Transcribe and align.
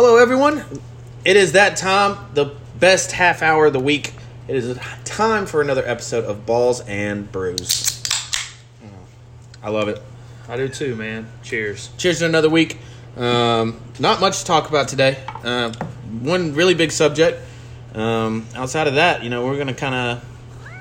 Hello, 0.00 0.16
everyone. 0.16 0.64
It 1.24 1.36
is 1.36 1.54
that 1.54 1.76
time, 1.76 2.28
the 2.32 2.54
best 2.78 3.10
half 3.10 3.42
hour 3.42 3.66
of 3.66 3.72
the 3.72 3.80
week. 3.80 4.14
It 4.46 4.54
is 4.54 4.78
time 5.04 5.44
for 5.44 5.60
another 5.60 5.82
episode 5.84 6.24
of 6.24 6.46
Balls 6.46 6.82
and 6.82 7.32
Brews. 7.32 8.04
I 9.60 9.70
love 9.70 9.88
it. 9.88 10.00
I 10.48 10.56
do 10.56 10.68
too, 10.68 10.94
man. 10.94 11.28
Cheers. 11.42 11.90
Cheers 11.98 12.20
to 12.20 12.26
another 12.26 12.48
week. 12.48 12.78
Um, 13.16 13.80
not 13.98 14.20
much 14.20 14.38
to 14.38 14.44
talk 14.44 14.68
about 14.68 14.86
today. 14.86 15.18
Uh, 15.42 15.72
one 16.20 16.54
really 16.54 16.74
big 16.74 16.92
subject. 16.92 17.42
Um, 17.92 18.46
outside 18.54 18.86
of 18.86 18.94
that, 18.94 19.24
you 19.24 19.30
know, 19.30 19.44
we're 19.46 19.58
gonna 19.58 19.74
kind 19.74 19.96
of. 19.96 20.24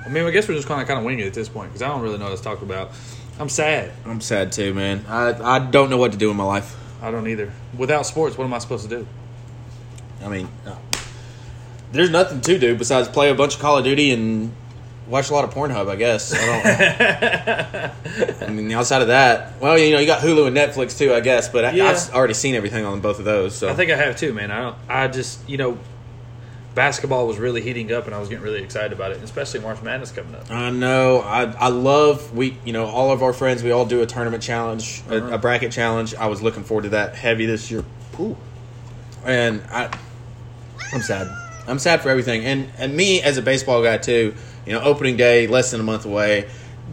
I 0.05 0.09
mean, 0.09 0.25
I 0.25 0.29
guess 0.29 0.47
we're 0.47 0.53
just 0.53 0.67
kind 0.67 0.79
of 0.79 0.87
kind 0.87 0.99
of 0.99 1.05
winging 1.05 1.25
it 1.25 1.29
at 1.29 1.33
this 1.33 1.49
point 1.49 1.69
because 1.69 1.81
I 1.81 1.87
don't 1.87 2.03
really 2.03 2.19
know 2.19 2.29
what 2.29 2.37
to 2.37 2.43
talk 2.43 2.61
about. 2.61 2.91
I'm 3.39 3.49
sad. 3.49 3.93
I'm 4.05 4.21
sad 4.21 4.51
too, 4.51 4.75
man. 4.75 5.05
I 5.07 5.55
I 5.55 5.57
don't 5.57 5.89
know 5.89 5.97
what 5.97 6.11
to 6.11 6.19
do 6.19 6.29
in 6.29 6.37
my 6.37 6.43
life. 6.43 6.75
I 7.01 7.11
don't 7.11 7.27
either. 7.27 7.51
Without 7.77 8.05
sports, 8.05 8.37
what 8.37 8.45
am 8.45 8.53
I 8.53 8.57
supposed 8.59 8.89
to 8.89 8.95
do? 8.99 9.07
I 10.23 10.29
mean, 10.29 10.49
uh, 10.65 10.75
there's 11.91 12.09
nothing 12.09 12.41
to 12.41 12.57
do 12.57 12.75
besides 12.75 13.07
play 13.07 13.29
a 13.29 13.35
bunch 13.35 13.55
of 13.55 13.61
Call 13.61 13.77
of 13.77 13.83
Duty 13.83 14.11
and 14.11 14.51
watch 15.07 15.29
a 15.29 15.33
lot 15.33 15.43
of 15.45 15.53
Pornhub. 15.53 15.89
I 15.89 15.95
guess. 15.95 16.33
I 16.33 17.91
don't. 18.41 18.41
I 18.49 18.51
mean, 18.51 18.71
outside 18.71 19.01
of 19.01 19.09
that, 19.09 19.61
well, 19.61 19.77
you 19.77 19.91
know, 19.91 19.99
you 19.99 20.07
got 20.07 20.21
Hulu 20.21 20.47
and 20.47 20.57
Netflix 20.57 20.97
too, 20.97 21.13
I 21.13 21.19
guess. 21.19 21.49
But 21.49 21.65
I, 21.65 21.71
Yeah. 21.71 21.85
I've 21.85 22.13
already 22.13 22.33
seen 22.33 22.55
everything 22.55 22.83
on 22.85 22.99
both 22.99 23.19
of 23.19 23.25
those. 23.25 23.55
So 23.55 23.69
I 23.69 23.73
think 23.73 23.91
I 23.91 23.95
have 23.95 24.17
too, 24.17 24.33
man. 24.33 24.49
I 24.51 24.61
don't. 24.61 24.75
I 24.89 25.07
just 25.07 25.47
you 25.47 25.57
know, 25.57 25.77
basketball 26.77 27.25
was 27.27 27.37
really 27.39 27.61
heating 27.61 27.91
up, 27.91 28.05
and 28.05 28.13
I 28.15 28.19
was 28.19 28.29
getting 28.29 28.43
really 28.43 28.61
excited 28.63 28.93
about 28.93 29.11
it, 29.11 29.21
especially 29.23 29.59
March 29.61 29.81
Madness 29.81 30.11
coming 30.11 30.35
up. 30.35 30.49
I 30.51 30.69
know. 30.69 31.19
I 31.21 31.43
I 31.51 31.67
love 31.69 32.33
we 32.35 32.57
you 32.63 32.71
know 32.71 32.85
all 32.85 33.11
of 33.11 33.21
our 33.23 33.33
friends. 33.33 33.63
We 33.63 33.71
all 33.71 33.85
do 33.85 34.01
a 34.01 34.05
tournament 34.05 34.43
challenge, 34.43 35.01
a, 35.09 35.17
Uh-huh. 35.17 35.35
a 35.35 35.37
bracket 35.39 35.71
challenge. 35.71 36.13
I 36.15 36.27
was 36.27 36.41
looking 36.41 36.63
forward 36.63 36.83
to 36.83 36.89
that 36.89 37.15
heavy 37.15 37.45
this 37.47 37.69
year. 37.71 37.83
Ooh. 38.19 38.37
And 39.25 39.61
I, 39.71 39.89
I'm 40.93 41.01
sad. 41.01 41.27
I'm 41.67 41.79
sad 41.79 42.01
for 42.01 42.09
everything. 42.09 42.45
And 42.45 42.69
and 42.77 42.95
me 42.95 43.21
as 43.21 43.37
a 43.37 43.41
baseball 43.41 43.83
guy 43.83 43.97
too. 43.97 44.35
You 44.65 44.73
know, 44.73 44.81
opening 44.81 45.17
day 45.17 45.47
less 45.47 45.71
than 45.71 45.79
a 45.79 45.83
month 45.83 46.05
away. 46.05 46.47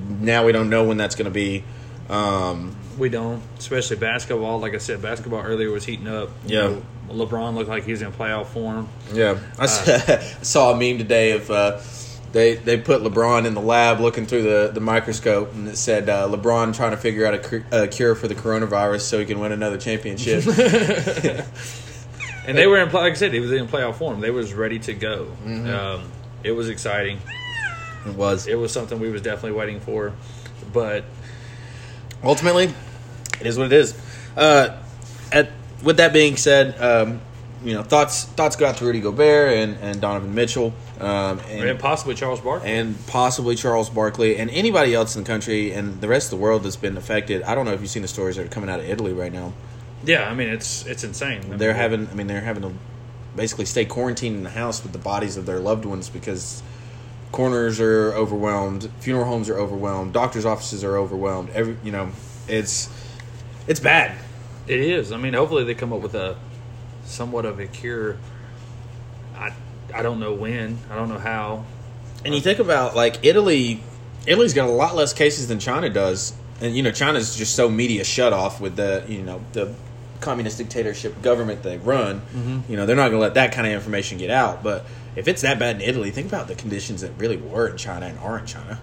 Now 0.08 0.44
we 0.46 0.52
don't 0.52 0.70
know 0.70 0.84
when 0.84 0.96
that's 0.96 1.14
going 1.14 1.26
to 1.26 1.30
be. 1.30 1.62
Um, 2.08 2.74
We 2.98 3.08
don't, 3.08 3.42
especially 3.58 3.96
basketball. 3.96 4.60
Like 4.60 4.74
I 4.74 4.78
said, 4.78 5.02
basketball 5.02 5.42
earlier 5.42 5.70
was 5.70 5.84
heating 5.84 6.08
up. 6.08 6.30
You 6.46 6.56
Yeah. 6.56 6.62
know, 6.68 6.82
LeBron 7.08 7.54
looked 7.54 7.68
like 7.68 7.84
he 7.84 7.90
was 7.92 8.02
in 8.02 8.12
playoff 8.12 8.46
form. 8.46 8.88
yeah, 9.12 9.38
I 9.58 9.64
s- 9.64 10.36
saw 10.48 10.72
a 10.72 10.76
meme 10.76 10.98
today 10.98 11.32
of. 11.32 11.50
Uh, 11.50 11.80
they, 12.32 12.56
they 12.56 12.76
put 12.76 13.00
LeBron 13.02 13.44
in 13.46 13.54
the 13.54 13.60
lab 13.60 14.00
looking 14.00 14.26
through 14.26 14.42
the, 14.42 14.70
the 14.74 14.80
microscope, 14.80 15.54
and 15.54 15.68
it 15.68 15.76
said 15.76 16.08
uh, 16.08 16.26
LeBron 16.28 16.74
trying 16.74 16.90
to 16.90 16.96
figure 16.96 17.24
out 17.26 17.34
a, 17.34 17.38
cur- 17.38 17.64
a 17.70 17.86
cure 17.86 18.16
for 18.16 18.26
the 18.26 18.34
coronavirus 18.34 19.02
so 19.02 19.20
he 19.20 19.24
can 19.24 19.38
win 19.38 19.52
another 19.52 19.78
championship. 19.78 20.42
And 22.46 22.58
they 22.58 22.66
were 22.66 22.78
in, 22.78 22.90
like 22.92 23.12
I 23.12 23.14
said, 23.14 23.32
he 23.32 23.40
was 23.40 23.52
in 23.52 23.66
playoff 23.68 23.94
form. 23.96 24.20
They 24.20 24.30
was 24.30 24.52
ready 24.52 24.78
to 24.80 24.92
go. 24.92 25.28
Mm-hmm. 25.46 25.66
Um, 25.70 26.10
it 26.42 26.52
was 26.52 26.68
exciting. 26.68 27.18
it 28.06 28.14
was. 28.14 28.46
It 28.46 28.56
was 28.58 28.70
something 28.70 29.00
we 29.00 29.08
was 29.10 29.22
definitely 29.22 29.52
waiting 29.58 29.80
for. 29.80 30.12
But 30.72 31.04
ultimately, 32.22 32.64
it 33.40 33.46
is 33.46 33.56
what 33.56 33.66
it 33.68 33.72
is. 33.72 33.98
Uh, 34.36 34.76
at, 35.32 35.48
with 35.84 35.98
that 35.98 36.12
being 36.12 36.36
said, 36.36 36.80
um, 36.80 37.20
you 37.64 37.74
know 37.74 37.82
thoughts 37.82 38.24
thoughts 38.24 38.56
go 38.56 38.66
out 38.66 38.76
to 38.76 38.84
Rudy 38.84 39.00
Gobert 39.00 39.56
and, 39.56 39.76
and 39.78 40.00
Donovan 40.00 40.34
Mitchell, 40.34 40.74
um, 41.00 41.40
and 41.48 41.68
and, 41.68 41.78
possibly 41.78 42.14
Charles 42.14 42.40
Barkley. 42.40 42.70
and 42.70 43.06
possibly 43.06 43.54
Charles 43.56 43.90
Barkley 43.90 44.36
and 44.36 44.50
anybody 44.50 44.94
else 44.94 45.16
in 45.16 45.22
the 45.22 45.26
country 45.26 45.72
and 45.72 46.00
the 46.00 46.08
rest 46.08 46.26
of 46.26 46.38
the 46.38 46.42
world 46.42 46.62
that's 46.62 46.76
been 46.76 46.96
affected. 46.96 47.42
I 47.42 47.54
don't 47.54 47.64
know 47.64 47.72
if 47.72 47.80
you've 47.80 47.90
seen 47.90 48.02
the 48.02 48.08
stories 48.08 48.36
that 48.36 48.46
are 48.46 48.50
coming 48.50 48.68
out 48.68 48.80
of 48.80 48.88
Italy 48.88 49.12
right 49.12 49.32
now. 49.32 49.52
yeah, 50.04 50.28
I 50.28 50.34
mean 50.34 50.48
it's 50.48 50.84
it's 50.86 51.04
insane. 51.04 51.42
I 51.44 51.48
mean, 51.48 51.58
They're 51.58 51.74
having, 51.74 52.08
I 52.08 52.14
mean, 52.14 52.26
they're 52.26 52.40
having 52.40 52.62
to 52.62 52.72
basically 53.34 53.64
stay 53.64 53.84
quarantined 53.84 54.36
in 54.36 54.42
the 54.44 54.50
house 54.50 54.82
with 54.82 54.92
the 54.92 54.98
bodies 54.98 55.36
of 55.36 55.46
their 55.46 55.58
loved 55.58 55.84
ones 55.84 56.08
because 56.08 56.62
coroners 57.32 57.80
are 57.80 58.12
overwhelmed, 58.12 58.90
funeral 59.00 59.24
homes 59.24 59.48
are 59.48 59.58
overwhelmed, 59.58 60.12
doctors' 60.12 60.44
offices 60.44 60.84
are 60.84 60.96
overwhelmed. 60.96 61.50
Every, 61.50 61.76
you 61.82 61.92
know, 61.92 62.10
it's 62.46 62.88
it's 63.66 63.80
bad. 63.80 64.16
It 64.66 64.80
is. 64.80 65.12
I 65.12 65.16
mean, 65.16 65.34
hopefully 65.34 65.64
they 65.64 65.74
come 65.74 65.92
up 65.92 66.00
with 66.00 66.14
a 66.14 66.36
somewhat 67.04 67.44
of 67.44 67.58
a 67.58 67.66
cure. 67.66 68.16
I 69.36 69.52
I 69.94 70.02
don't 70.02 70.20
know 70.20 70.32
when. 70.32 70.78
I 70.90 70.94
don't 70.94 71.08
know 71.08 71.18
how. 71.18 71.64
And 72.24 72.34
you 72.34 72.40
think 72.40 72.58
about 72.58 72.96
like 72.96 73.24
Italy, 73.24 73.82
Italy's 74.26 74.54
got 74.54 74.68
a 74.68 74.72
lot 74.72 74.94
less 74.96 75.12
cases 75.12 75.48
than 75.48 75.58
China 75.58 75.90
does, 75.90 76.32
and 76.60 76.74
you 76.74 76.82
know 76.82 76.90
China's 76.90 77.36
just 77.36 77.54
so 77.54 77.68
media 77.68 78.04
shut 78.04 78.32
off 78.32 78.60
with 78.60 78.76
the 78.76 79.04
you 79.08 79.22
know 79.22 79.40
the 79.52 79.74
communist 80.20 80.56
dictatorship 80.56 81.20
government 81.20 81.62
they 81.62 81.76
run. 81.76 82.22
You 82.68 82.76
know 82.76 82.86
they're 82.86 82.96
not 82.96 83.10
going 83.10 83.20
to 83.20 83.26
let 83.26 83.34
that 83.34 83.52
kind 83.52 83.66
of 83.66 83.72
information 83.74 84.16
get 84.18 84.30
out. 84.30 84.62
But 84.62 84.86
if 85.16 85.28
it's 85.28 85.42
that 85.42 85.58
bad 85.58 85.76
in 85.76 85.82
Italy, 85.82 86.10
think 86.10 86.28
about 86.28 86.48
the 86.48 86.54
conditions 86.54 87.02
that 87.02 87.12
really 87.18 87.36
were 87.36 87.68
in 87.68 87.76
China 87.76 88.06
and 88.06 88.18
are 88.20 88.38
in 88.38 88.46
China. 88.46 88.80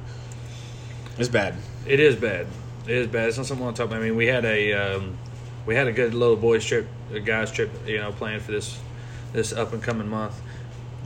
It's 1.18 1.30
bad. 1.30 1.56
It 1.88 2.00
is 2.00 2.16
bad. 2.16 2.48
It 2.86 2.96
is 2.96 3.08
bad. 3.08 3.30
It's 3.30 3.38
not 3.38 3.48
something 3.48 3.64
I 3.64 3.66
want 3.66 3.76
to 3.76 3.84
talk 3.84 3.90
about. 3.92 4.02
I 4.02 4.06
mean, 4.06 4.16
we 4.16 4.28
had 4.28 4.46
a 4.46 4.74
um, 4.74 5.18
we 5.66 5.76
had 5.76 5.88
a 5.88 5.92
good 5.92 6.14
little 6.14 6.36
boys 6.36 6.66
trip, 6.66 6.88
a 7.14 7.20
guys 7.20 7.52
trip, 7.52 7.70
you 7.88 7.98
know, 7.98 8.12
planned 8.12 8.42
for 8.42 8.52
this 8.52 8.78
this 9.34 9.54
up 9.54 9.74
and 9.74 9.82
coming 9.82 10.08
month. 10.10 10.40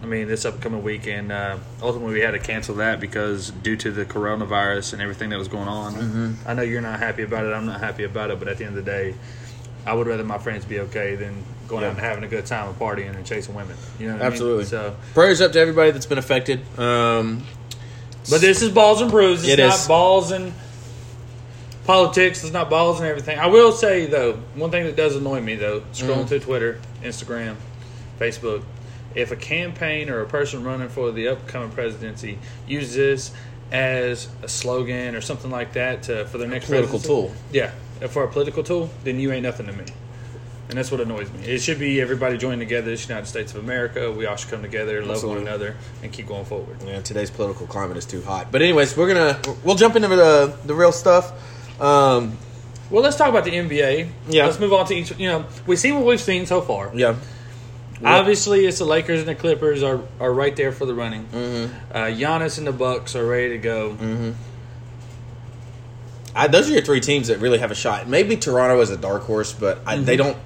I 0.03 0.07
mean, 0.07 0.27
this 0.27 0.45
up 0.45 0.55
and 0.55 0.63
coming 0.63 0.83
week, 0.83 1.07
and 1.07 1.31
uh, 1.31 1.57
ultimately 1.81 2.13
we 2.15 2.19
had 2.21 2.31
to 2.31 2.39
cancel 2.39 2.75
that 2.75 2.99
because 2.99 3.49
due 3.51 3.75
to 3.77 3.91
the 3.91 4.05
coronavirus 4.05 4.93
and 4.93 5.01
everything 5.01 5.29
that 5.29 5.37
was 5.37 5.47
going 5.47 5.67
on. 5.67 6.37
I 6.45 6.53
know 6.53 6.61
you're 6.63 6.81
not 6.81 6.99
happy 6.99 7.23
about 7.23 7.45
it. 7.45 7.53
I'm 7.53 7.65
not 7.65 7.79
happy 7.79 8.03
about 8.03 8.29
it. 8.31 8.37
But 8.39 8.47
at 8.47 8.57
the 8.57 8.65
end 8.65 8.77
of 8.77 8.83
the 8.85 8.91
day, 8.91 9.15
I 9.85 9.93
would 9.93 10.05
rather 10.07 10.23
my 10.23 10.37
friends 10.37 10.65
be 10.65 10.79
okay 10.81 11.15
than 11.15 11.43
going 11.67 11.81
Yeah. 11.81 11.87
out 11.87 11.91
and 11.93 11.99
having 12.01 12.23
a 12.23 12.27
good 12.27 12.45
time 12.45 12.67
and 12.69 12.77
partying 12.77 13.15
and 13.15 13.25
chasing 13.25 13.55
women. 13.55 13.75
You 13.99 14.07
know, 14.07 14.13
what 14.13 14.21
I 14.21 14.25
mean? 14.25 14.31
Absolutely. 14.33 14.65
So, 14.65 14.95
Prayers 15.13 15.41
up 15.41 15.53
to 15.53 15.59
everybody 15.59 15.91
that's 15.91 16.05
been 16.05 16.17
affected. 16.19 16.59
Um, 16.77 17.43
but 18.29 18.41
this 18.41 18.61
is 18.61 18.69
Balls 18.71 19.01
and 19.01 19.09
Brews. 19.09 19.43
It's 19.43 19.53
It 19.53 19.59
not 19.59 19.75
is. 19.75 19.87
balls 19.87 20.31
and 20.31 20.53
politics. 21.85 22.43
It's 22.43 22.53
not 22.53 22.69
balls 22.69 22.99
and 22.99 23.07
everything. 23.07 23.39
I 23.39 23.47
will 23.47 23.71
say 23.71 24.05
though, 24.05 24.33
one 24.55 24.71
thing 24.71 24.85
that 24.85 24.95
does 24.95 25.15
annoy 25.15 25.41
me 25.41 25.55
though, 25.55 25.81
scrolling 25.93 26.23
Mm. 26.23 26.27
through 26.27 26.39
Twitter, 26.39 26.79
Instagram, 27.03 27.55
Facebook, 28.19 28.63
if 29.13 29.31
a 29.31 29.35
campaign 29.35 30.09
or 30.09 30.21
a 30.21 30.25
person 30.25 30.63
running 30.63 30.89
for 30.89 31.11
the 31.11 31.27
upcoming 31.29 31.69
presidency 31.69 32.37
uses 32.67 32.95
this 32.95 33.31
as 33.71 34.27
a 34.43 34.47
slogan 34.47 35.15
or 35.15 35.21
something 35.21 35.49
like 35.51 35.73
that 35.73 36.03
to, 36.03 36.25
for 36.25 36.37
their 36.37 36.47
next 36.47 36.65
political 36.67 36.99
tool. 36.99 37.31
yeah, 37.51 37.71
for 38.09 38.23
a 38.23 38.27
political 38.27 38.63
tool, 38.63 38.89
then 39.03 39.19
you 39.19 39.31
ain't 39.31 39.43
nothing 39.43 39.65
to 39.65 39.71
me. 39.73 39.85
And 40.67 40.77
that's 40.79 40.89
what 40.91 40.99
annoys 40.99 41.31
me. 41.31 41.45
It 41.45 41.59
should 41.61 41.77
be 41.77 42.01
everybody 42.01 42.37
join 42.39 42.57
together. 42.57 42.89
This 42.89 43.07
United 43.07 43.27
States 43.27 43.53
of 43.53 43.63
America. 43.63 44.11
We 44.11 44.25
all 44.25 44.35
should 44.35 44.49
come 44.49 44.63
together, 44.63 44.99
love 45.01 45.11
Absolutely. 45.11 45.43
one 45.43 45.47
another, 45.47 45.75
and 46.01 46.11
keep 46.11 46.27
going 46.27 46.45
forward. 46.45 46.77
Yeah, 46.85 47.01
today's 47.01 47.29
political 47.29 47.67
climate 47.67 47.97
is 47.97 48.05
too 48.05 48.23
hot. 48.23 48.51
But 48.51 48.63
anyways, 48.63 48.97
we're 48.97 49.07
gonna 49.13 49.39
we'll 49.63 49.75
jump 49.75 49.95
into 49.95 50.07
the 50.07 50.55
the 50.65 50.73
real 50.73 50.91
stuff. 50.91 51.31
Um, 51.79 52.37
Well, 52.89 53.03
let's 53.03 53.15
talk 53.17 53.29
about 53.29 53.45
the 53.45 53.51
NBA. 53.51 54.09
Yeah. 54.29 54.45
Let's 54.45 54.59
move 54.59 54.73
on 54.73 54.85
to 54.87 54.93
each. 54.93 55.17
You 55.17 55.27
know, 55.27 55.45
we've 55.65 55.79
seen 55.79 55.95
what 55.95 56.05
we've 56.05 56.21
seen 56.21 56.45
so 56.45 56.61
far. 56.61 56.91
yeah, 56.93 57.15
Obviously, 58.03 58.65
it's 58.65 58.77
the 58.77 58.85
Lakers 58.85 59.19
and 59.19 59.27
the 59.27 59.35
Clippers 59.35 59.81
are, 59.81 60.01
are 60.19 60.33
right 60.33 60.55
there 60.55 60.71
for 60.71 60.85
the 60.85 60.93
running. 60.93 61.25
Mm-hmm. 61.25 61.73
Uh, 61.91 61.97
Giannis 62.05 62.57
and 62.57 62.67
the 62.67 62.71
Bucks 62.71 63.15
are 63.15 63.25
ready 63.25 63.49
to 63.49 63.57
go. 63.57 63.91
Mm-hmm. 63.91 64.31
I, 66.35 66.47
those 66.47 66.69
are 66.69 66.73
your 66.73 66.81
three 66.81 66.99
teams 66.99 67.29
that 67.29 67.39
really 67.39 67.59
have 67.59 67.71
a 67.71 67.75
shot. 67.75 68.07
Maybe 68.07 68.35
Toronto 68.35 68.81
is 68.81 68.89
a 68.89 68.97
dark 68.97 69.23
horse, 69.23 69.53
but 69.53 69.79
I, 69.85 69.97
they 69.97 70.17
don't. 70.17 70.37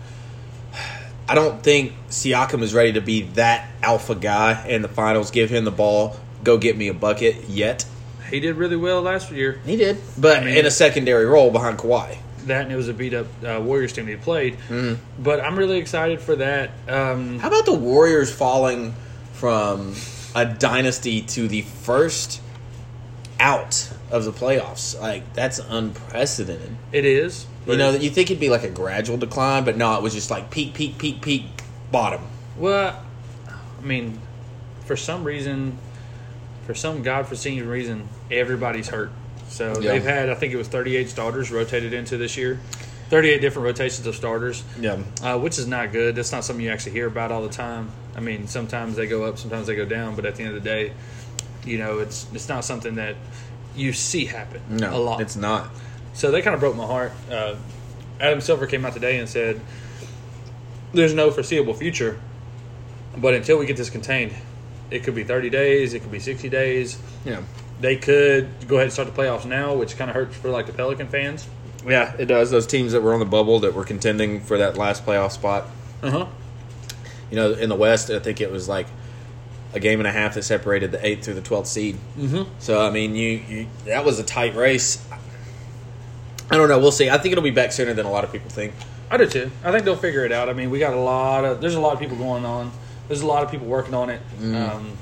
I 1.28 1.36
don't 1.36 1.62
think 1.62 1.94
Siakam 2.10 2.64
is 2.64 2.74
ready 2.74 2.94
to 2.94 3.02
be 3.02 3.22
that 3.34 3.70
alpha 3.84 4.16
guy 4.16 4.68
in 4.68 4.82
the 4.82 4.88
finals. 4.88 5.30
Give 5.30 5.50
him 5.50 5.64
the 5.64 5.72
ball, 5.72 6.16
go 6.44 6.58
get 6.58 6.76
me 6.76 6.88
a 6.88 6.94
bucket 6.94 7.50
yet. 7.50 7.86
He 8.30 8.40
did 8.40 8.56
really 8.56 8.76
well 8.76 9.02
last 9.02 9.32
year. 9.32 9.60
He 9.66 9.76
did, 9.76 9.98
but 10.18 10.38
I 10.38 10.46
mean- 10.46 10.58
in 10.58 10.66
a 10.66 10.72
secondary 10.72 11.26
role 11.26 11.52
behind 11.52 11.78
Kawhi. 11.78 12.18
That 12.46 12.64
and 12.64 12.72
it 12.72 12.76
was 12.78 12.88
a 12.88 12.94
beat 12.94 13.14
up 13.14 13.28
uh, 13.46 13.60
Warriors 13.62 13.94
team 13.94 14.06
that 14.06 14.12
he 14.12 14.18
played. 14.18 14.56
Mm-hmm. 14.70 15.22
But 15.22 15.42
I'm 15.42 15.58
really 15.58 15.78
excited 15.78 16.20
for 16.22 16.36
that. 16.38 16.72
Um, 16.88 17.38
How 17.40 17.50
about 17.50 17.66
the 17.66 17.74
Warriors 17.74 18.34
falling 18.34 18.96
from 19.34 19.94
a 20.34 20.46
dynasty 20.46 21.22
to 21.22 21.48
the 21.48 21.62
first 21.62 22.42
out 23.40 23.92
of 24.10 24.24
the 24.26 24.32
playoffs? 24.32 25.00
Like 25.00 25.34
that's 25.34 25.60
unprecedented. 25.60 26.76
it 26.92 27.06
is. 27.06 27.46
You 27.68 27.78
know, 27.78 27.92
you 27.92 28.10
think 28.10 28.32
it'd 28.32 28.40
be 28.40 28.50
like 28.50 28.64
a 28.64 28.70
gradual 28.70 29.18
decline, 29.18 29.64
but 29.64 29.78
no, 29.78 29.96
it 29.96 30.02
was 30.02 30.14
just 30.16 30.32
like 30.32 30.50
peak, 30.50 30.74
peak, 30.74 30.98
peak, 30.98 31.22
peak, 31.22 31.44
bottom. 31.92 32.22
Well, 32.58 33.00
I 33.48 33.86
mean, 33.86 34.20
for 34.86 34.96
some 34.96 35.24
reason, 35.24 35.78
for 36.70 36.76
some 36.76 37.04
godforeseen 37.04 37.68
reason, 37.68 38.08
everybody's 38.30 38.90
hurt. 38.90 39.10
So 39.48 39.80
Yeah. 39.82 39.94
they've 39.94 40.04
had, 40.04 40.30
I 40.30 40.36
think 40.36 40.54
it 40.54 40.58
was 40.58 40.68
38 40.68 41.10
starters 41.10 41.50
rotated 41.50 41.94
into 41.94 42.16
this 42.16 42.38
year, 42.38 42.60
38 43.10 43.42
different 43.42 43.66
rotations 43.66 44.06
of 44.06 44.16
starters, 44.16 44.62
Yeah. 44.80 44.98
uh, 45.24 45.40
which 45.40 45.58
is 45.58 45.66
not 45.66 45.92
good. 45.92 46.16
That's 46.16 46.32
not 46.32 46.46
something 46.46 46.64
you 46.64 46.70
actually 46.70 46.92
hear 46.92 47.08
about 47.08 47.32
all 47.32 47.42
the 47.42 47.50
time. 47.50 47.90
I 48.16 48.20
mean, 48.20 48.46
sometimes 48.46 48.96
they 48.98 49.08
go 49.08 49.24
up, 49.24 49.40
sometimes 49.40 49.66
they 49.66 49.76
go 49.76 49.84
down, 49.86 50.14
but 50.16 50.28
at 50.28 50.36
the 50.36 50.44
end 50.44 50.56
of 50.56 50.64
the 50.64 50.70
day, 50.70 50.92
you 51.66 51.80
know, 51.80 51.98
it's 51.98 52.28
it's 52.36 52.48
not 52.48 52.64
something 52.64 52.94
that 52.96 53.16
you 53.76 53.92
see 53.92 54.26
happen 54.26 54.62
No, 54.70 54.96
a 54.96 55.00
lot. 55.00 55.22
it's 55.22 55.36
not. 55.36 55.72
So 56.14 56.30
they 56.30 56.44
kind 56.44 56.54
of 56.54 56.60
broke 56.60 56.76
my 56.76 56.86
heart. 56.86 57.14
Uh, 57.32 57.56
Adam 58.20 58.42
Silver 58.42 58.68
came 58.68 58.86
out 58.86 58.94
today 58.94 59.18
and 59.18 59.28
said 59.28 59.60
there's 60.94 61.16
no 61.16 61.32
foreseeable 61.32 61.74
future. 61.74 62.20
But 63.18 63.34
until 63.34 63.58
we 63.58 63.66
get 63.66 63.76
this 63.76 63.90
contained, 63.90 64.34
it 64.92 65.04
could 65.04 65.16
be 65.16 65.24
30 65.24 65.50
days, 65.50 65.94
it 65.94 66.02
could 66.02 66.12
be 66.12 66.20
60 66.20 66.50
days. 66.50 67.00
Yeah. 67.26 67.42
They 67.80 67.96
could 67.96 68.50
go 68.68 68.76
ahead 68.76 68.86
and 68.86 68.94
start 68.94 69.14
the 69.14 69.22
playoffs 69.22 69.46
now, 69.46 69.76
which 69.76 69.98
kind 69.98 70.10
of 70.10 70.16
hurts 70.16 70.36
for 70.36 70.50
like 70.50 70.66
the 70.66 70.74
Pelican 70.74 71.08
fans. 71.08 71.48
Yeah, 71.86 72.14
it 72.18 72.26
does. 72.26 72.52
Those 72.52 72.68
teams 72.68 72.92
that 72.92 73.02
were 73.02 73.14
on 73.14 73.20
the 73.20 73.26
bubble 73.26 73.60
that 73.62 73.74
were 73.74 73.86
contending 73.86 74.42
for 74.42 74.58
that 74.58 74.78
last 74.78 75.06
playoff 75.06 75.32
spot. 75.32 75.68
Uh 76.04 76.12
huh. 76.12 76.26
You 77.32 77.38
know, 77.38 77.54
in 77.54 77.70
the 77.70 77.76
West, 77.76 78.10
I 78.10 78.20
think 78.20 78.42
it 78.42 78.52
was 78.52 78.68
like 78.68 78.88
a 79.74 79.80
game 79.80 80.00
and 80.00 80.08
a 80.08 80.12
half 80.12 80.34
that 80.34 80.44
separated 80.44 80.92
the 80.92 81.06
eighth 81.06 81.24
through 81.24 81.36
the 81.36 81.42
twelfth 81.42 81.68
seed. 81.68 81.98
Mm-hmm. 82.18 82.52
So 82.60 82.86
I 82.86 82.90
mean, 82.90 83.16
you, 83.16 83.30
you 83.48 83.68
that 83.86 84.04
was 84.04 84.20
a 84.20 84.24
tight 84.24 84.56
race. 84.56 85.06
I 86.52 86.58
don't 86.58 86.68
know. 86.68 86.80
We'll 86.80 86.92
see. 86.92 87.10
I 87.10 87.18
think 87.18 87.32
it'll 87.32 87.44
be 87.44 87.52
back 87.52 87.72
sooner 87.72 87.94
than 87.94 88.06
a 88.06 88.12
lot 88.12 88.24
of 88.24 88.32
people 88.32 88.50
think. 88.50 88.74
I 89.12 89.18
do 89.18 89.28
too. 89.28 89.52
I 89.64 89.72
think 89.72 89.86
they'll 89.86 89.96
figure 89.96 90.26
it 90.26 90.32
out. 90.32 90.50
I 90.50 90.54
mean, 90.54 90.70
we 90.70 90.80
got 90.80 90.94
a 90.94 91.00
lot 91.00 91.46
of 91.46 91.62
there's 91.62 91.76
a 91.76 91.80
lot 91.80 91.94
of 91.94 92.00
people 92.00 92.18
going 92.18 92.46
on. 92.46 92.72
There's 93.10 93.22
a 93.22 93.28
lot 93.28 93.44
of 93.44 93.52
people 93.52 93.68
working 93.68 93.94
on 93.94 94.10
it. 94.10 94.22
Um, 94.42 94.98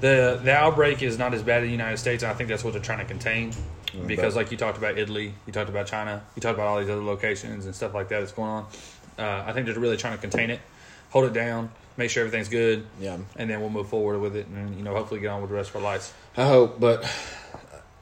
the 0.00 0.40
the 0.42 0.52
outbreak 0.52 1.02
is 1.02 1.18
not 1.18 1.34
as 1.34 1.42
bad 1.42 1.58
in 1.62 1.66
the 1.66 1.72
United 1.72 1.98
States. 1.98 2.22
And 2.22 2.32
I 2.32 2.34
think 2.34 2.48
that's 2.48 2.64
what 2.64 2.72
they're 2.72 2.82
trying 2.82 3.00
to 3.00 3.04
contain. 3.04 3.52
Because, 4.06 4.36
like 4.36 4.50
you 4.50 4.56
talked 4.58 4.78
about 4.78 4.98
Italy, 4.98 5.32
you 5.46 5.52
talked 5.52 5.70
about 5.70 5.86
China, 5.86 6.22
you 6.34 6.40
talked 6.42 6.54
about 6.54 6.66
all 6.66 6.78
these 6.80 6.90
other 6.90 7.02
locations 7.02 7.64
and 7.66 7.74
stuff 7.74 7.94
like 7.94 8.08
that 8.08 8.20
that's 8.20 8.32
going 8.32 8.50
on. 8.50 8.66
Uh, 9.18 9.44
I 9.46 9.52
think 9.52 9.66
they're 9.66 9.78
really 9.78 9.96
trying 9.96 10.14
to 10.14 10.20
contain 10.20 10.50
it, 10.50 10.60
hold 11.10 11.24
it 11.24 11.32
down, 11.32 11.70
make 11.96 12.10
sure 12.10 12.22
everything's 12.26 12.50
good, 12.50 12.86
Yeah, 13.00 13.16
and 13.36 13.48
then 13.48 13.60
we'll 13.60 13.70
move 13.70 13.88
forward 13.88 14.20
with 14.20 14.36
it, 14.36 14.46
and 14.48 14.76
you 14.76 14.82
know, 14.82 14.94
hopefully 14.94 15.20
get 15.20 15.28
on 15.28 15.40
with 15.40 15.48
the 15.50 15.56
rest 15.56 15.70
of 15.70 15.76
our 15.76 15.82
lives. 15.82 16.12
I 16.36 16.46
hope. 16.46 16.78
But 16.78 17.04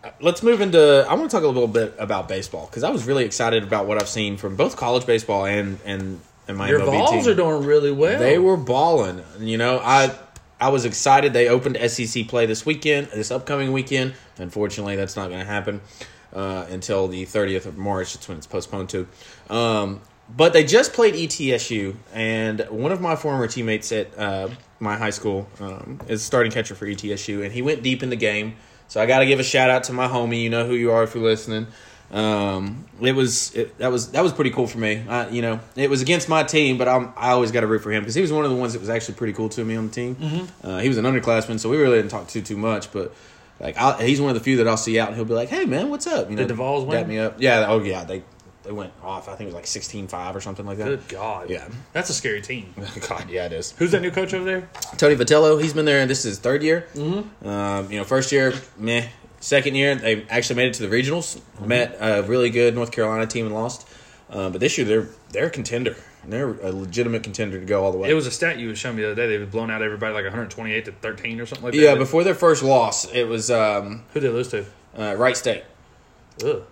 uh, 0.03 0.11
let's 0.21 0.43
move 0.43 0.61
into. 0.61 1.07
I 1.09 1.15
want 1.15 1.31
to 1.31 1.37
talk 1.37 1.45
a 1.45 1.47
little 1.47 1.69
bit 1.69 1.95
about 1.97 2.27
baseball 2.29 2.67
because 2.67 2.83
I 2.83 2.91
was 2.91 3.07
really 3.07 3.25
excited 3.25 3.63
about 3.63 3.87
what 3.87 4.03
I've 4.03 4.09
seen 4.09 4.37
from 4.37 4.57
both 4.57 4.75
college 4.77 5.07
baseball 5.07 5.47
and 5.47 5.79
and 5.85 6.21
and 6.49 6.57
my 6.57 6.69
Your 6.69 6.81
MLB 6.81 6.85
Vols 6.87 7.25
team. 7.25 7.33
are 7.33 7.37
doing 7.37 7.65
really 7.65 7.93
well. 7.93 8.19
They 8.19 8.39
were 8.39 8.57
balling. 8.57 9.23
You 9.39 9.59
know, 9.59 9.79
I 9.79 10.15
I 10.61 10.69
was 10.69 10.85
excited. 10.85 11.33
They 11.33 11.49
opened 11.49 11.79
SEC 11.91 12.29
play 12.29 12.47
this 12.47 12.65
weekend, 12.65 13.09
this 13.09 13.31
upcoming 13.31 13.73
weekend. 13.73 14.15
Unfortunately, 14.39 14.97
that's 14.97 15.17
not 15.17 15.29
going 15.29 15.41
to 15.41 15.47
happen 15.47 15.81
uh, 16.33 16.67
until 16.71 17.09
the 17.09 17.25
30th 17.25 17.67
of 17.67 17.77
March. 17.77 18.15
That's 18.15 18.29
when 18.29 18.39
it's 18.39 18.47
postponed 18.47 18.89
to. 18.91 19.07
Um, 19.51 20.01
but 20.35 20.53
they 20.53 20.65
just 20.65 20.95
played 20.95 21.15
ETSU, 21.15 21.97
and 22.15 22.61
one 22.71 22.93
of 22.93 23.01
my 23.01 23.15
former 23.15 23.47
teammates 23.47 23.93
at 23.93 24.17
uh, 24.19 24.49
my 24.81 24.97
high 24.97 25.11
school 25.11 25.47
um, 25.61 26.01
is 26.09 26.23
starting 26.23 26.51
catcher 26.51 26.75
for 26.75 26.87
ETSU, 26.87 27.45
and 27.45 27.53
he 27.53 27.61
went 27.61 27.83
deep 27.83 28.03
in 28.03 28.09
the 28.09 28.17
game. 28.17 28.57
So 28.89 29.03
I 29.03 29.07
got 29.07 29.19
to 29.19 29.27
give 29.27 29.39
a 29.39 29.45
shout 29.45 29.71
out 29.71 29.85
to 29.85 29.93
my 29.93 30.09
homie. 30.09 30.43
You 30.43 30.51
know 30.51 30.67
who 30.67 30.75
you 30.75 30.93
are 30.93 31.03
if 31.03 31.15
you're 31.15 31.25
listening. 31.25 31.67
Um, 32.15 32.85
it 33.01 33.13
was 33.13 33.53
it, 33.57 33.77
that 33.79 33.91
was 33.91 34.13
that 34.13 34.23
was 34.23 34.33
pretty 34.33 34.51
cool 34.51 34.69
for 34.69 34.79
me. 34.79 35.03
I, 35.09 35.29
you 35.31 35.43
know, 35.43 35.59
it 35.75 35.91
was 35.91 36.01
against 36.01 36.29
my 36.29 36.45
team, 36.45 36.79
but 36.79 36.87
I'm, 36.87 37.13
I 37.17 37.31
always 37.31 37.51
got 37.51 37.63
to 37.63 37.67
root 37.67 37.83
for 37.83 37.91
him 37.91 38.03
because 38.03 38.15
he 38.15 38.23
was 38.23 38.33
one 38.33 38.45
of 38.45 38.53
the 38.53 38.57
ones 38.57 38.73
that 38.73 38.79
was 38.79 38.89
actually 38.89 39.15
pretty 39.15 39.33
cool 39.33 39.49
to 39.51 39.65
me 39.65 39.75
on 39.75 39.89
the 39.89 39.93
team. 39.93 40.15
Mm-hmm. 40.15 40.67
Uh, 40.67 40.79
he 40.79 40.89
was 40.89 40.97
an 40.97 41.05
underclassman, 41.05 41.59
so 41.59 41.69
we 41.69 41.77
really 41.77 41.97
didn't 41.97 42.13
talk 42.13 42.29
too 42.29 42.41
too 42.41 42.57
much. 42.57 42.93
But 42.93 43.13
like, 43.59 43.77
i 43.77 44.07
he's 44.07 44.21
one 44.21 44.31
of 44.31 44.35
the 44.35 44.45
few 44.45 44.59
that 44.59 44.69
I'll 44.69 44.77
see 44.77 44.99
out, 45.01 45.09
and 45.09 45.17
he'll 45.17 45.25
be 45.25 45.35
like, 45.35 45.49
"Hey, 45.49 45.65
man, 45.65 45.91
what's 45.91 46.07
up?" 46.07 46.31
You 46.31 46.37
know, 46.37 46.45
the 46.45 46.55
Vols 46.55 46.85
win? 46.85 47.09
me 47.09 47.19
up. 47.19 47.37
Yeah. 47.41 47.67
Oh, 47.69 47.83
yeah. 47.83 48.05
They 48.05 48.23
they 48.65 48.73
went 48.73 48.93
off. 49.03 49.29
I 49.29 49.35
think 49.35 49.51
it 49.51 49.55
was 49.55 49.55
like 49.55 49.65
16-5 49.65 50.35
or 50.35 50.41
something 50.41 50.65
like 50.65 50.79
that. 50.79 50.85
Good 50.85 51.09
God. 51.09 51.51
Yeah. 51.51 51.69
That's 51.93 52.11
a 52.11 52.15
scary 52.15 52.41
team. 52.41 52.75
God, 53.09 53.29
yeah, 53.29 53.45
it 53.45 53.53
is. 53.53 53.73
Who's 53.73 53.91
that 53.91 54.01
new 54.01 54.11
coach 54.11 54.33
over 54.33 54.45
there? 54.45 54.69
Tony 54.97 55.17
Vitello, 55.17 55.61
he's 55.61 55.75
been 55.75 55.85
there, 55.85 56.01
and 56.01 56.09
this 56.09 56.21
is 56.21 56.25
his 56.25 56.39
third 56.39 56.63
year. 56.63 56.87
Mm-hmm. 56.95 57.47
Um, 57.47 57.93
you 57.93 57.99
know, 57.99 58.05
first 58.05 58.33
year, 58.33 58.55
meh. 58.79 59.07
Second 59.45 59.75
year, 59.75 59.95
they 59.95 60.23
actually 60.31 60.57
made 60.57 60.69
it 60.69 60.75
to 60.75 60.89
the 60.89 60.97
regionals. 60.97 61.39
Met 61.61 61.99
a 62.01 62.23
really 62.23 62.49
good 62.49 62.75
North 62.75 62.91
Carolina 62.93 63.27
team 63.27 63.45
and 63.45 63.55
lost. 63.55 63.87
Uh, 64.31 64.49
but 64.49 64.59
this 64.59 64.79
year, 64.79 64.87
they're 64.87 65.09
they're 65.33 65.47
a 65.49 65.51
contender. 65.51 65.95
They're 66.27 66.49
a 66.63 66.73
legitimate 66.73 67.25
contender 67.25 67.61
to 67.61 67.67
go 67.67 67.85
all 67.85 67.93
the 67.93 67.99
way. 67.99 68.09
It 68.09 68.15
was 68.15 68.27
a 68.27 68.31
stat 68.31 68.59
you 68.59 68.69
was 68.69 68.79
showing 68.79 68.97
me 68.97 69.03
the 69.03 69.13
other 69.13 69.23
day. 69.29 69.37
They've 69.37 69.51
blown 69.51 69.71
out 69.71 69.83
everybody 69.83 70.15
like 70.15 70.25
128 70.25 70.87
to 70.87 70.93
13 70.93 71.41
or 71.43 71.45
something 71.45 71.63
like 71.63 71.75
that. 71.75 71.79
yeah, 71.79 71.95
before 71.95 72.25
their 72.25 72.35
first 72.35 72.63
loss, 72.63 73.05
it 73.13 73.25
was 73.29 73.51
um, 73.51 74.05
Who 74.15 74.21
did 74.21 74.31
they 74.31 74.33
lose 74.35 74.49
to? 74.49 74.65
uh, 74.99 75.15
Wright 75.17 75.37
State. 75.37 75.65
Ugh. 76.43 76.63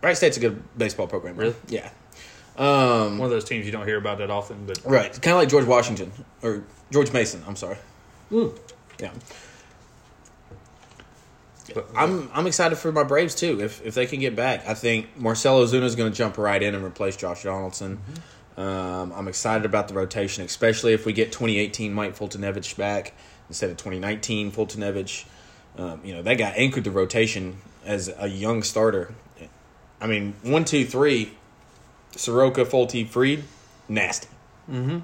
Wright 0.00 0.16
State's 0.16 0.36
a 0.36 0.40
good 0.40 0.62
baseball 0.78 1.08
program. 1.08 1.34
Right? 1.34 1.46
Really? 1.46 1.56
Yeah. 1.68 1.90
Um, 2.56 3.18
One 3.18 3.26
of 3.26 3.30
those 3.30 3.44
teams 3.44 3.66
you 3.66 3.72
don't 3.72 3.88
hear 3.88 3.98
about 3.98 4.18
that 4.18 4.30
often, 4.30 4.66
but 4.66 4.78
right. 4.84 5.10
Kind 5.20 5.34
of 5.34 5.40
like 5.40 5.48
George 5.48 5.64
Washington 5.66 6.12
or 6.42 6.62
George 6.92 7.12
Mason. 7.12 7.42
I'm 7.48 7.56
sorry. 7.56 7.78
Yeah. 8.30 9.10
But- 11.72 11.88
I'm 11.96 12.30
I'm 12.34 12.46
excited 12.46 12.76
for 12.76 12.92
my 12.92 13.04
Braves 13.04 13.34
too. 13.34 13.60
If 13.60 13.84
if 13.84 13.94
they 13.94 14.06
can 14.06 14.20
get 14.20 14.36
back, 14.36 14.66
I 14.66 14.74
think 14.74 15.16
Marcell 15.16 15.64
Ozuna 15.64 15.84
is 15.84 15.96
going 15.96 16.10
to 16.10 16.16
jump 16.16 16.36
right 16.36 16.62
in 16.62 16.74
and 16.74 16.84
replace 16.84 17.16
Josh 17.16 17.44
Donaldson. 17.44 18.00
Um, 18.56 19.12
I'm 19.12 19.26
excited 19.26 19.64
about 19.64 19.88
the 19.88 19.94
rotation, 19.94 20.44
especially 20.44 20.92
if 20.92 21.06
we 21.06 21.12
get 21.12 21.32
2018 21.32 21.92
Mike 21.92 22.16
Foltynewicz 22.16 22.76
back 22.76 23.14
instead 23.48 23.70
of 23.70 23.76
2019 23.76 24.52
Foltynewicz. 24.52 25.24
Um, 25.76 26.00
you 26.04 26.14
know 26.14 26.22
that 26.22 26.34
guy 26.34 26.50
anchored 26.50 26.84
the 26.84 26.90
rotation 26.90 27.58
as 27.84 28.12
a 28.18 28.28
young 28.28 28.62
starter. 28.62 29.14
I 30.00 30.06
mean, 30.06 30.34
one, 30.42 30.64
two, 30.64 30.84
three, 30.84 31.32
Soroka, 32.12 32.64
Folty, 32.64 33.08
Fried, 33.08 33.44
nasty, 33.88 34.28
mm-hmm. 34.70 34.98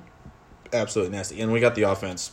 absolutely 0.73 1.17
nasty. 1.17 1.41
And 1.41 1.53
we 1.53 1.61
got 1.61 1.75
the 1.75 1.83
offense. 1.83 2.33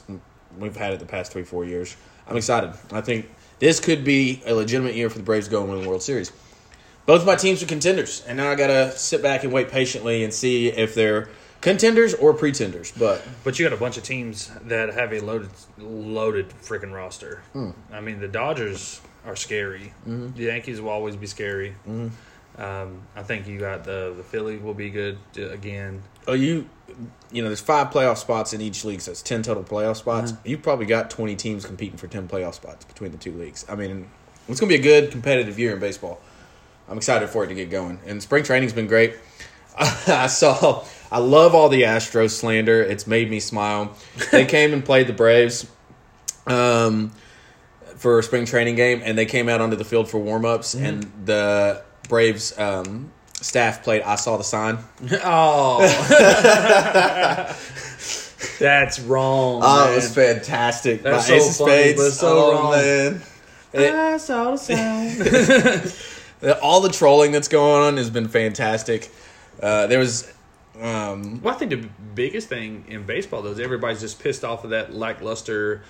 We've 0.58 0.76
had 0.76 0.94
it 0.94 1.00
the 1.00 1.06
past 1.06 1.32
three, 1.32 1.44
four 1.44 1.66
years. 1.66 1.96
I'm 2.28 2.36
excited. 2.36 2.74
I 2.92 3.02
think 3.02 3.30
this 3.60 3.80
could 3.80 4.04
be 4.04 4.42
a 4.46 4.54
legitimate 4.54 4.96
year 4.96 5.10
for 5.10 5.18
the 5.18 5.24
Braves 5.24 5.48
to 5.48 5.52
go 5.52 5.62
and 5.62 5.72
win 5.72 5.82
the 5.82 5.88
World 5.88 6.02
Series. 6.02 6.32
Both 7.06 7.26
my 7.26 7.36
teams 7.36 7.64
are 7.64 7.68
contenders, 7.68 8.24
and 8.28 8.38
now 8.38 8.52
I 8.52 8.56
gotta 8.56 8.92
sit 8.92 9.22
back 9.22 9.44
and 9.44 9.54
wait 9.54 9.70
patiently 9.70 10.24
and 10.24 10.34
see 10.34 10.68
if 10.68 10.94
they're 10.94 11.30
contenders 11.62 12.14
or 12.14 12.34
pretenders. 12.34 12.92
But 12.92 13.26
but 13.44 13.58
you 13.58 13.66
got 13.66 13.74
a 13.74 13.80
bunch 13.80 13.98
of 13.98 14.04
teams 14.04 14.52
that 14.64 14.94
have 14.94 15.14
a 15.14 15.20
loaded, 15.22 15.50
loaded 15.78 16.50
freaking 16.62 16.94
roster. 16.94 17.42
Hmm. 17.54 17.72
I 17.92 18.02
mean, 18.02 18.20
the 18.20 18.28
Dodgers 18.28 19.02
are 19.26 19.36
scary. 19.36 19.94
Mm-hmm. 20.08 20.38
The 20.38 20.44
Yankees 20.44 20.82
will 20.82 20.90
always 20.90 21.16
be 21.16 21.28
scary. 21.28 21.76
Um, 22.58 23.02
I 23.16 23.22
think 23.22 23.48
you 23.48 23.60
got 23.60 23.84
the 23.84 24.14
the 24.18 24.24
Philly 24.24 24.58
will 24.58 24.74
be 24.74 24.90
good 24.90 25.18
uh, 25.38 25.50
again. 25.50 26.02
oh, 26.28 26.34
you, 26.34 26.68
you 27.32 27.44
know, 27.44 27.50
there's 27.50 27.62
five 27.62 27.92
playoff 27.92 28.18
spots 28.18 28.52
in 28.54 28.62
each 28.62 28.84
league, 28.84 29.02
so 29.02 29.12
it's 29.12 29.22
ten 29.22 29.44
total 29.44 29.64
playoff 29.64 29.98
spots. 29.98 30.34
You've 30.44 30.64
probably 30.64 30.88
got 30.88 31.12
20 31.12 31.36
teams 31.36 31.66
competing 31.66 31.98
for 31.98 32.08
10 32.08 32.28
playoff 32.28 32.56
spots 32.56 32.86
between 32.86 33.12
the 33.12 33.18
two 33.18 33.32
leagues. 33.34 33.64
I 33.70 33.76
mean, 33.76 34.10
it's 34.48 34.60
gonna 34.60 34.70
be 34.70 34.76
a 34.76 34.82
good 34.82 35.12
competitive 35.12 35.60
year 35.60 35.74
in 35.74 35.80
baseball. 35.80 36.20
I'm 36.90 36.98
excited 36.98 37.30
for 37.30 37.44
it 37.44 37.48
to 37.48 37.54
get 37.54 37.70
going, 37.70 38.00
and 38.08 38.24
spring 38.24 38.44
training's 38.44 38.74
been 38.74 38.88
great. 38.88 39.16
I 39.78 40.28
saw. 40.28 40.84
I 41.12 41.20
love 41.20 41.54
all 41.54 41.70
the 41.70 41.84
Astros 41.84 42.32
slander. 42.32 42.82
It's 42.82 43.06
made 43.06 43.30
me 43.30 43.40
smile. 43.40 43.96
They 44.32 44.46
came 44.58 44.74
and 44.74 44.84
played 44.84 45.08
the 45.08 45.14
Braves 45.14 45.68
um, 46.48 47.12
for 47.98 48.20
a 48.20 48.24
spring 48.24 48.46
training 48.46 48.76
game, 48.76 49.02
and 49.04 49.18
they 49.18 49.26
came 49.26 49.48
out 49.48 49.62
onto 49.62 49.76
the 49.76 49.86
field 49.86 50.10
for 50.10 50.18
warm 50.18 50.44
ups, 50.44 50.74
and 50.74 51.04
the 51.26 51.84
Braves 52.08 52.58
um, 52.58 53.12
staff 53.34 53.84
played 53.84 54.02
"I 54.04 54.16
Saw 54.16 54.38
the 54.38 54.44
Sign." 54.44 54.80
Oh, 55.24 55.80
that's 58.60 59.00
wrong. 59.00 59.62
Oh, 59.64 59.86
man. 59.86 59.94
it 59.94 59.96
was 59.96 60.14
fantastic. 60.14 61.04
That's 61.04 61.28
By 61.30 61.38
so 61.40 61.46
Ace 61.48 61.58
funny, 61.58 61.72
Spades. 61.72 61.98
but 62.02 62.12
so 62.12 62.28
oh, 62.38 62.52
wrong. 62.54 62.72
man. 62.72 63.22
It- 63.74 63.94
I 63.94 64.18
saw 64.18 64.52
the 64.52 64.58
sound. 64.58 65.94
all 66.62 66.82
the 66.82 66.90
trolling 66.90 67.32
that's 67.32 67.48
going 67.48 67.84
on 67.84 67.98
has 67.98 68.10
been 68.10 68.28
fantastic. 68.28 69.12
Uh, 69.62 69.88
there 69.88 70.00
was. 70.00 70.32
Um, 70.80 71.42
Well, 71.42 71.54
I 71.56 71.58
think 71.58 71.72
the 71.72 71.90
biggest 72.16 72.50
thing 72.50 72.86
in 72.88 73.04
baseball 73.06 73.42
though 73.42 73.52
is 73.52 73.60
everybody's 73.60 74.00
just 74.02 74.20
pissed 74.22 74.44
off 74.44 74.64
of 74.64 74.70
that 74.70 74.94
lackluster, 74.94 75.82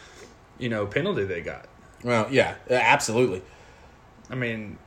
you 0.58 0.70
know, 0.70 0.86
penalty 0.86 1.26
they 1.26 1.42
got. 1.42 1.66
well, 2.04 2.28
yeah, 2.32 2.56
absolutely. 2.70 3.42
I 4.30 4.36
mean, 4.36 4.78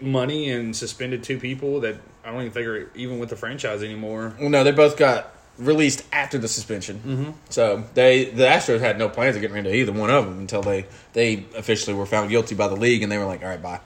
money 0.00 0.50
and 0.50 0.74
suspended 0.74 1.22
two 1.22 1.38
people 1.38 1.80
that 1.80 1.96
I 2.24 2.30
don't 2.30 2.40
even 2.40 2.52
think 2.52 2.66
are 2.66 2.90
even 2.94 3.18
with 3.18 3.28
the 3.28 3.36
franchise 3.36 3.82
anymore. 3.82 4.34
Well, 4.38 4.50
no, 4.50 4.64
they 4.64 4.72
both 4.72 4.96
got 4.96 5.34
released 5.58 6.04
after 6.12 6.38
the 6.38 6.48
suspension. 6.48 6.96
Mm-hmm. 6.98 7.30
So 7.50 7.84
they 7.94 8.26
the 8.26 8.44
Astros 8.44 8.80
had 8.80 8.98
no 8.98 9.08
plans 9.08 9.36
of 9.36 9.42
getting 9.42 9.56
rid 9.56 9.66
of 9.66 9.74
either 9.74 9.92
one 9.92 10.10
of 10.10 10.26
them 10.26 10.38
until 10.38 10.62
they 10.62 10.86
they 11.12 11.44
officially 11.56 11.94
were 11.94 12.06
found 12.06 12.30
guilty 12.30 12.54
by 12.54 12.68
the 12.68 12.76
league, 12.76 13.02
and 13.02 13.10
they 13.12 13.18
were 13.18 13.26
like, 13.26 13.42
"All 13.42 13.48
right, 13.48 13.60
bye." 13.62 13.80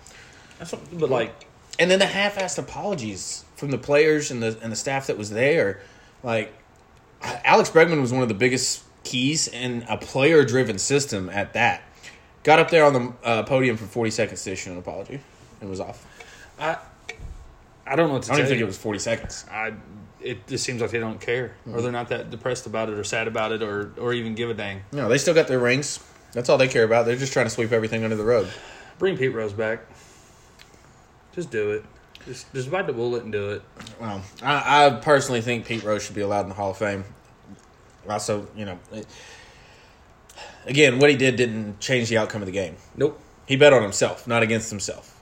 That's 0.58 0.72
what, 0.72 0.98
but 0.98 1.10
like, 1.10 1.34
And 1.78 1.90
then 1.90 1.98
the 1.98 2.06
half-assed 2.06 2.58
apologies 2.58 3.44
from 3.56 3.70
the 3.70 3.78
players 3.78 4.30
and 4.30 4.42
the 4.42 4.56
and 4.62 4.70
the 4.70 4.76
staff 4.76 5.08
that 5.08 5.18
was 5.18 5.30
there, 5.30 5.80
like 6.22 6.52
Alex 7.22 7.70
Bregman 7.70 8.00
was 8.00 8.12
one 8.12 8.22
of 8.22 8.28
the 8.28 8.34
biggest 8.34 8.82
keys 9.02 9.48
in 9.48 9.84
a 9.88 9.96
player-driven 9.96 10.78
system. 10.78 11.28
At 11.28 11.54
that, 11.54 11.82
got 12.44 12.58
up 12.58 12.70
there 12.70 12.84
on 12.84 12.92
the 12.92 13.12
uh, 13.24 13.42
podium 13.42 13.76
for 13.76 13.86
forty 13.86 14.10
seconds 14.10 14.44
to 14.44 14.52
issue 14.52 14.70
an 14.70 14.78
apology, 14.78 15.20
and 15.64 15.70
was 15.70 15.80
off. 15.80 16.06
I, 16.58 16.76
I 17.86 17.96
don't 17.96 18.08
know 18.08 18.14
what 18.14 18.22
to 18.24 18.32
I 18.32 18.36
don't 18.36 18.38
even 18.40 18.44
tell 18.44 18.48
think 18.50 18.58
you. 18.58 18.64
it 18.64 18.66
was 18.68 18.78
forty 18.78 18.98
seconds. 18.98 19.44
I, 19.50 19.72
it 20.20 20.46
just 20.46 20.64
seems 20.64 20.80
like 20.80 20.90
they 20.90 21.00
don't 21.00 21.20
care, 21.20 21.48
Mm-hmm. 21.66 21.74
or 21.76 21.82
they're 21.82 21.92
not 21.92 22.08
that 22.10 22.30
depressed 22.30 22.66
about 22.66 22.88
it, 22.88 22.94
or 22.98 23.04
sad 23.04 23.26
about 23.28 23.52
it, 23.52 23.62
or 23.62 23.92
or 23.98 24.12
even 24.14 24.34
give 24.34 24.48
a 24.50 24.54
dang. 24.54 24.82
No, 24.92 25.08
they 25.08 25.18
still 25.18 25.34
got 25.34 25.48
their 25.48 25.58
rings. 25.58 25.98
That's 26.32 26.48
all 26.48 26.58
they 26.58 26.68
care 26.68 26.84
about. 26.84 27.06
They're 27.06 27.16
just 27.16 27.32
trying 27.32 27.46
to 27.46 27.50
sweep 27.50 27.72
everything 27.72 28.04
under 28.04 28.16
the 28.16 28.24
rug. 28.24 28.46
Bring 28.98 29.16
Pete 29.16 29.32
Rose 29.34 29.52
back. 29.52 29.80
Just 31.34 31.50
do 31.50 31.72
it. 31.72 31.84
Just, 32.26 32.52
just 32.54 32.70
bite 32.70 32.86
the 32.86 32.92
bullet 32.92 33.22
and 33.24 33.30
do 33.32 33.50
it. 33.50 33.62
Well, 34.00 34.22
I, 34.42 34.86
I 34.86 34.90
personally 34.90 35.40
think 35.42 35.66
Pete 35.66 35.82
Rose 35.84 36.02
should 36.04 36.14
be 36.14 36.22
allowed 36.22 36.42
in 36.42 36.48
the 36.48 36.54
Hall 36.54 36.70
of 36.70 36.78
Fame. 36.78 37.04
Also, 38.08 38.46
you 38.56 38.64
know, 38.64 38.78
it- 38.92 39.06
again, 40.66 40.98
what 40.98 41.10
he 41.10 41.16
did 41.16 41.36
didn't 41.36 41.80
change 41.80 42.08
the 42.08 42.16
outcome 42.18 42.40
of 42.42 42.46
the 42.46 42.52
game. 42.52 42.76
Nope. 42.96 43.20
He 43.46 43.56
bet 43.56 43.72
on 43.72 43.82
himself, 43.82 44.26
not 44.26 44.42
against 44.42 44.70
himself, 44.70 45.13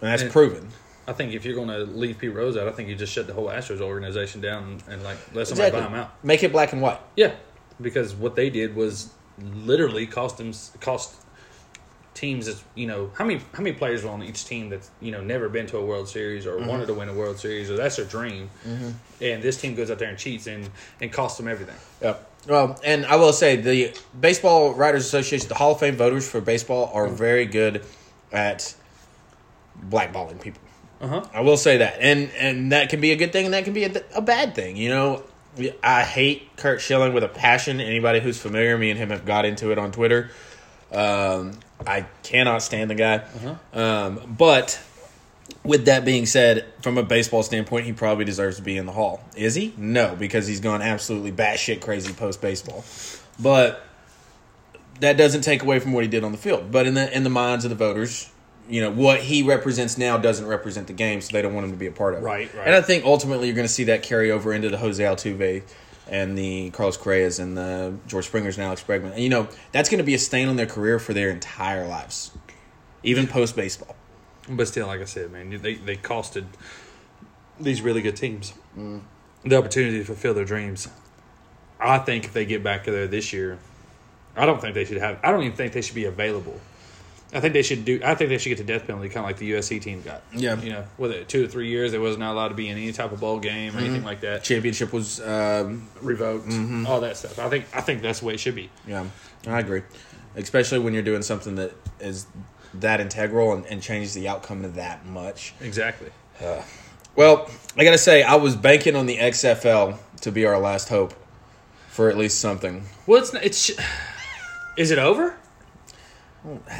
and 0.00 0.10
that's 0.10 0.22
And- 0.22 0.32
proven. 0.32 0.68
I 1.08 1.12
think 1.12 1.34
if 1.34 1.44
you're 1.44 1.54
going 1.54 1.68
to 1.68 1.84
leave 1.84 2.18
Pete 2.18 2.34
Rose 2.34 2.56
out, 2.56 2.66
I 2.66 2.72
think 2.72 2.88
you 2.88 2.96
just 2.96 3.12
shut 3.12 3.28
the 3.28 3.32
whole 3.32 3.46
Astros 3.46 3.80
organization 3.80 4.40
down 4.40 4.64
and, 4.64 4.82
and 4.88 5.04
like 5.04 5.16
let 5.34 5.46
somebody 5.46 5.70
buy 5.70 5.86
him 5.86 5.94
out. 5.94 6.12
Make 6.24 6.42
it 6.42 6.50
black 6.50 6.72
and 6.72 6.82
white. 6.82 6.98
Yeah, 7.14 7.32
because 7.80 8.12
what 8.12 8.34
they 8.34 8.50
did 8.50 8.74
was 8.74 9.10
literally 9.38 10.06
cost 10.06 10.38
them 10.38 10.52
cost 10.80 11.14
teams 12.16 12.46
that 12.46 12.56
you 12.74 12.86
know 12.86 13.10
how 13.14 13.24
many 13.24 13.40
how 13.52 13.62
many 13.62 13.76
players 13.76 14.04
are 14.04 14.08
on 14.08 14.22
each 14.22 14.46
team 14.46 14.70
that's 14.70 14.90
you 15.00 15.12
know 15.12 15.22
never 15.22 15.48
been 15.48 15.66
to 15.66 15.76
a 15.76 15.84
World 15.84 16.08
Series 16.08 16.46
or 16.46 16.56
mm-hmm. 16.56 16.66
wanted 16.66 16.86
to 16.86 16.94
win 16.94 17.08
a 17.08 17.14
World 17.14 17.38
Series 17.38 17.70
or 17.70 17.76
that's 17.76 17.96
their 17.96 18.06
dream, 18.06 18.50
mm-hmm. 18.66 18.90
and 19.20 19.42
this 19.42 19.60
team 19.60 19.74
goes 19.74 19.90
out 19.90 19.98
there 19.98 20.08
and 20.08 20.18
cheats 20.18 20.46
and 20.46 20.68
and 21.00 21.12
costs 21.12 21.38
them 21.38 21.46
everything. 21.46 21.76
Yep. 22.02 22.32
Well, 22.48 22.80
and 22.84 23.06
I 23.06 23.16
will 23.16 23.32
say 23.32 23.56
the 23.56 23.96
Baseball 24.18 24.72
Writers 24.74 25.04
Association, 25.04 25.48
the 25.48 25.54
Hall 25.54 25.72
of 25.72 25.80
Fame 25.80 25.96
voters 25.96 26.28
for 26.28 26.40
baseball, 26.40 26.90
are 26.94 27.08
mm. 27.08 27.12
very 27.12 27.44
good 27.44 27.84
at 28.32 28.74
blackballing 29.88 30.40
people. 30.40 30.62
Uh 31.00 31.08
huh. 31.08 31.24
I 31.32 31.40
will 31.40 31.56
say 31.56 31.78
that, 31.78 31.98
and 32.00 32.30
and 32.38 32.72
that 32.72 32.88
can 32.88 33.00
be 33.00 33.12
a 33.12 33.16
good 33.16 33.32
thing, 33.32 33.44
and 33.44 33.54
that 33.54 33.64
can 33.64 33.74
be 33.74 33.84
a, 33.84 34.02
a 34.14 34.22
bad 34.22 34.54
thing. 34.54 34.76
You 34.76 34.88
know, 34.88 35.22
I 35.82 36.02
hate 36.02 36.56
Curt 36.56 36.80
Schilling 36.80 37.12
with 37.12 37.22
a 37.22 37.28
passion. 37.28 37.80
Anybody 37.80 38.20
who's 38.20 38.40
familiar, 38.40 38.76
me 38.78 38.90
and 38.90 38.98
him 38.98 39.10
have 39.10 39.26
got 39.26 39.44
into 39.44 39.72
it 39.72 39.78
on 39.78 39.92
Twitter. 39.92 40.30
Um, 40.92 41.58
I 41.86 42.06
cannot 42.22 42.62
stand 42.62 42.90
the 42.90 42.94
guy. 42.94 43.24
Um, 43.74 44.36
but 44.38 44.80
with 45.64 45.86
that 45.86 46.04
being 46.04 46.26
said, 46.26 46.64
from 46.82 46.96
a 46.96 47.02
baseball 47.02 47.42
standpoint, 47.42 47.86
he 47.86 47.92
probably 47.92 48.24
deserves 48.24 48.56
to 48.56 48.62
be 48.62 48.76
in 48.76 48.86
the 48.86 48.92
Hall. 48.92 49.20
Is 49.36 49.54
he? 49.54 49.74
No, 49.76 50.16
because 50.16 50.46
he's 50.46 50.60
gone 50.60 50.82
absolutely 50.82 51.32
batshit 51.32 51.80
crazy 51.80 52.12
post 52.12 52.40
baseball. 52.40 52.84
But 53.38 53.84
that 55.00 55.16
doesn't 55.16 55.42
take 55.42 55.62
away 55.62 55.78
from 55.78 55.92
what 55.92 56.04
he 56.04 56.08
did 56.08 56.24
on 56.24 56.32
the 56.32 56.38
field. 56.38 56.70
But 56.70 56.86
in 56.86 56.94
the 56.94 57.14
in 57.14 57.24
the 57.24 57.30
minds 57.30 57.64
of 57.64 57.70
the 57.70 57.76
voters, 57.76 58.30
you 58.68 58.80
know 58.80 58.90
what 58.90 59.20
he 59.20 59.42
represents 59.42 59.96
now 59.96 60.18
doesn't 60.18 60.46
represent 60.46 60.86
the 60.86 60.92
game, 60.92 61.20
so 61.20 61.32
they 61.32 61.42
don't 61.42 61.54
want 61.54 61.66
him 61.66 61.72
to 61.72 61.78
be 61.78 61.86
a 61.86 61.92
part 61.92 62.14
of 62.14 62.20
it. 62.20 62.24
Right, 62.24 62.54
right. 62.54 62.66
And 62.66 62.74
I 62.74 62.80
think 62.80 63.04
ultimately 63.04 63.46
you're 63.46 63.56
going 63.56 63.66
to 63.66 63.72
see 63.72 63.84
that 63.84 64.02
carry 64.02 64.30
over 64.30 64.52
into 64.52 64.68
the 64.68 64.78
Jose 64.78 65.02
Altuve 65.02 65.62
and 66.08 66.36
the 66.36 66.70
Carlos 66.70 66.96
Correas 66.96 67.38
and 67.38 67.56
the 67.56 67.94
George 68.06 68.26
Springers 68.26 68.56
and 68.56 68.64
Alex 68.66 68.82
Bregman. 68.82 69.12
And 69.12 69.20
you 69.20 69.28
know 69.28 69.48
that's 69.72 69.88
going 69.88 69.98
to 69.98 70.04
be 70.04 70.14
a 70.14 70.18
stain 70.18 70.48
on 70.48 70.56
their 70.56 70.66
career 70.66 70.98
for 70.98 71.14
their 71.14 71.30
entire 71.30 71.86
lives, 71.86 72.32
even 73.02 73.26
post 73.26 73.56
baseball. 73.56 73.96
But 74.48 74.68
still, 74.68 74.86
like 74.86 75.00
I 75.00 75.04
said, 75.04 75.32
man, 75.32 75.50
they 75.62 75.74
they 75.74 75.96
costed 75.96 76.46
these 77.58 77.80
really 77.80 78.02
good 78.02 78.16
teams 78.16 78.52
mm-hmm. 78.76 78.98
the 79.44 79.56
opportunity 79.56 79.98
to 79.98 80.04
fulfill 80.04 80.34
their 80.34 80.44
dreams. 80.44 80.88
I 81.80 81.98
think 81.98 82.24
if 82.24 82.32
they 82.32 82.46
get 82.46 82.62
back 82.62 82.84
there 82.84 83.06
this 83.06 83.32
year, 83.32 83.58
I 84.36 84.46
don't 84.46 84.60
think 84.60 84.74
they 84.74 84.84
should 84.84 84.98
have. 84.98 85.18
I 85.22 85.30
don't 85.30 85.42
even 85.42 85.56
think 85.56 85.72
they 85.72 85.82
should 85.82 85.94
be 85.94 86.04
available. 86.04 86.58
I 87.36 87.40
think 87.40 87.52
they 87.52 87.62
should 87.62 87.84
do. 87.84 88.00
I 88.02 88.14
think 88.14 88.30
they 88.30 88.38
should 88.38 88.48
get 88.48 88.58
the 88.58 88.64
death 88.64 88.86
penalty, 88.86 89.08
kind 89.10 89.18
of 89.18 89.24
like 89.26 89.36
the 89.36 89.52
USC 89.52 89.78
team 89.82 90.00
got. 90.00 90.22
Yeah. 90.32 90.58
you 90.58 90.70
know, 90.70 90.84
with 90.96 91.10
it 91.10 91.28
two 91.28 91.44
or 91.44 91.48
three 91.48 91.68
years, 91.68 91.92
they 91.92 91.98
was 91.98 92.16
not 92.16 92.32
allowed 92.32 92.48
to 92.48 92.54
be 92.54 92.68
in 92.70 92.78
any 92.78 92.92
type 92.92 93.12
of 93.12 93.20
bowl 93.20 93.38
game 93.38 93.74
or 93.74 93.78
anything 93.78 93.98
mm-hmm. 93.98 94.06
like 94.06 94.22
that. 94.22 94.42
Championship 94.42 94.90
was, 94.90 95.20
um, 95.20 95.86
Revoked, 96.00 96.48
mm-hmm. 96.48 96.86
all 96.86 97.02
that 97.02 97.18
stuff. 97.18 97.38
I 97.38 97.50
think. 97.50 97.66
I 97.74 97.82
think 97.82 98.00
that's 98.00 98.20
the 98.20 98.26
way 98.26 98.34
it 98.34 98.40
should 98.40 98.54
be. 98.54 98.70
yeah, 98.86 99.04
I 99.46 99.60
agree, 99.60 99.82
especially 100.34 100.78
when 100.78 100.94
you're 100.94 101.02
doing 101.02 101.20
something 101.20 101.56
that 101.56 101.74
is 102.00 102.26
that 102.72 103.00
integral 103.00 103.52
and, 103.52 103.66
and 103.66 103.82
changes 103.82 104.14
the 104.14 104.28
outcome 104.28 104.64
of 104.64 104.76
that 104.76 105.04
much. 105.04 105.52
Exactly. 105.60 106.10
Uh, 106.40 106.62
well, 107.16 107.50
I 107.76 107.84
gotta 107.84 107.98
say, 107.98 108.22
I 108.22 108.36
was 108.36 108.56
banking 108.56 108.96
on 108.96 109.04
the 109.04 109.18
XFL 109.18 109.98
to 110.22 110.32
be 110.32 110.46
our 110.46 110.58
last 110.58 110.88
hope 110.88 111.12
for 111.88 112.08
at 112.08 112.16
least 112.16 112.40
something. 112.40 112.84
Well, 113.06 113.20
it's 113.20 113.34
it's. 113.34 113.70
Is 114.76 114.90
it 114.90 114.98
over? 114.98 115.34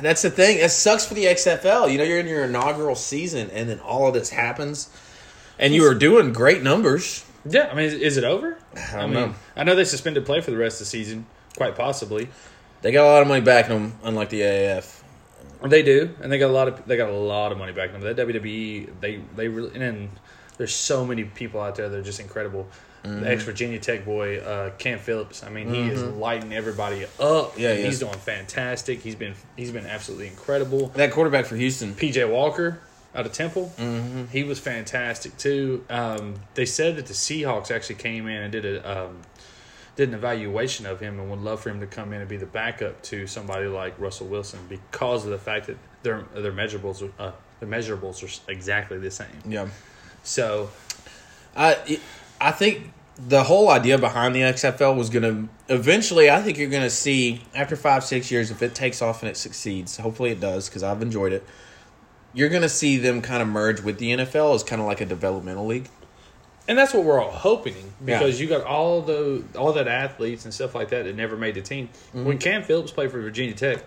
That's 0.00 0.22
the 0.22 0.30
thing. 0.30 0.58
It 0.58 0.70
sucks 0.70 1.06
for 1.06 1.14
the 1.14 1.24
XFL. 1.24 1.90
You 1.90 1.98
know, 1.98 2.04
you're 2.04 2.20
in 2.20 2.26
your 2.26 2.44
inaugural 2.44 2.94
season, 2.94 3.50
and 3.50 3.68
then 3.68 3.80
all 3.80 4.06
of 4.06 4.14
this 4.14 4.30
happens, 4.30 4.90
and 5.58 5.74
you 5.74 5.84
are 5.86 5.94
doing 5.94 6.32
great 6.32 6.62
numbers. 6.62 7.24
Yeah, 7.44 7.68
I 7.70 7.74
mean, 7.74 7.86
is, 7.86 7.94
is 7.94 8.16
it 8.16 8.24
over? 8.24 8.58
I 8.92 9.00
don't 9.00 9.12
know. 9.12 9.34
I 9.56 9.64
know 9.64 9.74
they 9.74 9.84
suspended 9.84 10.24
play 10.24 10.40
for 10.40 10.50
the 10.50 10.56
rest 10.56 10.76
of 10.76 10.86
the 10.86 10.90
season, 10.90 11.26
quite 11.56 11.76
possibly. 11.76 12.28
They 12.82 12.92
got 12.92 13.04
a 13.04 13.10
lot 13.10 13.22
of 13.22 13.28
money 13.28 13.40
back 13.40 13.68
in 13.68 13.72
them, 13.72 13.98
unlike 14.04 14.28
the 14.28 14.42
AAF. 14.42 15.02
They 15.64 15.82
do, 15.82 16.14
and 16.22 16.30
they 16.30 16.38
got 16.38 16.50
a 16.50 16.52
lot 16.52 16.68
of 16.68 16.86
they 16.86 16.96
got 16.96 17.08
a 17.08 17.12
lot 17.12 17.50
of 17.50 17.58
money 17.58 17.72
back 17.72 17.92
in 17.92 18.00
them. 18.00 18.14
That 18.14 18.28
WWE, 18.28 19.00
they 19.00 19.20
they 19.34 19.48
really 19.48 19.72
and 19.72 19.82
then 19.82 20.10
there's 20.58 20.74
so 20.74 21.04
many 21.04 21.24
people 21.24 21.60
out 21.60 21.74
there 21.76 21.88
that 21.88 21.98
are 21.98 22.02
just 22.02 22.20
incredible. 22.20 22.68
Mm-hmm. 23.06 23.20
The 23.20 23.30
ex 23.30 23.44
Virginia 23.44 23.78
Tech 23.78 24.04
boy, 24.04 24.38
uh, 24.38 24.70
Cam 24.78 24.98
Phillips. 24.98 25.42
I 25.42 25.48
mean, 25.48 25.72
he 25.72 25.88
is 25.88 26.02
lighting 26.02 26.52
everybody 26.52 27.06
up. 27.20 27.58
Yeah, 27.58 27.74
he 27.74 27.84
he's 27.84 28.00
doing 28.00 28.18
fantastic. 28.18 29.00
He's 29.00 29.14
been 29.14 29.34
he's 29.56 29.70
been 29.70 29.86
absolutely 29.86 30.28
incredible. 30.28 30.88
That 30.88 31.12
quarterback 31.12 31.46
for 31.46 31.56
Houston. 31.56 31.94
PJ 31.94 32.28
Walker 32.30 32.80
out 33.14 33.24
of 33.24 33.32
Temple, 33.32 33.72
mm-hmm. 33.78 34.26
he 34.26 34.44
was 34.44 34.58
fantastic 34.58 35.36
too. 35.38 35.84
Um, 35.88 36.34
they 36.54 36.66
said 36.66 36.96
that 36.96 37.06
the 37.06 37.14
Seahawks 37.14 37.70
actually 37.70 37.94
came 37.96 38.26
in 38.26 38.42
and 38.42 38.52
did 38.52 38.66
a 38.66 39.06
um, 39.06 39.22
did 39.96 40.10
an 40.10 40.14
evaluation 40.14 40.84
of 40.84 41.00
him 41.00 41.18
and 41.18 41.30
would 41.30 41.40
love 41.40 41.60
for 41.60 41.70
him 41.70 41.80
to 41.80 41.86
come 41.86 42.12
in 42.12 42.20
and 42.20 42.28
be 42.28 42.36
the 42.36 42.46
backup 42.46 43.00
to 43.02 43.26
somebody 43.26 43.66
like 43.66 43.98
Russell 43.98 44.26
Wilson 44.26 44.60
because 44.68 45.24
of 45.24 45.30
the 45.30 45.38
fact 45.38 45.66
that 45.68 45.78
their 46.02 46.24
their 46.34 46.52
measurables 46.52 47.02
are, 47.02 47.22
uh, 47.22 47.32
their 47.60 47.68
measurables 47.68 48.22
are 48.22 48.52
exactly 48.52 48.98
the 48.98 49.10
same. 49.10 49.28
Yeah, 49.46 49.68
So 50.22 50.70
I 51.56 51.98
I 52.38 52.50
think 52.50 52.92
the 53.18 53.44
whole 53.44 53.70
idea 53.70 53.96
behind 53.98 54.34
the 54.34 54.40
XFL 54.40 54.96
was 54.96 55.08
going 55.10 55.22
to 55.22 55.74
eventually. 55.74 56.30
I 56.30 56.42
think 56.42 56.58
you're 56.58 56.68
going 56.70 56.82
to 56.82 56.90
see 56.90 57.42
after 57.54 57.74
five 57.76 58.04
six 58.04 58.30
years 58.30 58.50
if 58.50 58.62
it 58.62 58.74
takes 58.74 59.00
off 59.00 59.22
and 59.22 59.30
it 59.30 59.36
succeeds. 59.36 59.96
Hopefully 59.96 60.30
it 60.30 60.40
does 60.40 60.68
because 60.68 60.82
I've 60.82 61.00
enjoyed 61.02 61.32
it. 61.32 61.44
You're 62.34 62.50
going 62.50 62.62
to 62.62 62.68
see 62.68 62.98
them 62.98 63.22
kind 63.22 63.40
of 63.40 63.48
merge 63.48 63.80
with 63.80 63.98
the 63.98 64.10
NFL 64.10 64.54
as 64.54 64.62
kind 64.62 64.80
of 64.82 64.86
like 64.86 65.00
a 65.00 65.06
developmental 65.06 65.64
league. 65.66 65.88
and 66.68 66.76
that's 66.76 66.92
what 66.92 67.04
we're 67.04 67.22
all 67.22 67.30
hoping 67.30 67.92
Yeah. 68.04 68.18
because 68.18 68.38
you 68.40 68.48
got 68.48 68.64
all 68.64 69.00
the 69.00 69.42
all 69.56 69.72
that 69.74 69.88
athletes 69.88 70.44
and 70.44 70.52
stuff 70.52 70.74
like 70.74 70.88
that 70.90 71.04
that 71.04 71.14
never 71.16 71.36
made 71.36 71.54
the 71.54 71.62
team. 71.62 71.88
Mm-hmm. 72.08 72.24
When 72.24 72.38
Cam 72.38 72.62
Phillips 72.64 72.90
played 72.90 73.10
for 73.12 73.20
Virginia 73.22 73.54
Tech, 73.54 73.84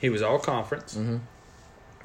he 0.00 0.08
was 0.08 0.22
all 0.22 0.38
conference. 0.38 0.94
Mm-hmm. 0.94 1.16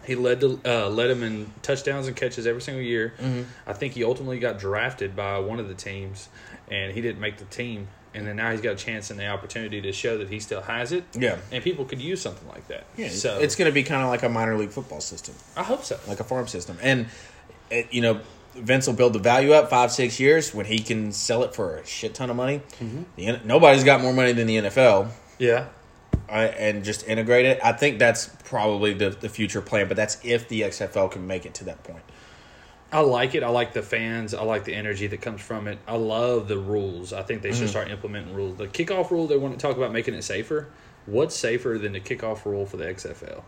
He 0.08 0.16
led 0.16 0.40
the, 0.40 0.60
uh, 0.66 0.90
led 0.90 1.10
him 1.10 1.22
in 1.22 1.52
touchdowns 1.62 2.08
and 2.08 2.16
catches 2.16 2.48
every 2.48 2.62
single 2.62 2.82
year. 2.82 3.14
Mm-hmm. 3.20 3.44
I 3.68 3.74
think 3.74 3.94
he 3.94 4.06
ultimately 4.06 4.40
got 4.40 4.58
drafted 4.58 5.16
by 5.16 5.38
one 5.40 5.60
of 5.60 5.68
the 5.68 5.74
teams, 5.76 6.30
and 6.70 6.94
he 6.94 7.02
didn't 7.02 7.20
make 7.20 7.38
the 7.38 7.46
team. 7.46 7.90
And 8.14 8.26
then 8.26 8.38
now 8.38 8.52
he's 8.52 8.62
got 8.62 8.72
a 8.72 8.78
chance 8.78 9.12
and 9.12 9.20
the 9.20 9.28
opportunity 9.28 9.82
to 9.82 9.92
show 9.92 10.18
that 10.18 10.30
he 10.30 10.40
still 10.40 10.62
has 10.62 10.94
it. 10.94 11.04
Yeah. 11.14 11.38
and 11.52 11.62
people 11.62 11.86
could 11.86 12.02
use 12.02 12.22
something 12.22 12.48
like 12.48 12.68
that. 12.70 12.86
Yeah, 12.96 13.10
so 13.10 13.38
it's 13.38 13.56
going 13.56 13.70
to 13.70 13.74
be 13.74 13.84
kind 13.84 14.02
of 14.02 14.08
like 14.08 14.24
a 14.24 14.30
minor 14.30 14.58
league 14.58 14.72
football 14.72 15.02
system. 15.02 15.36
I 15.56 15.64
hope 15.64 15.84
so. 15.84 16.00
like 16.08 16.20
a 16.20 16.24
farm 16.24 16.48
system. 16.48 16.78
And 16.82 17.08
it, 17.70 17.94
you 17.94 18.02
know, 18.02 18.22
Vince 18.56 18.88
will 18.88 18.96
build 18.96 19.14
the 19.14 19.20
value 19.20 19.52
up 19.52 19.70
five 19.70 19.92
six 19.92 20.20
years 20.20 20.54
when 20.54 20.66
he 20.66 20.80
can 20.80 21.12
sell 21.12 21.44
it 21.44 21.54
for 21.54 21.78
a 21.78 21.86
shit 21.86 22.16
ton 22.16 22.30
of 22.30 22.36
money. 22.36 22.62
Mm-hmm. 22.80 23.04
The, 23.18 23.40
nobody's 23.44 23.84
got 23.84 24.02
more 24.02 24.14
money 24.14 24.32
than 24.32 24.48
the 24.48 24.58
NFL. 24.58 25.10
Yeah, 25.38 25.68
I, 26.30 26.46
and 26.46 26.84
just 26.84 27.08
integrate 27.08 27.46
it. 27.46 27.60
I 27.64 27.72
think 27.72 28.00
that's 28.00 28.28
probably 28.44 28.94
the, 28.94 29.10
the 29.12 29.30
future 29.30 29.62
plan, 29.62 29.88
but 29.88 29.96
that's 29.96 30.18
if 30.24 30.50
the 30.50 30.62
XFL 30.62 31.10
can 31.12 31.26
make 31.26 31.46
it 31.46 31.54
to 31.56 31.64
that 31.66 31.84
point. 31.84 32.04
I 32.92 33.02
like 33.02 33.36
it. 33.36 33.44
I 33.44 33.50
like 33.50 33.74
the 33.74 33.82
fans. 33.82 34.34
I 34.34 34.44
like 34.44 34.64
the 34.64 34.74
energy 34.74 35.08
that 35.08 35.22
comes 35.22 35.42
from 35.42 35.68
it. 35.68 35.78
I 35.88 35.96
love 35.98 36.48
the 36.48 36.58
rules. 36.58 37.12
I 37.14 37.22
think 37.24 37.42
they 37.42 37.50
Mm-hmm. 37.50 37.60
should 37.60 37.70
start 37.70 37.90
implementing 37.90 38.34
rules. 38.34 38.58
The 38.58 38.68
kickoff 38.68 39.12
rule, 39.12 39.28
they 39.28 39.38
want 39.38 39.54
to 39.54 39.60
talk 39.60 39.78
about 39.78 39.92
making 39.92 40.14
it 40.14 40.24
safer. 40.24 40.70
What's 41.06 41.36
safer 41.36 41.78
than 41.78 41.94
the 41.94 42.00
kickoff 42.02 42.46
rule 42.46 42.66
for 42.66 42.78
the 42.78 42.86
XFL? 42.86 43.44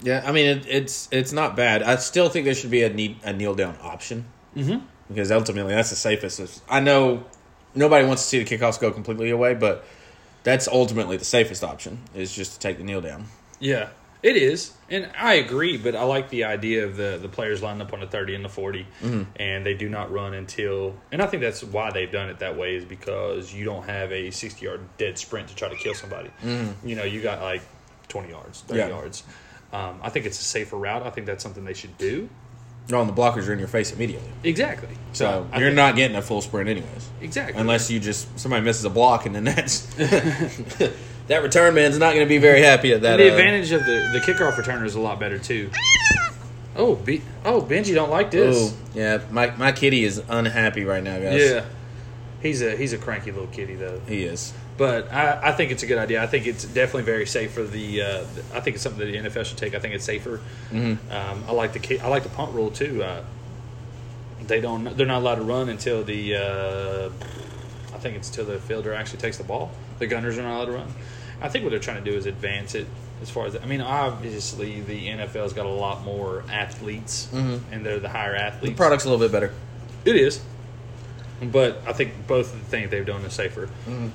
Yeah, 0.00 0.22
I 0.26 0.32
mean 0.32 0.46
it, 0.46 0.66
it's 0.66 1.08
it's 1.12 1.32
not 1.32 1.54
bad. 1.54 1.82
I 1.82 1.96
still 1.96 2.30
think 2.30 2.46
there 2.46 2.54
should 2.54 2.70
be 2.70 2.82
a 2.82 2.88
knee, 2.90 3.18
a 3.24 3.32
kneel 3.34 3.54
down 3.54 3.76
option 3.82 4.24
mm-hmm. 4.56 4.84
because 5.08 5.30
ultimately 5.30 5.74
that's 5.74 5.90
the 5.90 5.96
safest. 5.96 6.62
I 6.68 6.80
know 6.80 7.24
nobody 7.74 8.06
wants 8.06 8.22
to 8.22 8.28
see 8.28 8.42
the 8.42 8.56
kickoffs 8.58 8.80
go 8.80 8.90
completely 8.90 9.28
away, 9.30 9.52
but 9.54 9.84
that's 10.44 10.68
ultimately 10.68 11.16
the 11.16 11.24
safest 11.24 11.62
option 11.64 12.00
is 12.14 12.32
just 12.34 12.54
to 12.54 12.58
take 12.58 12.78
the 12.78 12.84
kneel 12.84 13.00
down. 13.00 13.26
Yeah, 13.60 13.90
it 14.22 14.36
is, 14.36 14.72
and 14.90 15.10
I 15.18 15.34
agree. 15.34 15.76
But 15.76 15.94
I 15.94 16.02
like 16.04 16.30
the 16.30 16.44
idea 16.44 16.84
of 16.86 16.96
the 16.96 17.18
the 17.20 17.28
players 17.28 17.62
lining 17.62 17.82
up 17.82 17.92
on 17.92 18.00
the 18.00 18.06
thirty 18.06 18.34
and 18.34 18.44
the 18.44 18.48
40 18.48 18.86
Mm-hmm. 19.02 19.22
and 19.36 19.64
they 19.66 19.74
do 19.74 19.88
not 19.88 20.10
run 20.12 20.34
until. 20.34 20.94
And 21.12 21.22
I 21.22 21.26
think 21.26 21.42
that's 21.42 21.62
why 21.62 21.90
they've 21.92 22.10
done 22.10 22.28
it 22.28 22.38
that 22.40 22.56
way 22.56 22.76
is 22.76 22.84
because 22.84 23.52
you 23.54 23.64
don't 23.64 23.84
have 23.88 24.10
a 24.12 24.30
sixty 24.30 24.66
yard 24.66 24.80
dead 24.98 25.18
sprint 25.18 25.48
to 25.48 25.54
try 25.54 25.68
to 25.68 25.76
kill 25.76 25.94
somebody. 25.94 26.30
You 26.84 26.96
know, 26.96 27.04
you 27.04 27.20
got 27.22 27.40
like 27.40 27.62
twenty 28.08 28.30
yards, 28.30 28.62
thirty 28.62 28.80
Mm-hmm. 28.80 28.90
Yeah. 28.90 28.96
yards. 28.96 29.22
Um, 29.72 30.00
I 30.02 30.10
think 30.10 30.26
it's 30.26 30.38
a 30.38 30.44
safer 30.44 30.76
route. 30.76 31.02
I 31.02 31.10
think 31.10 31.26
that's 31.26 31.42
something 31.42 31.64
they 31.64 31.72
should 31.72 31.96
do. 31.96 32.28
No, 32.88 33.00
and 33.00 33.08
the 33.08 33.14
blockers 33.14 33.48
are 33.48 33.52
in 33.52 33.58
your 33.58 33.68
face 33.68 33.92
immediately. 33.92 34.28
Exactly. 34.42 34.88
So 35.12 35.46
I 35.52 35.58
you're 35.58 35.68
think- 35.68 35.76
not 35.76 35.96
getting 35.96 36.16
a 36.16 36.22
full 36.22 36.40
sprint 36.42 36.68
anyways. 36.68 37.08
exactly 37.20 37.60
Unless 37.60 37.90
you 37.90 38.00
just 38.00 38.26
somebody 38.38 38.64
misses 38.64 38.84
a 38.84 38.90
block 38.90 39.24
and 39.26 39.34
then 39.34 39.44
that's 39.44 39.82
that 41.28 41.42
return 41.42 41.74
man's 41.74 41.98
not 41.98 42.14
going 42.14 42.24
to 42.26 42.28
be 42.28 42.38
very 42.38 42.62
happy 42.62 42.92
at 42.92 43.02
that. 43.02 43.16
the 43.16 43.28
uh, 43.30 43.32
advantage 43.36 43.70
of 43.72 43.84
the 43.86 44.10
the 44.12 44.20
kickoff 44.20 44.52
returner 44.54 44.84
is 44.84 44.94
a 44.94 45.00
lot 45.00 45.20
better 45.20 45.38
too. 45.38 45.70
Oh, 46.74 46.94
B- 46.96 47.20
oh, 47.44 47.60
Benji 47.62 47.94
don't 47.94 48.10
like 48.10 48.30
this. 48.30 48.72
Ooh, 48.72 48.76
yeah, 48.94 49.20
my 49.30 49.50
my 49.56 49.72
kitty 49.72 50.04
is 50.04 50.22
unhappy 50.28 50.84
right 50.84 51.02
now, 51.04 51.18
guys. 51.18 51.40
Yeah, 51.40 51.64
he's 52.42 52.62
a 52.62 52.76
he's 52.76 52.92
a 52.92 52.98
cranky 52.98 53.30
little 53.30 53.48
kitty 53.48 53.74
though. 53.74 54.00
he 54.06 54.24
is. 54.24 54.52
But 54.78 55.12
I, 55.12 55.50
I 55.50 55.52
think 55.52 55.70
it's 55.70 55.82
a 55.82 55.86
good 55.86 55.98
idea. 55.98 56.22
I 56.22 56.26
think 56.26 56.46
it's 56.46 56.64
definitely 56.64 57.02
very 57.02 57.26
safe 57.26 57.52
for 57.52 57.62
the. 57.62 58.02
Uh, 58.02 58.24
I 58.54 58.60
think 58.60 58.74
it's 58.74 58.82
something 58.82 58.98
that 59.00 59.12
the 59.12 59.28
NFL 59.28 59.44
should 59.44 59.58
take. 59.58 59.74
I 59.74 59.78
think 59.78 59.94
it's 59.94 60.04
safer. 60.04 60.40
Mm-hmm. 60.70 61.12
Um, 61.12 61.44
I 61.46 61.52
like 61.52 61.72
the 61.72 62.00
I 62.00 62.08
like 62.08 62.22
the 62.22 62.30
punt 62.30 62.52
rule 62.54 62.70
too. 62.70 63.02
Uh, 63.02 63.22
they 64.46 64.60
don't. 64.60 64.96
They're 64.96 65.06
not 65.06 65.18
allowed 65.22 65.36
to 65.36 65.42
run 65.42 65.68
until 65.68 66.02
the. 66.02 66.36
Uh, 66.36 67.10
I 67.94 67.98
think 67.98 68.16
it's 68.16 68.28
until 68.28 68.46
the 68.46 68.58
fielder 68.58 68.94
actually 68.94 69.20
takes 69.20 69.38
the 69.38 69.44
ball. 69.44 69.70
The 69.98 70.06
gunners 70.06 70.38
are 70.38 70.42
not 70.42 70.56
allowed 70.56 70.64
to 70.66 70.72
run. 70.72 70.94
I 71.40 71.48
think 71.48 71.64
what 71.64 71.70
they're 71.70 71.78
trying 71.78 72.02
to 72.02 72.10
do 72.10 72.16
is 72.16 72.26
advance 72.26 72.74
it 72.74 72.86
as 73.20 73.30
far 73.30 73.46
as. 73.46 73.54
I 73.56 73.66
mean, 73.66 73.82
obviously 73.82 74.80
the 74.80 75.08
NFL's 75.08 75.52
got 75.52 75.66
a 75.66 75.70
lot 75.70 76.02
more 76.02 76.44
athletes, 76.50 77.28
and 77.32 77.84
they're 77.84 78.00
the 78.00 78.08
higher 78.08 78.34
athletes. 78.34 78.72
The 78.72 78.76
product's 78.76 79.04
a 79.04 79.10
little 79.10 79.24
bit 79.24 79.32
better. 79.32 79.52
It 80.04 80.16
is. 80.16 80.40
But 81.50 81.82
I 81.86 81.92
think 81.92 82.26
both 82.26 82.52
of 82.52 82.60
the 82.60 82.66
things 82.66 82.90
they've 82.90 83.06
done 83.06 83.22
is 83.22 83.32
safer. 83.32 83.66
Mm-hmm. 83.86 84.08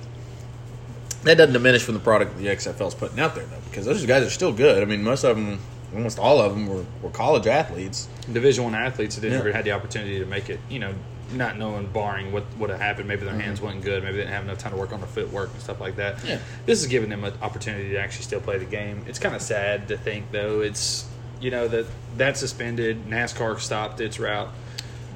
That 1.24 1.36
doesn't 1.36 1.54
diminish 1.54 1.84
from 1.84 1.96
the 1.96 2.00
product 2.00 2.38
the 2.38 2.48
XFL's 2.48 2.96
putting 2.96 3.20
out 3.20 3.36
there, 3.36 3.46
though, 3.46 3.60
because 3.70 3.86
those 3.86 4.06
guys 4.06 4.24
are 4.24 4.30
still 4.30 4.54
good. 4.54 4.82
I 4.82 4.86
mean, 4.86 5.04
most 5.04 5.24
of 5.24 5.36
them, 5.36 5.60
almost 5.94 6.20
all 6.20 6.40
of 6.40 6.54
them, 6.54 6.68
were, 6.68 6.86
were 7.02 7.10
college 7.10 7.48
athletes. 7.48 8.08
Division 8.32 8.64
One 8.64 8.76
athletes 8.76 9.16
that 9.16 9.28
Yeah. 9.28 9.38
never 9.38 9.52
had 9.52 9.66
the 9.66 9.72
opportunity 9.72 10.20
to 10.20 10.26
make 10.26 10.50
it, 10.50 10.60
you 10.70 10.80
know, 10.80 10.94
not 11.34 11.58
knowing, 11.58 11.88
barring 11.88 12.32
what 12.32 12.46
would 12.58 12.70
have 12.70 12.80
happened. 12.80 13.08
Maybe 13.08 13.26
their 13.26 13.32
mm-hmm. 13.32 13.42
hands 13.42 13.60
wasn't 13.60 13.84
good. 13.84 14.04
Maybe 14.04 14.18
they 14.18 14.24
didn't 14.24 14.34
have 14.34 14.44
enough 14.44 14.60
time 14.60 14.72
to 14.72 14.78
work 14.78 14.94
on 14.94 15.00
their 15.02 15.10
footwork 15.10 15.52
and 15.52 15.62
stuff 15.62 15.82
like 15.82 15.98
that. 15.98 16.24
Yeah. 16.24 16.40
This 16.66 16.82
is 16.82 16.88
giving 16.88 17.10
them 17.10 17.24
an 17.26 17.34
opportunity 17.42 17.90
to 17.90 17.98
actually 17.98 18.24
still 18.24 18.40
play 18.40 18.58
the 18.58 18.66
game. 18.66 19.04
It's 19.08 19.20
kind 19.20 19.36
of 19.36 19.42
sad 19.42 19.90
to 19.90 19.98
think, 19.98 20.32
though. 20.32 20.62
It's 20.62 21.06
you 21.42 21.52
know 21.52 21.68
that 21.68 21.86
that's 22.16 22.40
suspended. 22.40 23.06
NASCAR 23.08 23.60
stopped 23.60 24.00
its 24.00 24.20
route. 24.20 24.50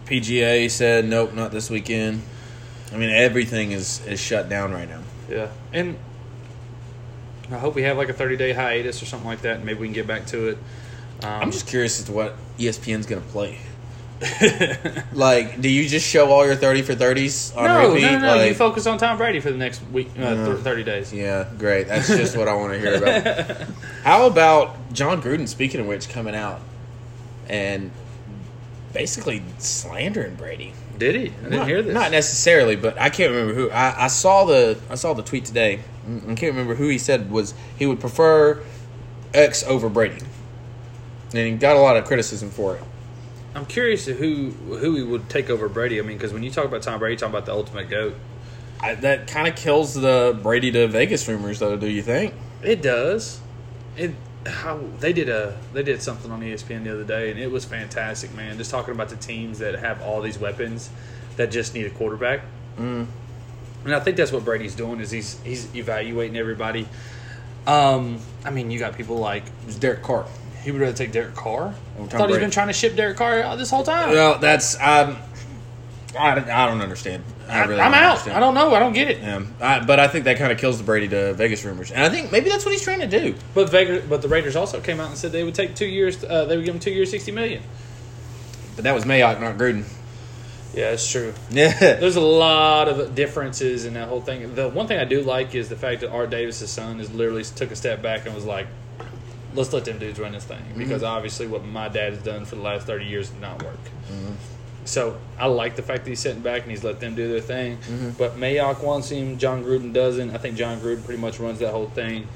PGA 0.06 0.70
said, 0.70 1.06
nope, 1.06 1.34
not 1.34 1.52
this 1.52 1.70
weekend. 1.70 2.22
I 2.94 2.98
mean, 2.98 3.10
everything 3.10 3.72
is, 3.72 4.06
is 4.06 4.20
shut 4.20 4.50
down 4.50 4.72
right 4.72 4.90
now. 4.90 5.02
Yeah, 5.30 5.50
and 5.72 5.98
I 7.50 7.58
hope 7.58 7.76
we 7.76 7.84
have 7.84 7.98
like 7.98 8.10
a 8.10 8.14
thirty 8.14 8.36
day 8.36 8.52
hiatus 8.52 9.02
or 9.02 9.06
something 9.06 9.28
like 9.28 9.42
that, 9.42 9.58
and 9.58 9.66
maybe 9.66 9.80
we 9.80 9.88
can 9.88 9.94
get 9.94 10.08
back 10.08 10.26
to 10.28 10.50
it. 10.50 10.58
Um, 11.24 11.44
I'm 11.44 11.52
just 11.52 11.68
curious 11.68 12.00
as 12.00 12.06
to 12.06 12.12
what 12.12 12.36
ESPN's 12.58 13.06
going 13.06 13.22
to 13.22 13.28
play. 13.30 13.60
like, 15.14 15.62
do 15.62 15.70
you 15.70 15.88
just 15.88 16.08
show 16.08 16.30
all 16.30 16.46
your 16.46 16.56
30 16.56 16.84
for 16.84 16.94
30s 16.94 17.58
on 17.58 17.64
no, 17.64 17.90
repeat? 17.90 18.02
no, 18.04 18.12
no, 18.12 18.20
no. 18.20 18.36
Like, 18.36 18.50
you 18.50 18.56
focus 18.56 18.86
on 18.86 19.00
Tom 19.00 19.18
Brady 19.18 19.40
for 19.40 19.50
the 19.50 19.58
next 19.58 19.82
week, 19.92 20.10
uh, 20.20 20.46
th- 20.46 20.60
thirty 20.60 20.84
days. 20.84 21.12
Yeah, 21.12 21.50
great. 21.58 21.88
That's 21.88 22.08
just 22.08 22.38
what 22.38 22.48
I 22.48 22.54
want 22.54 22.74
to 22.74 22.80
hear 22.80 22.96
about. 22.96 23.68
How 24.04 24.28
about 24.28 24.94
Jon 24.94 25.22
Gruden, 25.22 25.48
speaking 25.48 25.80
of 25.80 25.88
which, 25.88 26.10
coming 26.10 26.36
out 26.36 26.62
and 27.50 27.92
basically 28.94 29.44
slandering 29.58 30.36
Brady? 30.36 30.74
Did 30.98 31.16
he? 31.16 31.22
I 31.22 31.26
didn't 31.26 31.52
not, 31.52 31.68
hear 31.68 31.82
this. 31.82 31.94
Not 31.94 32.12
necessarily, 32.12 32.76
but 32.76 33.00
I 33.00 33.10
can't 33.10 33.32
remember 33.32 33.54
who. 33.54 33.72
I, 33.72 34.06
I 34.06 34.08
saw 34.08 34.46
the 34.46 34.78
I 34.90 34.96
saw 34.96 35.14
the 35.14 35.24
tweet 35.24 35.46
today. 35.46 35.80
Mm, 36.08 36.24
I 36.24 36.36
can't 36.36 36.54
remember 36.54 36.76
who 36.76 36.88
he 36.88 36.98
said 36.98 37.32
was 37.32 37.54
he 37.78 37.86
would 37.86 38.00
prefer 38.00 38.62
X 39.34 39.64
over 39.64 39.90
Brady, 39.90 40.22
and 41.34 41.48
he 41.48 41.52
got 41.54 41.76
a 41.76 41.80
lot 41.80 41.98
of 41.98 42.06
criticism 42.06 42.50
for 42.50 42.76
it. 42.76 42.84
I'm 43.56 43.66
curious 43.66 44.06
who 44.06 44.52
who 44.52 44.96
he 44.96 45.04
would 45.04 45.30
take 45.30 45.50
over 45.50 45.68
Brady. 45.68 46.00
I 46.00 46.04
mean, 46.04 46.18
because 46.18 46.34
when 46.34 46.44
you 46.44 46.52
talk 46.52 46.66
about 46.66 46.84
Tom 46.84 47.00
Brady, 47.00 47.14
you 47.14 47.20
talk 47.20 47.30
about 47.30 47.46
the 47.46 47.54
ultimate 47.54 47.90
goat. 47.90 48.16
I, 48.80 48.96
that 48.96 49.28
kind 49.28 49.48
of 49.48 49.56
kills 49.56 49.94
the 49.94 50.38
Brady 50.42 50.72
to 50.72 50.88
Vegas 50.88 51.28
rumors, 51.28 51.60
though. 51.60 51.78
Do 51.78 51.88
you 51.88 52.02
think? 52.02 52.34
It 52.64 52.82
does. 52.82 53.40
It 53.96 54.12
how 54.46 54.80
they 55.00 55.14
did 55.14 55.30
a 55.30 55.58
they 55.74 55.84
did 55.84 56.02
something 56.02 56.32
on 56.32 56.42
ESPN 56.42 56.84
the 56.84 56.94
other 56.94 57.04
day, 57.04 57.32
and 57.32 57.40
it 57.40 57.52
was 57.52 57.66
fantastic, 57.66 58.34
man. 58.34 58.58
Just 58.58 58.72
talking 58.72 58.94
about 58.94 59.10
the 59.10 59.16
teams 59.16 59.60
that 59.60 59.76
have 59.76 60.02
all 60.02 60.22
these 60.22 60.40
weapons 60.40 60.90
that 61.38 61.52
just 61.52 61.74
need 61.74 61.86
a 61.86 61.90
quarterback. 61.90 62.42
Mm. 62.78 63.08
And 63.84 63.96
I 63.96 64.00
think 64.00 64.18
that's 64.18 64.32
what 64.32 64.46
Brady's 64.46 64.76
doing 64.76 65.00
is 65.00 65.12
he's 65.12 65.40
he's 65.42 65.74
evaluating 65.76 66.38
everybody. 66.38 66.88
Um, 67.68 68.20
I 68.44 68.50
mean, 68.50 68.72
you 68.72 68.80
got 68.80 68.96
people 68.96 69.18
like 69.18 69.44
Derek 69.80 70.02
Carr. 70.02 70.26
he 70.64 70.72
would 70.72 70.82
rather 70.82 70.98
take 70.98 71.12
Derek 71.12 71.36
Carr. 71.36 71.76
I 72.00 72.06
thought 72.08 72.30
he's 72.30 72.40
been 72.40 72.52
trying 72.52 72.68
to 72.68 72.74
ship 72.74 72.96
Derek 72.96 73.18
Carr 73.18 73.56
this 73.56 73.70
whole 73.70 73.84
time. 73.84 74.10
Well, 74.10 74.40
that's 74.40 74.80
um, 74.82 75.18
I, 76.18 76.32
I 76.32 76.68
don't 76.68 76.82
understand. 76.82 77.24
I 77.48 77.60
I, 77.62 77.66
really 77.66 77.82
I'm 77.82 77.92
don't 77.92 78.02
out. 78.02 78.10
understand. 78.12 78.38
I 78.38 78.40
don't 78.40 78.54
know. 78.54 78.76
I 78.76 78.80
don't 78.80 78.94
get 78.94 79.10
it. 79.10 79.20
Yeah, 79.20 79.44
I, 79.60 79.80
but 79.84 80.00
I 80.00 80.08
think 80.08 80.26
that 80.26 80.38
kind 80.38 80.52
of 80.52 80.58
kills 80.58 80.78
the 80.78 80.84
Brady 80.84 81.08
to 81.10 81.34
Vegas 81.34 81.64
rumors, 81.64 81.92
and 81.92 82.04
I 82.04 82.10
think 82.10 82.32
maybe 82.32 82.50
that's 82.50 82.66
what 82.66 82.72
he's 82.72 82.84
trying 82.84 83.00
to 83.00 83.08
do. 83.08 83.36
But 83.54 83.70
Vegas, 83.70 84.06
but 84.08 84.22
the 84.22 84.28
Raiders 84.28 84.56
also 84.56 84.82
came 84.82 85.00
out 85.00 85.10
and 85.10 85.18
said 85.18 85.32
they 85.32 85.44
would 85.44 85.56
take 85.56 85.76
two 85.76 85.86
years. 85.86 86.24
Uh, 86.24 86.46
they 86.46 86.56
would 86.58 86.66
give 86.66 86.76
him 86.76 86.80
two 86.82 86.92
years, 86.92 87.12
sixty 87.12 87.32
million. 87.32 87.64
But 88.76 88.84
that 88.86 88.94
was 88.94 89.06
Mayock, 89.06 89.40
not 89.42 89.58
Gruden. 89.58 89.86
Yeah, 90.74 90.92
it's 90.92 91.10
true. 91.10 91.34
Yeah, 91.50 91.78
There's 91.80 92.16
a 92.16 92.22
lot 92.22 92.88
of 92.88 93.14
differences 93.14 93.86
in 93.86 93.96
that 93.96 94.08
whole 94.08 94.22
thing. 94.22 94.56
The 94.56 94.70
one 94.70 94.88
thing 94.88 95.00
I 95.00 95.04
do 95.06 95.22
like 95.22 95.54
is 95.54 95.68
the 95.68 95.76
fact 95.76 96.02
that 96.02 96.12
Art 96.12 96.30
Davis' 96.30 96.70
son 96.70 97.00
is 97.02 97.12
literally 97.12 97.44
took 97.44 97.72
a 97.72 97.76
step 97.76 98.02
back 98.02 98.26
and 98.26 98.34
was 98.34 98.46
like, 98.46 98.68
"Let's 99.54 99.74
let 99.74 99.86
them 99.86 100.00
dudes 100.00 100.20
run 100.20 100.32
this 100.32 100.46
thing," 100.46 100.64
because 100.78 101.04
obviously 101.04 101.48
what 101.48 101.66
my 101.66 101.90
dad 101.90 102.14
has 102.14 102.24
done 102.24 102.46
for 102.46 102.56
the 102.56 102.62
last 102.62 102.88
thirty 102.88 103.06
years 103.06 103.30
did 103.30 103.42
not 103.42 103.62
work. 103.64 103.80
So 104.86 105.18
I 105.38 105.46
like 105.48 105.76
the 105.76 105.84
fact 105.84 106.04
that 106.06 106.10
he's 106.10 106.20
sitting 106.20 106.42
back 106.42 106.64
and 106.64 106.72
he's 106.72 106.84
let 106.84 107.00
them 107.00 107.16
do 107.16 107.30
their 107.30 107.40
thing. 107.42 107.78
But 108.18 108.38
Mayock 108.38 108.84
wants 108.84 109.10
him, 109.10 109.38
Jon 109.38 109.64
Gruden 109.64 109.94
doesn't. 109.94 110.32
I 110.32 110.38
think 110.38 110.58
Jon 110.58 110.80
Gruden 110.80 111.04
pretty 111.06 111.22
much 111.22 111.40
runs 111.40 111.60
that 111.60 111.72
whole 111.72 111.90
thing. 111.90 112.28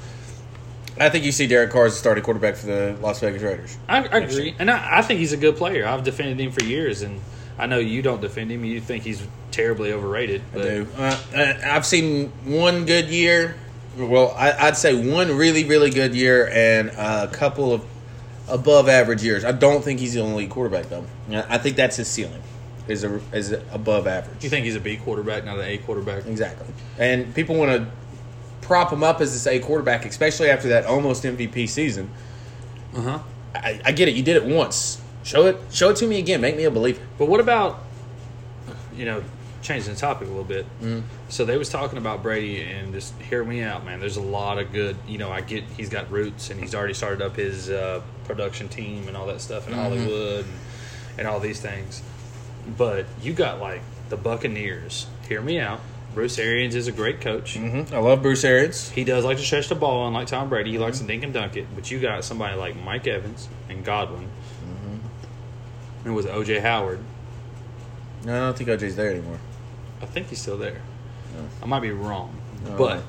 I 1.00 1.10
think 1.10 1.26
you 1.26 1.32
see 1.34 1.48
Derek 1.48 1.72
Carr 1.72 1.88
as 1.88 1.94
the 1.94 2.00
starting 2.00 2.24
quarterback 2.24 2.56
for 2.56 2.68
the 2.68 2.98
Las 3.02 3.20
Vegas 3.20 3.42
Raiders. 3.42 3.78
I, 3.90 4.06
I 4.06 4.18
agree, 4.20 4.56
and 4.58 4.72
I, 4.72 5.00
I 5.00 5.02
think 5.02 5.20
he's 5.20 5.34
a 5.34 5.38
good 5.38 5.58
player. 5.58 5.86
I've 5.86 6.04
defended 6.06 6.40
him 6.40 6.52
for 6.52 6.64
years, 6.64 7.02
and 7.02 7.20
I 7.58 7.66
know 7.66 7.80
you 7.80 8.02
don't 8.02 8.22
defend 8.22 8.50
him. 8.50 8.64
You 8.64 8.80
think 8.80 9.04
he's 9.04 9.22
terribly 9.52 9.92
overrated. 9.92 10.42
I 10.54 10.56
But 10.56 10.64
do. 10.64 10.88
Uh, 10.98 11.20
uh, 11.36 11.54
I've 11.66 11.86
seen 11.86 12.30
one 12.46 12.86
good 12.86 13.10
year. 13.10 13.58
Well, 13.98 14.34
I, 14.38 14.52
I'd 14.68 14.78
say 14.78 15.10
one 15.10 15.36
really, 15.36 15.66
really 15.66 15.90
good 15.90 16.16
year 16.16 16.48
and 16.50 16.90
a 16.90 17.28
couple 17.32 17.74
of 17.74 17.82
above 18.48 18.88
average 18.90 19.24
years. 19.24 19.44
I 19.44 19.52
don't 19.52 19.84
think 19.84 20.00
he's 20.00 20.14
the 20.14 20.22
only 20.22 20.48
quarterback 20.48 20.90
though. 20.90 21.06
I 21.32 21.58
think 21.58 21.76
that's 21.76 21.96
his 21.98 22.08
ceiling. 22.08 22.42
Is 22.88 23.04
a 23.04 23.20
is 23.34 23.52
above 23.72 24.06
average. 24.06 24.44
you 24.44 24.50
think 24.50 24.66
he's 24.66 24.76
a 24.76 24.80
B 24.80 24.98
quarterback, 24.98 25.44
not 25.44 25.58
an 25.58 25.66
A 25.66 25.80
quarterback? 25.80 26.28
Exactly. 26.28 26.68
And 27.00 27.34
people 27.34 27.56
want 27.56 27.72
to 27.72 27.92
prop 28.62 28.92
him 28.94 29.04
up 29.04 29.22
as 29.22 29.34
this 29.34 29.48
A 29.48 29.60
quarterback, 29.60 30.06
especially 30.06 30.50
after 30.50 30.68
that 30.70 30.86
almost 30.86 31.24
MVP 31.24 31.68
season. 31.68 32.12
Uh 32.96 33.02
huh. 33.02 33.20
I, 33.56 33.82
I 33.86 33.92
get 33.92 34.08
it. 34.08 34.16
You 34.16 34.22
did 34.22 34.36
it 34.36 34.46
once. 34.46 35.02
Show 35.24 35.48
it. 35.48 35.58
Show 35.72 35.90
it 35.90 35.96
to 35.98 36.08
me 36.08 36.20
again. 36.20 36.42
Make 36.42 36.58
me 36.58 36.66
a 36.66 36.72
believer. 36.72 37.02
But 37.18 37.28
what 37.28 37.40
about, 37.40 37.80
you 38.96 39.06
know, 39.06 39.24
changing 39.64 39.94
the 39.96 40.00
topic 40.00 40.28
a 40.28 40.32
little 40.32 40.44
bit? 40.44 40.68
So 41.30 41.44
they 41.46 41.58
was 41.58 41.70
talking 41.70 41.98
about 41.98 42.22
Brady, 42.22 42.62
and 42.62 42.94
just 42.94 43.20
hear 43.20 43.44
me 43.44 43.64
out, 43.64 43.84
man. 43.84 44.00
There's 44.00 44.18
a 44.18 44.22
lot 44.22 44.60
of 44.60 44.72
good. 44.72 44.96
You 45.08 45.18
know, 45.18 45.32
I 45.32 45.42
get 45.42 45.64
he's 45.76 45.90
got 45.90 46.12
roots, 46.12 46.52
and 46.52 46.60
he's 46.60 46.76
already 46.76 46.94
started 46.94 47.24
up 47.24 47.36
his 47.36 47.72
uh, 47.72 48.02
production 48.26 48.68
team 48.70 49.08
and 49.08 49.16
all 49.16 49.28
that 49.28 49.42
stuff 49.42 49.68
in 49.68 49.74
mm-hmm. 49.74 49.82
Hollywood 49.82 50.46
and, 50.46 50.54
and 51.20 51.28
all 51.28 51.40
these 51.40 51.60
things. 51.60 52.02
But 52.78 53.06
you 53.22 53.34
got 53.34 53.60
like 53.60 53.82
the 54.10 54.18
Buccaneers. 54.18 55.08
Hear 55.28 55.42
me 55.42 55.60
out. 55.60 55.82
Bruce 56.14 56.40
Arians 56.40 56.76
is 56.76 56.88
a 56.88 56.94
great 56.94 57.20
coach. 57.20 57.56
Mm-hmm. 57.56 57.94
I 57.94 58.00
love 58.00 58.22
Bruce 58.22 58.44
Arians. 58.46 58.90
He 58.90 59.04
does 59.04 59.26
like 59.26 59.38
to 59.38 59.44
stretch 59.44 59.68
the 59.68 59.76
ball, 59.76 60.08
unlike 60.08 60.28
Tom 60.28 60.48
Brady. 60.48 60.72
He 60.72 60.78
likes 60.78 60.98
mm-hmm. 60.98 61.08
to 61.08 61.14
dink 61.14 61.24
and 61.24 61.34
dunk 61.34 61.58
it. 61.58 61.68
But 61.76 61.92
you 61.92 62.00
got 62.00 62.24
somebody 62.24 62.56
like 62.56 62.76
Mike 62.78 63.06
Evans 63.06 63.50
and 63.70 63.84
Godwin. 63.84 64.24
Mm-hmm. 64.24 64.98
And 66.00 66.08
it 66.08 66.12
was 66.12 66.26
OJ 66.26 66.62
Howard. 66.62 67.00
No, 68.24 68.36
I 68.36 68.40
don't 68.46 68.58
think 68.58 68.70
OJ's 68.70 68.96
there 68.96 69.12
anymore. 69.12 69.40
I 70.02 70.06
think 70.06 70.30
he's 70.30 70.42
still 70.42 70.58
there. 70.58 70.82
I 71.62 71.66
might 71.66 71.82
be 71.82 71.92
wrong, 71.92 72.36
Oh. 72.68 72.78
but 72.78 73.04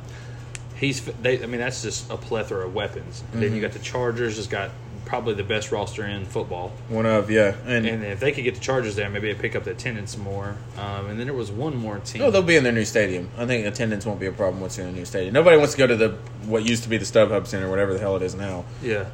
he's. 0.76 1.00
They, 1.02 1.42
I 1.42 1.46
mean, 1.46 1.60
that's 1.60 1.82
just 1.82 2.10
a 2.10 2.16
plethora 2.16 2.66
of 2.66 2.74
weapons. 2.74 3.22
And 3.32 3.42
Then 3.42 3.54
you 3.54 3.60
got 3.60 3.72
the 3.72 3.78
Chargers. 3.78 4.36
Just 4.36 4.50
got 4.50 4.70
probably 5.06 5.34
the 5.34 5.44
best 5.44 5.72
roster 5.72 6.04
in 6.04 6.26
football. 6.26 6.72
One 6.88 7.06
of 7.06 7.30
yeah, 7.30 7.54
and, 7.64 7.86
And 7.86 8.04
if 8.04 8.20
they 8.20 8.32
could 8.32 8.44
get 8.44 8.54
the 8.54 8.60
Chargers 8.60 8.96
there, 8.96 9.08
maybe 9.08 9.32
they 9.32 9.38
pick 9.38 9.56
up 9.56 9.64
the 9.64 9.70
attendance 9.70 10.18
more. 10.18 10.56
Um, 10.76 11.06
and 11.06 11.18
then 11.18 11.26
there 11.26 11.34
was 11.34 11.50
one 11.50 11.76
more 11.76 11.98
team. 12.00 12.20
no, 12.20 12.30
they'll 12.30 12.42
be 12.42 12.56
in 12.56 12.64
their 12.64 12.72
new 12.72 12.84
stadium. 12.84 13.30
I 13.38 13.46
think 13.46 13.66
attendance 13.66 14.04
won't 14.04 14.20
be 14.20 14.26
a 14.26 14.32
problem 14.32 14.60
once 14.60 14.76
you're 14.76 14.86
in 14.86 14.92
a 14.92 14.96
new 14.96 15.04
stadium. 15.06 15.32
Nobody 15.32 15.56
wants 15.56 15.72
to 15.72 15.78
go 15.78 15.86
to 15.86 15.96
the 15.96 16.10
what 16.44 16.64
used 16.64 16.82
to 16.82 16.88
be 16.88 16.98
the 16.98 17.04
StubHub 17.04 17.46
Center, 17.46 17.70
whatever 17.70 17.94
the 17.94 18.00
hell 18.00 18.16
it 18.16 18.22
is 18.22 18.34
now. 18.34 18.64
Yeah. 18.82 19.06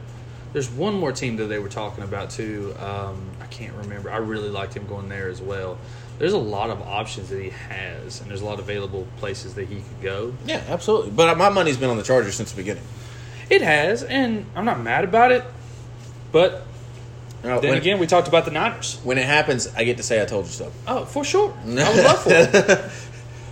There's 0.53 0.69
one 0.71 0.95
more 0.95 1.13
team 1.13 1.37
that 1.37 1.47
they 1.47 1.59
were 1.59 1.71
talking 1.71 2.05
about 2.05 2.31
too. 2.31 2.75
Um, 2.79 3.31
I 3.41 3.47
can't 3.47 3.75
remember. 3.75 4.11
I 4.11 4.19
really 4.19 4.51
liked 4.51 4.75
him 4.75 4.87
going 4.87 5.09
there 5.09 5.29
as 5.29 5.41
well. 5.41 5.79
There's 6.19 6.35
a 6.35 6.39
lot 6.39 6.69
of 6.69 6.83
options 6.83 7.31
that 7.31 7.43
he 7.43 7.51
has, 7.51 8.21
and 8.21 8.31
there's 8.31 8.43
a 8.43 8.45
lot 8.45 8.55
of 8.55 8.61
available 8.61 9.07
places 9.17 9.55
that 9.55 9.67
he 9.67 9.77
could 9.77 10.03
go. 10.03 10.35
Yeah, 10.47 10.63
absolutely. 10.69 11.11
But 11.11 11.39
my 11.39 11.49
money's 11.49 11.79
been 11.79 11.89
on 11.89 11.97
the 11.97 12.03
Chargers 12.03 12.35
since 12.35 12.51
the 12.51 12.57
beginning. 12.57 12.85
It 13.49 13.63
has, 13.63 14.03
and 14.03 14.47
I'm 14.55 14.65
not 14.67 14.81
mad 14.81 15.05
about 15.05 15.33
it. 15.33 15.43
But 16.33 16.65
then 17.43 17.61
when, 17.61 17.75
again, 17.79 17.99
we 17.99 18.07
talked 18.07 18.29
about 18.29 18.45
the 18.45 18.51
Niners. 18.51 18.99
when 19.05 19.19
it 19.19 19.25
happens, 19.27 19.73
I 19.77 19.85
get 19.85 19.97
to 19.99 20.03
say 20.03 20.23
I 20.23 20.25
told 20.25 20.47
you 20.47 20.53
so. 20.53 20.73
Oh, 20.89 21.05
for 21.05 21.25
sure. 21.25 21.53
I 21.65 21.69
would 21.69 21.77
love 22.05 22.23
for 22.23 22.31
it. 22.33 22.91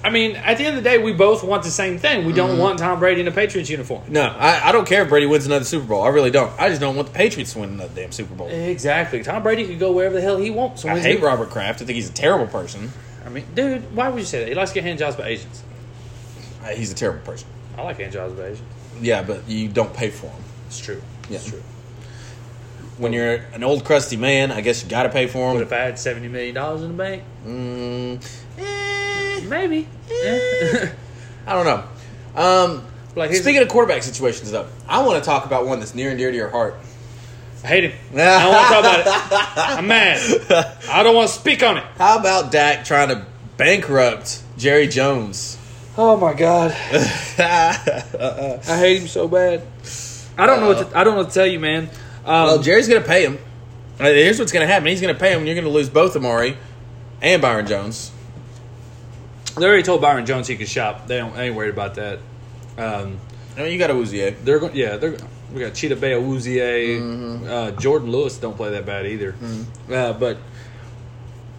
I 0.02 0.08
mean, 0.08 0.36
at 0.36 0.56
the 0.56 0.64
end 0.64 0.78
of 0.78 0.82
the 0.82 0.88
day, 0.88 0.96
we 0.96 1.12
both 1.12 1.44
want 1.44 1.62
the 1.62 1.70
same 1.70 1.98
thing. 1.98 2.20
We 2.24 2.28
Mm-hmm. 2.32 2.36
don't 2.36 2.58
want 2.58 2.78
Tom 2.78 3.00
Brady 3.00 3.20
in 3.20 3.28
a 3.28 3.32
Patriots 3.32 3.68
uniform. 3.68 4.02
No, 4.08 4.22
I, 4.22 4.68
I 4.68 4.72
don't 4.72 4.86
care 4.88 5.02
if 5.02 5.10
Brady 5.10 5.26
wins 5.26 5.44
another 5.44 5.66
Super 5.66 5.84
Bowl. 5.84 6.02
I 6.02 6.08
really 6.08 6.30
don't. 6.30 6.50
I 6.58 6.70
just 6.70 6.80
don't 6.80 6.96
want 6.96 7.08
the 7.08 7.14
Patriots 7.14 7.52
to 7.52 7.58
win 7.58 7.70
another 7.70 7.92
damn 7.94 8.10
Super 8.10 8.34
Bowl. 8.34 8.48
Exactly. 8.48 9.22
Tom 9.22 9.42
Brady 9.42 9.66
could 9.66 9.78
go 9.78 9.92
wherever 9.92 10.14
the 10.14 10.22
hell 10.22 10.38
he 10.38 10.50
wants. 10.50 10.86
I 10.86 10.98
hate 10.98 11.20
Robert 11.20 11.50
Kraft. 11.50 11.82
I 11.82 11.84
think 11.84 11.96
he's 11.96 12.08
a 12.08 12.14
terrible 12.14 12.46
person. 12.46 12.90
I 13.26 13.28
mean, 13.28 13.44
dude, 13.54 13.94
why 13.94 14.08
would 14.08 14.18
you 14.20 14.24
say 14.24 14.38
that? 14.40 14.48
He 14.48 14.54
likes 14.54 14.70
to 14.70 14.74
get 14.76 14.84
hand 14.84 14.98
jobs 14.98 15.16
by 15.16 15.26
Asians. 15.28 15.62
Uh, 16.64 16.68
He's 16.68 16.90
a 16.90 16.94
terrible 16.94 17.20
person. 17.20 17.46
I 17.76 17.82
like 17.82 17.98
hand 17.98 18.12
jobs 18.12 18.32
by 18.34 18.46
Asians. 18.46 18.68
Yeah, 19.02 19.22
but 19.22 19.46
you 19.48 19.68
don't 19.68 19.92
pay 19.92 20.08
for 20.08 20.26
them. 20.26 20.42
It's 20.68 20.78
true. 20.78 21.02
It's 21.28 21.46
true. 21.46 21.62
When 23.00 23.12
you're 23.14 23.36
an 23.54 23.64
old 23.64 23.84
crusty 23.84 24.16
man, 24.18 24.52
I 24.52 24.60
guess 24.60 24.84
you 24.84 24.90
got 24.90 25.04
to 25.04 25.08
pay 25.08 25.26
for 25.26 25.38
them. 25.38 25.56
But 25.56 25.62
him. 25.62 25.66
if 25.68 25.72
I 25.72 25.76
had 25.76 25.98
seventy 25.98 26.28
million 26.28 26.54
dollars 26.54 26.82
in 26.82 26.88
the 26.88 26.94
bank, 27.02 27.22
Mm, 27.46 28.22
eh, 28.58 29.40
maybe. 29.48 29.88
I 31.46 31.52
don't 31.54 31.64
know. 31.64 31.84
Um, 32.40 32.84
like 33.16 33.34
speaking 33.34 33.62
of 33.62 33.68
quarterback 33.68 34.02
situations, 34.02 34.50
though, 34.50 34.66
I 34.86 35.02
want 35.02 35.18
to 35.22 35.26
talk 35.26 35.46
about 35.46 35.66
one 35.66 35.80
that's 35.80 35.94
near 35.94 36.10
and 36.10 36.18
dear 36.18 36.30
to 36.30 36.36
your 36.36 36.50
heart. 36.50 36.76
I 37.64 37.66
hate 37.68 37.84
him. 37.84 37.92
I 38.18 38.42
don't 38.42 38.52
want 38.52 38.66
to 38.68 38.74
talk 38.74 38.80
about 38.80 39.68
it. 39.68 39.78
I'm 39.78 39.86
mad. 39.88 40.76
I 40.90 41.02
don't 41.02 41.14
want 41.16 41.28
to 41.28 41.34
speak 41.34 41.62
on 41.62 41.78
it. 41.78 41.84
How 41.96 42.18
about 42.18 42.52
Dak 42.52 42.84
trying 42.84 43.08
to 43.08 43.24
bankrupt 43.56 44.42
Jerry 44.58 44.86
Jones? 44.88 45.56
Oh 45.96 46.16
my 46.18 46.34
god, 46.34 46.70
I 47.38 48.60
hate 48.78 49.00
him 49.00 49.08
so 49.08 49.26
bad. 49.26 49.62
I 50.38 50.46
don't 50.46 50.60
know 50.60 50.68
what 50.68 50.90
to, 50.90 50.98
I 50.98 51.04
don't 51.04 51.14
know 51.14 51.20
what 51.22 51.28
to 51.30 51.34
tell 51.34 51.46
you, 51.46 51.58
man. 51.60 51.90
Um, 52.24 52.46
Well, 52.46 52.62
Jerry's 52.62 52.88
going 52.88 53.02
to 53.02 53.06
pay 53.08 53.24
him. 53.24 53.38
Uh, 53.98 54.04
Here's 54.04 54.38
what's 54.38 54.52
going 54.52 54.66
to 54.66 54.72
happen. 54.72 54.88
He's 54.88 55.00
going 55.00 55.12
to 55.14 55.18
pay 55.20 55.32
him. 55.32 55.38
and 55.38 55.46
You're 55.46 55.54
going 55.56 55.66
to 55.66 55.70
lose 55.70 55.88
both 55.88 56.16
Amari 56.16 56.56
and 57.22 57.42
Byron 57.42 57.66
Jones. 57.66 58.10
they 59.56 59.66
already 59.66 59.82
told 59.82 60.00
Byron 60.00 60.24
Jones 60.26 60.46
he 60.48 60.56
could 60.56 60.68
shop. 60.68 61.06
They 61.06 61.18
don't 61.18 61.34
they 61.34 61.46
ain't 61.48 61.56
worried 61.56 61.70
about 61.74 61.96
that. 61.96 62.18
Um, 62.78 63.18
I 63.56 63.62
mean, 63.62 63.72
you 63.72 63.78
got 63.78 63.90
Awuzie. 63.90 64.34
they're 64.44 64.58
going, 64.58 64.74
yeah, 64.74 64.96
they're 64.96 65.16
we 65.52 65.60
got 65.60 65.72
Chidobe, 65.72 66.00
Awuzie, 66.00 67.44
uh, 67.46 67.72
Jourdan 67.72 68.08
Lewis 68.08 68.38
don't 68.38 68.56
play 68.56 68.70
that 68.70 68.86
bad 68.86 69.04
either. 69.06 69.34
Uh, 69.90 70.12
but 70.12 70.38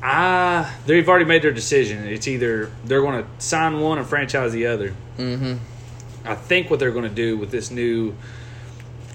I 0.02 0.74
they've 0.86 1.08
already 1.08 1.26
made 1.26 1.42
their 1.44 1.52
decision. 1.52 2.08
It's 2.08 2.28
either 2.28 2.72
they're 2.86 3.02
going 3.02 3.24
to 3.24 3.30
sign 3.46 3.80
one 3.80 3.98
and 4.00 4.08
franchise 4.08 4.52
the 4.54 4.68
other. 4.68 4.96
Mm-hmm. 5.18 5.58
I 6.26 6.36
think 6.36 6.70
what 6.70 6.80
they're 6.80 6.92
going 6.92 7.08
to 7.08 7.14
do 7.14 7.38
with 7.38 7.52
this 7.52 7.70
new, 7.70 8.16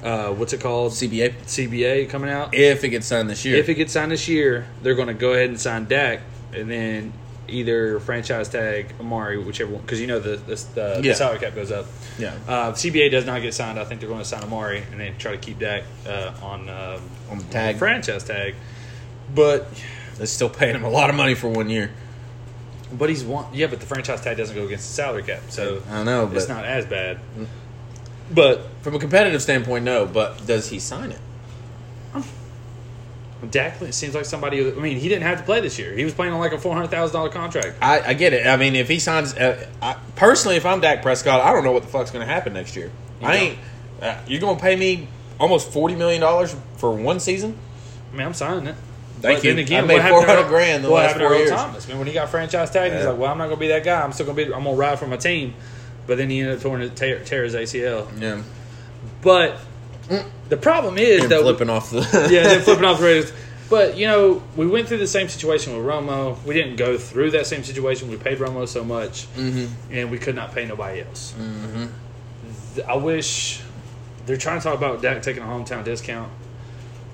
uh, 0.02 0.28
what's 0.32 0.52
it 0.52 0.61
called, 0.61 0.92
CBA. 0.92 1.35
CBA 1.44 2.09
coming 2.09 2.30
out. 2.30 2.54
If 2.54 2.85
it 2.85 2.90
gets 2.90 3.06
signed 3.06 3.28
this 3.30 3.44
year. 3.44 3.56
If 3.56 3.68
it 3.68 3.74
gets 3.74 3.92
signed 3.92 4.11
this 4.12 4.28
year, 4.28 4.66
they're 4.82 4.94
going 4.94 5.09
to 5.09 5.14
go 5.14 5.32
ahead 5.32 5.48
and 5.48 5.61
sign 5.61 5.87
Dak, 5.87 6.20
and 6.54 6.70
then 6.70 7.12
either 7.48 8.00
franchise 8.00 8.48
tag 8.48 8.92
Amari, 8.98 9.38
whichever 9.38 9.72
one, 9.72 9.82
because 9.82 10.00
you 10.00 10.06
know 10.09 10.18
the 10.18 10.37
the, 10.37 10.54
the, 10.74 11.00
Yeah. 11.02 11.12
the 11.12 11.14
salary 11.14 11.38
cap 11.38 11.54
goes 11.54 11.70
up. 11.70 11.87
yeah. 12.18 12.35
Uh, 12.48 12.72
CBA 12.72 13.11
does 13.11 13.24
not 13.24 13.40
get 13.42 13.54
signed. 13.54 13.78
I 13.78 13.85
think 13.85 14.00
they're 14.00 14.09
going 14.09 14.20
to 14.22 14.28
sign 14.28 14.42
Amari 14.42 14.82
and 14.90 14.98
then 15.00 15.16
try 15.18 15.32
to 15.32 15.38
keep 15.38 15.59
Dak 15.61 15.85
uh, 16.09 16.32
on 16.42 16.68
um, 16.68 17.00
On 17.30 17.38
the 17.38 17.44
tag. 17.44 17.76
franchise 17.78 18.24
tag. 18.24 18.54
But 19.35 19.68
They're 20.16 20.26
still 20.26 20.48
paying 20.50 20.74
him 20.74 20.85
a 20.85 20.90
lot 20.90 21.09
of 21.11 21.16
money 21.16 21.35
for 21.35 21.48
one 21.48 21.68
year. 21.70 21.90
but 22.92 23.09
he's 23.11 23.22
one 23.24 23.46
yeah, 23.52 23.66
but 23.68 23.78
the 23.80 23.87
franchise 23.87 24.20
tag 24.22 24.37
doesn't 24.37 24.54
go 24.56 24.64
against 24.66 24.88
the 24.88 24.94
salary 24.94 25.22
cap, 25.22 25.42
so 25.48 25.82
I 25.90 26.02
know, 26.04 26.26
but 26.26 26.37
it's 26.37 26.48
not 26.48 26.64
as 26.64 26.85
bad. 26.87 27.18
But 28.32 28.66
from 28.87 28.94
a 28.94 28.99
competitive 29.01 29.42
standpoint, 29.42 29.85
no. 29.85 30.07
But 30.07 30.46
does 30.46 30.70
he 30.70 30.79
sign 30.79 31.11
it? 31.11 31.18
Dak 33.51 33.77
seems 33.92 34.14
like 34.14 34.25
somebody. 34.25 34.59
who- 34.59 34.72
I 34.79 34.83
mean, 34.83 34.96
he 34.99 35.09
didn't 35.09 35.25
have 35.25 35.38
to 35.38 35.44
play 35.44 35.61
this 35.61 35.79
year. 35.79 35.92
He 35.92 36.05
was 36.05 36.14
playing 36.14 36.33
on 36.33 36.38
like 36.40 36.53
a 36.53 36.59
four 36.59 36.72
hundred 36.75 36.88
thousand 36.90 37.14
dollar 37.16 37.29
contract. 37.29 37.75
I, 37.83 38.01
I 38.01 38.14
get 38.14 38.33
it. 38.33 38.46
I 38.46 38.57
mean, 38.57 38.75
if 38.77 38.88
he 38.88 38.99
signs, 38.99 39.35
uh, 39.35 39.66
I, 39.83 39.96
personally, 40.14 40.57
if 40.57 40.64
I'm 40.64 40.81
Dak 40.81 41.03
Prescott, 41.03 41.40
I 41.42 41.53
don't 41.53 41.62
know 41.64 41.72
what 41.72 41.83
the 41.83 41.88
fuck's 41.88 42.11
going 42.11 42.27
to 42.27 42.33
happen 42.33 42.55
next 42.55 42.77
year. 42.77 42.90
You 43.20 43.27
I 43.27 43.33
don't. 43.33 43.42
ain't. 43.42 43.59
Uh, 44.01 44.18
you're 44.27 44.40
going 44.40 44.57
to 44.57 44.62
pay 44.62 44.75
me 44.77 45.09
almost 45.38 45.70
forty 45.72 45.94
million 45.96 46.20
dollars 46.20 46.55
for 46.79 46.92
one 46.94 47.20
season? 47.20 47.57
I 48.12 48.16
mean, 48.16 48.27
I'm 48.27 48.35
signing 48.35 48.68
it. 48.68 48.75
Thank 49.20 49.38
But 49.38 49.44
you. 49.44 49.51
then 49.55 49.59
again, 49.64 49.85
I 49.85 49.87
made 49.87 49.94
what 49.94 50.03
happened 50.03 50.20
to 50.22 50.27
400 50.27 50.42
Earl- 50.44 50.49
grand 50.49 50.85
the 50.85 50.90
what 50.90 51.05
last 51.05 51.18
four 51.18 51.35
years. 51.35 51.51
Thomas? 51.51 51.85
I 51.87 51.88
mean, 51.88 51.99
when 51.99 52.07
he 52.07 52.12
got 52.14 52.29
franchise 52.31 52.70
tagged, 52.70 52.94
he's 52.94 53.03
Yeah. 53.05 53.11
like, 53.11 53.18
"Well, 53.18 53.31
I'm 53.31 53.38
not 53.38 53.46
going 53.46 53.57
to 53.57 53.61
be 53.61 53.68
that 53.68 53.85
guy. 53.85 54.01
I'm 54.03 54.12
still 54.12 54.27
going 54.27 54.37
to 54.38 54.44
be. 54.46 54.55
I'm 54.55 54.62
going 54.64 54.77
to 54.77 54.81
ride 54.81 54.99
for 54.99 55.07
my 55.07 55.16
team." 55.16 55.55
But 56.07 56.16
then 56.18 56.31
he 56.31 56.40
ended 56.40 56.57
up 56.57 56.62
tearing, 56.62 56.90
tear, 56.94 57.18
tear 57.25 57.44
his 57.44 57.55
ACL. 57.55 58.07
Yeah. 58.20 58.42
But 59.22 59.59
the 60.48 60.57
problem 60.57 60.98
is 60.98 61.22
And 61.24 61.33
though, 61.33 61.42
flipping 61.42 61.70
off 61.70 61.90
the. 61.90 62.00
yeah, 62.31 62.42
then 62.44 62.61
flipping 62.62 62.85
off 62.85 62.98
the 63.00 63.05
Raiders. 63.07 63.33
But 63.68 63.96
you 63.96 64.07
know, 64.07 64.42
we 64.55 64.66
went 64.66 64.87
through 64.87 64.98
the 64.98 65.07
same 65.09 65.29
situation 65.29 65.76
with 65.76 65.85
Romo. 65.85 66.40
We 66.44 66.55
didn't 66.55 66.76
go 66.76 66.96
through 66.98 67.33
that 67.33 67.46
same 67.46 67.64
situation. 67.64 68.09
We 68.09 68.16
paid 68.16 68.38
Romo 68.38 68.68
so 68.68 68.85
much, 68.85 69.26
Mhm. 69.35 69.68
and 69.90 70.11
we 70.11 70.18
could 70.18 70.37
not 70.37 70.55
pay 70.55 70.64
nobody 70.66 71.00
else. 71.02 71.35
Th- 72.74 72.87
I 72.87 72.94
wish 72.96 73.61
they're 74.26 74.37
trying 74.37 74.59
to 74.61 74.64
talk 74.64 74.76
about 74.76 75.02
Dak 75.02 75.22
taking 75.22 75.42
a 75.42 75.46
hometown 75.46 75.83
discount, 75.85 76.31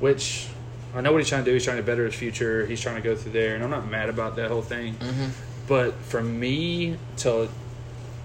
which 0.01 0.47
I 0.95 1.01
know 1.01 1.13
what 1.13 1.19
he's 1.23 1.29
trying 1.29 1.45
to 1.45 1.51
do. 1.51 1.55
He's 1.55 1.65
trying 1.65 1.79
to 1.79 1.83
better 1.83 2.05
his 2.05 2.15
future. 2.15 2.67
He's 2.67 2.81
trying 2.81 2.97
to 2.97 3.03
go 3.03 3.17
through 3.17 3.33
there, 3.33 3.55
and 3.55 3.65
I'm 3.65 3.71
not 3.71 3.91
mad 3.91 4.09
about 4.11 4.37
that 4.37 4.51
whole 4.51 4.61
thing. 4.63 4.97
But 5.69 5.95
for 6.09 6.23
me 6.23 6.97
to 7.19 7.49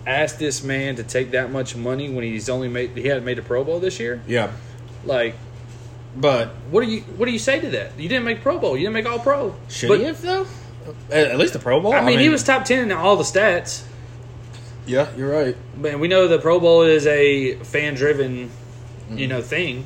ask 0.08 0.38
this 0.38 0.64
man 0.64 0.96
to 0.96 1.04
take 1.04 1.32
that 1.32 1.52
much 1.52 1.76
money 1.76 2.10
when 2.10 2.24
he's 2.24 2.50
only 2.50 2.70
made 2.70 2.98
he 2.98 3.08
hadn't 3.08 3.26
made 3.26 3.38
a 3.38 3.42
Pro 3.42 3.64
Bowl 3.64 3.80
this 3.80 4.00
year, 4.00 4.22
Yeah. 4.26 4.52
like 5.04 5.36
But 6.16 6.50
what 6.72 6.84
do 6.84 6.90
you 6.90 7.02
what 7.02 7.26
do 7.26 7.32
you 7.32 7.40
say 7.40 7.60
to 7.60 7.70
that? 7.72 8.00
You 8.00 8.08
didn't 8.08 8.24
make 8.24 8.42
Pro 8.42 8.58
Bowl. 8.58 8.78
You 8.78 8.84
didn't 8.84 8.94
make 8.94 9.06
All 9.06 9.20
Pro. 9.20 9.56
should 9.68 9.90
But- 9.90 10.00
he 10.00 10.06
have, 10.06 10.22
though? 10.22 10.48
At, 11.12 11.38
least 11.38 11.52
the 11.52 11.60
Pro 11.60 11.82
Bowl? 11.82 11.94
I 11.94 12.02
mean, 12.02 12.20
he 12.20 12.30
was 12.30 12.44
top 12.44 12.64
ten 12.64 12.80
in 12.86 12.92
all 12.94 13.18
the 13.18 13.26
stats. 13.26 13.84
Yeah, 14.86 15.10
you're 15.18 15.30
right. 15.30 15.58
But 15.78 16.00
we 16.00 16.08
know 16.08 16.30
the 16.30 16.40
Pro 16.40 16.62
Bowl 16.62 16.84
is 16.84 17.06
a 17.06 17.56
fan 17.56 17.96
driven, 17.96 18.38
you 18.38 18.48
mm-hmm. 19.10 19.28
know, 19.28 19.42
thing. 19.42 19.86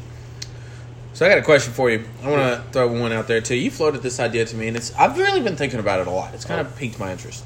So 1.14 1.26
I 1.26 1.30
got 1.30 1.40
a 1.40 1.42
question 1.42 1.74
for 1.74 1.90
you. 1.90 2.06
I 2.24 2.30
want 2.30 2.42
to 2.42 2.72
throw 2.72 2.88
one 2.88 3.12
out 3.12 3.28
there 3.28 3.42
too. 3.42 3.56
You 3.56 3.72
floated 3.72 4.04
this 4.04 4.20
idea 4.20 4.46
to 4.46 4.56
me, 4.56 4.68
and 4.68 4.78
it's 4.78 4.94
I've 4.94 5.18
really 5.18 5.42
been 5.42 5.56
thinking 5.56 5.80
about 5.80 6.02
it 6.02 6.08
a 6.08 6.12
lot. 6.12 6.36
It's 6.36 6.46
kind 6.46 6.62
of 6.62 6.68
oh. 6.68 6.78
piqued 6.78 7.00
my 7.00 7.12
interest. 7.12 7.44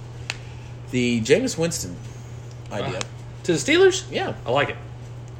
The 0.91 1.21
Jameis 1.21 1.57
Winston 1.57 1.95
idea. 2.71 2.99
To 3.43 3.51
the 3.53 3.57
Steelers, 3.57 4.05
yeah. 4.11 4.33
I 4.45 4.51
like 4.51 4.69
it. 4.69 4.77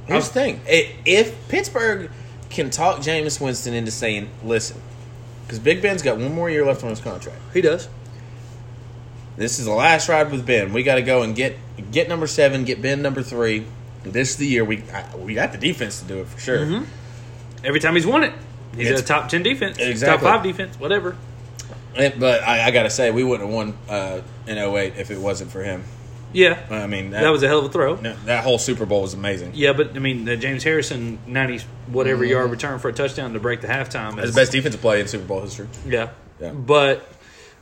Here's 0.08 0.28
the 0.30 0.34
thing: 0.34 0.62
if 0.68 1.48
Pittsburgh 1.48 2.12
can 2.50 2.70
talk 2.70 3.00
Jameis 3.00 3.42
Winston 3.42 3.74
into 3.74 3.92
saying, 3.92 4.30
"Listen," 4.44 4.80
because 5.46 5.60
Big 5.60 5.82
Ben's 5.82 6.02
got 6.04 6.18
one 6.18 6.34
more 6.36 6.50
year 6.50 6.66
left 6.66 6.84
on 6.84 6.90
his 6.92 7.00
contract. 7.00 7.40
He 7.54 7.62
does. 7.62 7.88
This 9.38 9.60
is 9.60 9.66
the 9.66 9.72
last 9.74 10.08
ride 10.08 10.32
with 10.32 10.46
Ben. 10.46 10.72
We 10.72 10.84
got 10.84 10.96
to 10.96 11.02
go 11.02 11.24
and 11.24 11.36
get 11.36 11.58
get 11.92 12.08
number 12.08 12.28
seven, 12.28 12.64
get 12.64 12.82
Ben 12.82 13.02
number 13.02 13.22
three. 13.22 13.66
This 14.04 14.32
is 14.32 14.36
the 14.38 14.46
year 14.48 14.64
we 14.64 14.84
I, 14.94 15.16
we 15.18 15.34
got 15.34 15.52
the 15.52 15.58
defense 15.58 16.00
to 16.02 16.06
do 16.06 16.20
it 16.22 16.28
for 16.28 16.40
sure. 16.40 16.84
Every 17.64 17.80
time 17.80 17.96
he's 17.96 18.06
won 18.06 18.24
it, 18.24 18.34
he's 18.78 18.88
It's- 18.88 19.02
a 19.02 19.04
top 19.06 19.28
ten 19.30 19.42
defense, 19.44 19.78
Exactly. 19.80 20.24
top 20.28 20.36
five 20.36 20.44
defense, 20.44 20.80
whatever. 20.80 21.18
And- 21.96 22.20
But 22.20 22.44
I, 22.44 22.68
I 22.68 22.72
got 22.72 22.84
to 22.84 22.90
say, 22.90 23.10
we 23.10 23.24
wouldn't 23.24 23.50
have 23.50 23.56
won 23.56 23.74
uh, 23.90 24.22
in 24.48 24.58
08 24.58 24.94
if 24.98 25.10
it 25.12 25.18
wasn't 25.18 25.50
for 25.52 25.64
him. 25.64 25.84
Yeah, 26.36 26.65
I 26.69 26.88
mean, 26.88 27.12
that 27.12 27.30
was 27.30 27.43
a 27.43 27.48
hell 27.48 27.60
of 27.60 27.65
a 27.65 27.69
throw. 27.69 27.95
no, 27.95 28.13
that 28.26 28.43
whole 28.43 28.58
Super 28.58 28.86
Bowl 28.86 29.02
was 29.02 29.13
amazing. 29.13 29.52
Yeah, 29.56 29.74
but 29.74 29.95
I 29.95 30.00
mean, 30.00 30.26
the 30.26 30.36
James 30.36 30.63
Harrison 30.63 31.19
ninety 31.26 31.60
whatever 31.88 32.24
mm-hmm. 32.24 32.32
yard 32.32 32.52
return 32.52 32.80
for 32.80 32.89
a 32.89 32.93
touchdown 32.93 33.34
to 33.34 33.39
break 33.39 33.62
the 33.62 33.67
halftime 33.67 34.15
That's 34.15 34.30
is 34.30 34.36
the 34.36 34.41
best 34.41 34.52
defensive 34.52 34.82
play 34.82 35.00
in 35.00 35.08
Super 35.08 35.26
Bowl 35.26 35.41
history. 35.41 35.67
Yeah. 35.88 36.10
Yeah. 36.39 36.52
But 36.52 37.08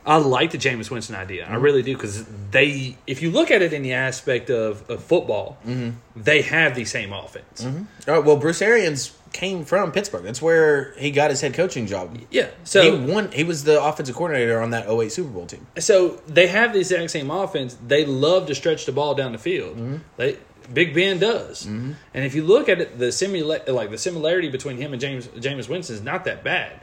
I 0.04 0.16
like 0.16 0.50
the 0.50 0.58
Jameis 0.58 0.90
Winston 0.90 1.14
idea. 1.14 1.44
I 1.44 1.50
mm-hmm. 1.52 1.62
really 1.62 1.82
do 1.82 1.94
because 1.94 2.24
they, 2.50 2.96
if 3.06 3.22
you 3.22 3.30
look 3.30 3.50
at 3.50 3.62
it 3.62 3.72
in 3.72 3.82
the 3.82 3.94
aspect 3.94 4.50
of, 4.50 4.88
of 4.90 5.02
football, 5.02 5.58
mm-hmm. 5.64 5.96
they 6.16 6.42
have 6.42 6.74
the 6.74 6.84
same 6.84 7.12
offense. 7.12 7.66
Oh, 8.08 8.20
well, 8.20 8.36
Bruce 8.36 8.60
Arians 8.60 9.16
came 9.34 9.64
from 9.66 9.92
Pittsburgh. 9.92 10.22
That's 10.24 10.40
where 10.40 10.94
he 10.96 11.10
got 11.10 11.28
his 11.30 11.42
head 11.42 11.52
coaching 11.52 11.86
job. 11.86 12.16
Yeah. 12.30 12.44
he 12.46 12.50
So 12.64 12.96
won. 12.96 13.30
He 13.32 13.44
was 13.44 13.64
the 13.64 13.82
offensive 13.84 14.14
coordinator 14.16 14.62
on 14.62 14.70
that 14.70 14.88
08 14.88 15.12
Super 15.12 15.28
Bowl 15.28 15.44
team. 15.44 15.66
so 15.78 16.22
they 16.26 16.46
have 16.46 16.72
the 16.72 16.78
exact 16.78 17.10
same 17.10 17.30
offense. 17.30 17.76
They 17.86 18.06
love 18.06 18.46
to 18.46 18.54
stretch 18.54 18.86
the 18.86 18.92
ball 18.92 19.14
down 19.14 19.32
the 19.32 19.38
field. 19.38 20.00
They 20.16 20.38
Big 20.72 20.94
Ben 20.94 21.18
does. 21.18 21.66
And 21.66 21.94
if 22.14 22.34
you 22.34 22.42
look 22.42 22.70
at 22.70 22.80
it, 22.80 22.98
the 22.98 23.06
simula- 23.06 23.68
like 23.68 23.90
the 23.90 23.98
similarity 23.98 24.48
between 24.48 24.78
him 24.78 24.94
and 24.94 25.02
Jameis 25.02 25.28
Jameis 25.38 25.68
Winston 25.68 25.94
is 25.96 26.00
not 26.02 26.24
that 26.24 26.42
bad 26.42 26.80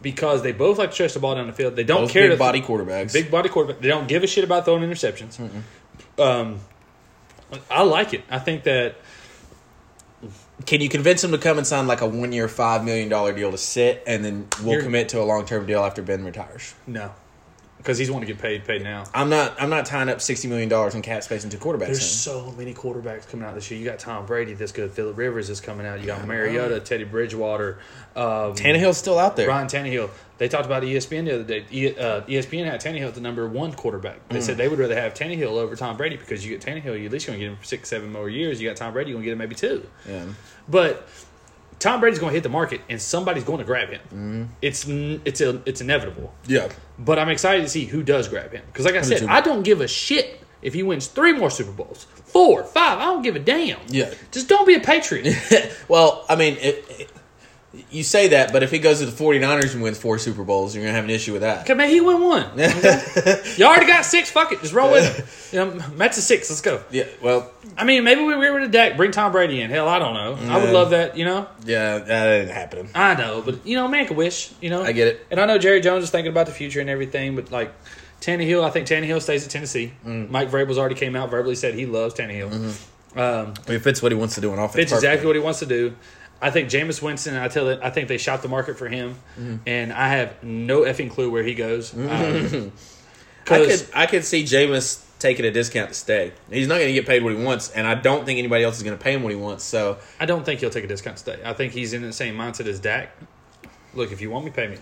because 0.00 0.42
they 0.42 0.52
both 0.52 0.78
like 0.78 0.88
to 0.90 0.94
stretch 0.94 1.12
the 1.12 1.20
ball 1.20 1.34
down 1.34 1.46
the 1.46 1.52
field. 1.52 1.76
They 1.76 1.84
don't 1.84 2.04
Both 2.04 2.12
care 2.12 2.28
big 2.30 2.38
body 2.38 2.62
quarterbacks. 2.62 3.12
big 3.12 3.30
body 3.30 3.50
quarterback. 3.50 3.82
They 3.82 3.88
don't 3.88 4.08
give 4.08 4.22
a 4.22 4.26
shit 4.26 4.44
about 4.44 4.64
throwing 4.64 4.82
interceptions. 4.82 5.38
Um, 6.18 6.60
I 7.70 7.82
like 7.82 8.14
it. 8.14 8.24
I 8.30 8.38
think 8.38 8.62
that 8.64 8.96
Can 10.66 10.80
you 10.80 10.88
convince 10.88 11.22
him 11.22 11.30
to 11.30 11.38
come 11.38 11.58
and 11.58 11.66
sign 11.66 11.86
like 11.86 12.00
a 12.00 12.06
one 12.06 12.32
year, 12.32 12.48
$5 12.48 12.84
million 12.84 13.08
deal 13.08 13.50
to 13.52 13.58
sit, 13.58 14.02
and 14.06 14.24
then 14.24 14.48
we'll 14.62 14.72
You're- 14.72 14.82
commit 14.84 15.08
to 15.10 15.20
a 15.20 15.24
long 15.24 15.44
term 15.46 15.66
deal 15.66 15.84
after 15.84 16.02
Ben 16.02 16.24
retires? 16.24 16.74
no, 16.86 17.12
because 17.78 17.96
he's 17.96 18.10
wanting 18.10 18.26
to 18.26 18.34
get 18.34 18.42
paid 18.42 18.64
paid 18.64 18.82
now. 18.82 19.04
I'm 19.14 19.30
not. 19.30 19.60
I'm 19.60 19.70
not 19.70 19.86
tying 19.86 20.08
up 20.08 20.20
sixty 20.20 20.48
million 20.48 20.68
dollars 20.68 20.94
in 20.94 21.02
cap 21.02 21.22
space 21.22 21.44
into 21.44 21.56
quarterbacks. 21.56 21.86
There's 21.86 22.10
so 22.10 22.52
many 22.52 22.74
quarterbacks 22.74 23.28
coming 23.28 23.46
out 23.46 23.54
this 23.54 23.70
year. 23.70 23.80
You 23.80 23.86
got 23.86 23.98
Tom 23.98 24.26
Brady, 24.26 24.54
that's 24.54 24.72
good. 24.72 24.92
Philip 24.92 25.16
Rivers 25.16 25.48
is 25.48 25.60
coming 25.60 25.86
out. 25.86 26.00
You 26.00 26.06
got 26.06 26.26
Mariota, 26.26 26.80
Teddy 26.80 27.04
Bridgewater, 27.04 27.78
um, 28.18 28.54
Tannehill's 28.54 28.98
still 28.98 29.18
out 29.18 29.36
there. 29.36 29.48
Ryan 29.48 29.68
Tannehill. 29.68 30.10
They 30.38 30.48
talked 30.48 30.66
about 30.66 30.82
ESPN 30.82 31.24
the 31.24 31.34
other 31.34 31.44
day. 31.44 31.64
E- 31.70 31.96
uh, 31.96 32.22
ESPN 32.22 32.64
had 32.64 32.80
Tannehill 32.80 33.08
at 33.08 33.14
the 33.14 33.20
number 33.20 33.46
one 33.48 33.72
quarterback. 33.72 34.28
Mm. 34.28 34.32
They 34.34 34.40
said 34.40 34.56
they 34.56 34.68
would 34.68 34.78
rather 34.78 34.94
have 34.94 35.14
Tannehill 35.14 35.52
over 35.52 35.76
Tom 35.76 35.96
Brady 35.96 36.16
because 36.16 36.44
you 36.44 36.56
get 36.56 36.64
Tannehill, 36.64 36.98
you 36.98 37.06
at 37.06 37.12
least 37.12 37.26
going 37.26 37.38
to 37.38 37.44
get 37.44 37.52
him 37.52 37.56
for 37.58 37.64
six, 37.64 37.88
seven 37.88 38.12
more 38.12 38.28
years. 38.28 38.60
You 38.60 38.68
got 38.68 38.76
Tom 38.76 38.92
Brady, 38.92 39.10
you're 39.10 39.16
going 39.16 39.24
to 39.24 39.26
get 39.26 39.32
him 39.32 39.38
maybe 39.38 39.54
two. 39.54 39.86
Yeah. 40.08 40.26
But 40.68 41.08
Tom 41.78 42.00
Brady's 42.00 42.18
going 42.18 42.30
to 42.30 42.34
hit 42.34 42.42
the 42.42 42.48
market, 42.48 42.80
and 42.88 43.00
somebody's 43.00 43.44
going 43.44 43.58
to 43.58 43.64
grab 43.64 43.90
him. 43.90 44.00
Mm-hmm. 44.06 44.44
It's 44.62 44.86
it's 44.88 45.40
a, 45.40 45.62
it's 45.66 45.80
inevitable. 45.80 46.34
Yeah. 46.46 46.68
But 46.98 47.18
I'm 47.18 47.28
excited 47.28 47.62
to 47.62 47.68
see 47.68 47.84
who 47.84 48.02
does 48.02 48.28
grab 48.28 48.52
him 48.52 48.62
because, 48.66 48.84
like 48.84 48.94
I 48.96 49.02
said. 49.02 49.24
I 49.24 49.40
don't 49.40 49.62
give 49.62 49.80
a 49.80 49.88
shit 49.88 50.40
if 50.62 50.74
he 50.74 50.82
wins 50.82 51.06
three 51.06 51.32
more 51.32 51.50
Super 51.50 51.70
Bowls, 51.70 52.04
four, 52.24 52.64
five. 52.64 52.98
I 52.98 53.04
don't 53.04 53.22
give 53.22 53.36
a 53.36 53.38
damn. 53.38 53.78
Yeah. 53.88 54.12
just 54.32 54.48
don't 54.48 54.66
be 54.66 54.74
a 54.74 54.80
Patriot. 54.80 55.36
well, 55.88 56.24
I 56.28 56.36
mean, 56.36 56.54
it, 56.56 56.84
it- 56.88 57.10
you 57.90 58.02
say 58.02 58.28
that, 58.28 58.50
but 58.52 58.62
if 58.62 58.70
he 58.70 58.78
goes 58.78 59.00
to 59.00 59.06
the 59.06 59.12
49ers 59.12 59.74
and 59.74 59.82
wins 59.82 59.98
four 59.98 60.18
Super 60.18 60.42
Bowls, 60.42 60.74
you're 60.74 60.82
gonna 60.82 60.94
have 60.94 61.04
an 61.04 61.10
issue 61.10 61.32
with 61.32 61.42
that. 61.42 61.62
Okay, 61.62 61.74
man, 61.74 61.90
he 61.90 62.00
win 62.00 62.20
one. 62.22 62.46
Okay? 62.58 63.54
you 63.56 63.66
already 63.66 63.86
got 63.86 64.04
six. 64.04 64.30
Fuck 64.30 64.52
it, 64.52 64.60
just 64.60 64.72
roll 64.72 64.90
with 64.90 65.18
it. 65.18 65.24
You 65.48 65.64
know, 65.64 65.88
Matt's 65.96 66.18
a 66.18 66.22
six. 66.22 66.50
Let's 66.50 66.60
go. 66.60 66.82
Yeah. 66.90 67.04
Well, 67.22 67.50
I 67.76 67.84
mean, 67.84 68.04
maybe 68.04 68.22
we 68.22 68.34
get 68.34 68.48
rid 68.48 68.64
of 68.64 68.70
Dak, 68.70 68.98
bring 68.98 69.12
Tom 69.12 69.32
Brady 69.32 69.62
in. 69.62 69.70
Hell, 69.70 69.88
I 69.88 69.98
don't 69.98 70.12
know. 70.12 70.34
I 70.52 70.58
would 70.62 70.74
love 70.74 70.90
that. 70.90 71.16
You 71.16 71.24
know, 71.24 71.46
yeah, 71.64 71.98
that 71.98 72.28
ain't 72.28 72.50
happening. 72.50 72.90
I 72.94 73.14
know, 73.14 73.42
but 73.42 73.66
you 73.66 73.76
know, 73.76 73.88
man 73.88 74.06
can 74.06 74.16
wish. 74.16 74.52
You 74.60 74.68
know, 74.68 74.82
I 74.82 74.92
get 74.92 75.08
it. 75.08 75.26
And 75.30 75.40
I 75.40 75.46
know 75.46 75.56
Jerry 75.56 75.80
Jones 75.80 76.04
is 76.04 76.10
thinking 76.10 76.30
about 76.30 76.46
the 76.46 76.52
future 76.52 76.80
and 76.80 76.90
everything, 76.90 77.34
but 77.34 77.50
like 77.50 77.72
Tannehill, 78.20 78.62
I 78.62 78.70
think 78.70 78.86
Tannehill 78.86 79.22
stays 79.22 79.44
at 79.44 79.50
Tennessee. 79.50 79.92
Mm. 80.04 80.30
Mike 80.30 80.50
Vrabel's 80.50 80.78
already 80.78 80.96
came 80.96 81.16
out 81.16 81.30
verbally 81.30 81.54
said 81.54 81.74
he 81.74 81.86
loves 81.86 82.14
Tannehill. 82.14 82.50
Mm-hmm. 82.50 83.18
Um, 83.18 83.54
I 83.66 83.70
mean, 83.70 83.76
it 83.76 83.82
fits 83.82 84.02
what 84.02 84.12
he 84.12 84.18
wants 84.18 84.34
to 84.34 84.40
do 84.40 84.52
in 84.52 84.58
offense. 84.58 84.74
fits 84.74 84.92
exactly 84.92 85.26
what 85.26 85.36
he 85.36 85.42
wants 85.42 85.60
to 85.60 85.66
do. 85.66 85.94
I 86.40 86.50
think 86.50 86.68
Jameis 86.70 87.02
Winston. 87.02 87.34
I 87.36 87.48
tell 87.48 87.68
it. 87.68 87.80
I 87.82 87.90
think 87.90 88.08
they 88.08 88.18
shot 88.18 88.42
the 88.42 88.48
market 88.48 88.78
for 88.78 88.88
him, 88.88 89.16
Mm-hmm. 89.38 89.56
and 89.66 89.92
I 89.92 90.08
have 90.08 90.42
no 90.42 90.82
effing 90.82 91.10
clue 91.10 91.30
where 91.30 91.42
he 91.42 91.54
goes. 91.54 91.92
Um, 91.94 92.72
I 93.50 93.64
could 93.66 93.86
I 93.94 94.06
could 94.06 94.24
see 94.24 94.44
Jameis 94.44 95.04
taking 95.18 95.44
a 95.46 95.50
discount 95.50 95.88
to 95.88 95.94
stay. 95.94 96.32
He's 96.50 96.68
not 96.68 96.74
going 96.76 96.86
to 96.88 96.92
get 96.92 97.06
paid 97.06 97.24
what 97.24 97.34
he 97.34 97.42
wants, 97.42 97.70
and 97.70 97.86
I 97.86 97.94
don't 97.96 98.24
think 98.24 98.38
anybody 98.38 98.62
else 98.62 98.76
is 98.76 98.82
going 98.84 98.96
to 98.96 99.02
pay 99.02 99.14
him 99.14 99.22
what 99.24 99.30
he 99.32 99.38
wants. 99.38 99.64
So 99.64 99.98
I 100.20 100.26
don't 100.26 100.44
think 100.44 100.60
he'll 100.60 100.70
take 100.70 100.84
a 100.84 100.88
discount 100.88 101.16
to 101.16 101.20
stay. 101.22 101.40
I 101.44 101.54
think 101.54 101.72
he's 101.72 101.92
in 101.92 102.02
the 102.02 102.12
same 102.12 102.36
mindset 102.36 102.66
as 102.66 102.78
Dak. 102.78 103.10
Look, 103.94 104.12
if 104.12 104.20
you 104.20 104.30
want 104.30 104.44
me, 104.44 104.50
pay 104.52 104.68
me. 104.68 104.76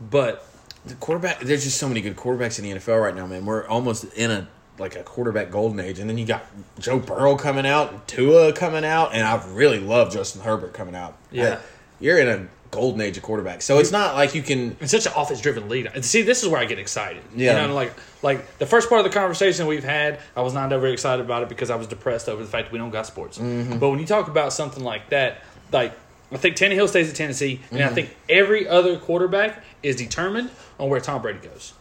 But 0.00 0.46
the 0.86 0.94
quarterback, 0.94 1.40
there's 1.40 1.64
just 1.64 1.78
so 1.78 1.88
many 1.88 2.00
good 2.02 2.14
quarterbacks 2.14 2.58
in 2.60 2.64
the 2.66 2.78
NFL 2.78 3.02
right 3.02 3.14
now, 3.16 3.26
man. 3.26 3.46
We're 3.46 3.66
almost 3.66 4.04
in 4.14 4.30
a 4.30 4.48
like 4.78 4.96
a 4.96 5.02
quarterback 5.02 5.50
golden 5.50 5.80
age, 5.80 5.98
and 5.98 6.08
then 6.08 6.18
you 6.18 6.26
got 6.26 6.44
Joe 6.78 6.98
Burrow 6.98 7.36
coming 7.36 7.66
out, 7.66 7.92
and 7.92 8.06
Tua 8.06 8.52
coming 8.52 8.84
out, 8.84 9.12
and 9.14 9.26
I 9.26 9.42
really 9.52 9.80
love 9.80 10.12
Justin 10.12 10.42
Herbert 10.42 10.72
coming 10.74 10.94
out. 10.94 11.16
Yeah. 11.30 11.54
I- 11.54 11.58
you're 12.00 12.18
in 12.18 12.28
a 12.28 12.46
golden 12.70 13.00
age 13.00 13.16
of 13.16 13.24
quarterbacks, 13.24 13.62
so 13.62 13.78
it's 13.78 13.90
not 13.90 14.14
like 14.14 14.34
you 14.34 14.42
can. 14.42 14.76
it's 14.80 14.92
such 14.92 15.06
an 15.06 15.12
offense 15.16 15.40
driven 15.40 15.68
league. 15.68 15.90
And 15.92 16.04
see, 16.04 16.22
this 16.22 16.42
is 16.44 16.48
where 16.48 16.60
I 16.60 16.64
get 16.64 16.78
excited. 16.78 17.22
Yeah. 17.34 17.60
You 17.62 17.66
know, 17.68 17.74
like 17.74 17.92
like 18.22 18.58
the 18.58 18.66
first 18.66 18.88
part 18.88 19.04
of 19.04 19.10
the 19.10 19.18
conversation 19.18 19.66
we've 19.66 19.82
had, 19.82 20.20
I 20.36 20.42
was 20.42 20.54
not 20.54 20.68
very 20.68 20.92
excited 20.92 21.24
about 21.24 21.42
it 21.42 21.48
because 21.48 21.70
I 21.70 21.76
was 21.76 21.86
depressed 21.88 22.28
over 22.28 22.40
the 22.40 22.48
fact 22.48 22.66
that 22.68 22.72
we 22.72 22.78
don't 22.78 22.90
got 22.90 23.06
sports. 23.06 23.38
Mm-hmm. 23.38 23.78
But 23.78 23.88
when 23.90 23.98
you 23.98 24.06
talk 24.06 24.28
about 24.28 24.52
something 24.52 24.84
like 24.84 25.08
that, 25.10 25.42
like 25.72 25.92
I 26.30 26.36
think 26.36 26.56
Tannehill 26.56 26.88
stays 26.88 27.08
at 27.10 27.16
Tennessee, 27.16 27.60
and 27.72 27.80
Mm-hmm. 27.80 27.90
I 27.90 27.94
think 27.94 28.16
every 28.28 28.68
other 28.68 28.96
quarterback 28.98 29.64
is 29.82 29.96
determined 29.96 30.50
on 30.78 30.88
where 30.88 31.00
Tom 31.00 31.20
Brady 31.22 31.40
goes. 31.40 31.72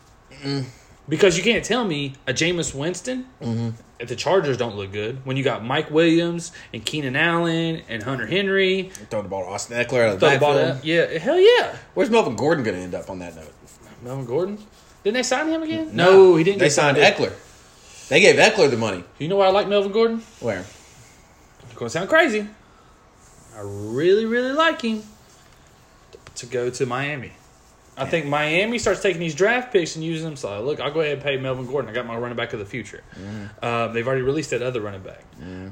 Mm. 0.42 0.66
Because 1.10 1.38
you 1.38 1.44
can't 1.44 1.64
tell 1.64 1.86
me 1.86 2.14
a 2.28 2.34
Jameis 2.34 2.74
Winston 2.76 3.26
Mm-hmm. 3.42 3.70
if 4.00 4.10
the 4.10 4.16
Chargers 4.16 4.58
don't 4.58 4.76
look 4.76 4.92
good 4.92 5.26
when 5.26 5.38
you 5.38 5.44
got 5.44 5.64
Mike 5.64 5.90
Williams 5.90 6.52
and 6.74 6.84
Keenan 6.86 7.16
Allen 7.16 7.82
and 7.88 8.04
Hunter 8.04 8.26
Henry. 8.28 8.90
Throw 9.10 9.22
the 9.22 9.30
ball 9.30 9.44
to 9.44 9.50
Austin 9.52 9.78
Ekeler 9.78 10.08
out 10.08 10.14
of 10.16 10.20
the 10.20 10.26
backfield. 10.28 10.84
Yeah, 10.84 11.18
hell 11.18 11.40
yeah. 11.40 11.76
Where's 11.94 12.10
Melvin 12.10 12.36
Gordon 12.36 12.64
going 12.66 12.76
to 12.76 12.84
end 12.84 12.94
up 12.96 13.10
on 13.10 13.20
that 13.20 13.36
note? 13.36 13.54
Melvin 14.04 14.26
Gordon. 14.26 14.58
Didn't 15.04 15.16
they 15.16 15.24
sign 15.24 15.48
him 15.48 15.64
again? 15.64 15.96
No, 15.96 16.36
he 16.36 16.44
didn't. 16.44 16.60
They 16.60 16.70
signed 16.70 16.98
Ekeler. 16.98 17.32
They 18.10 18.20
gave 18.20 18.36
Ekeler 18.36 18.70
the 18.70 18.78
money. 18.78 19.04
You 19.20 19.28
know 19.30 19.38
why 19.38 19.48
I 19.48 19.52
like 19.52 19.68
Melvin 19.70 19.92
Gordon? 19.94 20.22
Where? 20.42 20.60
It's 20.60 21.74
going 21.76 21.88
to 21.88 21.90
sound 21.90 22.10
crazy. 22.10 22.48
I 23.56 23.62
really, 23.64 24.26
really 24.26 24.52
like 24.52 24.82
him 24.82 25.04
to 26.36 26.46
go 26.46 26.70
to 26.70 26.86
Miami. 26.86 27.32
I 27.98 28.06
think 28.06 28.28
Miami 28.28 28.78
starts 28.78 29.02
taking 29.02 29.20
these 29.20 29.34
draft 29.34 29.74
picks 29.74 29.96
and 29.96 30.06
using 30.06 30.26
them. 30.26 30.36
So, 30.36 30.62
look, 30.64 30.80
I'll 30.80 30.92
go 30.92 31.02
ahead 31.02 31.14
and 31.14 31.22
pay 31.24 31.38
Melvin 31.38 31.66
Gordon. 31.66 31.90
I 31.90 31.94
got 31.94 32.06
my 32.06 32.16
running 32.16 32.38
back 32.38 32.54
of 32.54 32.60
the 32.60 32.66
future. 32.66 33.04
Um, 33.62 33.94
they've 33.94 34.06
already 34.08 34.22
released 34.22 34.52
that 34.52 34.62
other 34.62 34.82
running 34.82 35.02
back. 35.02 35.24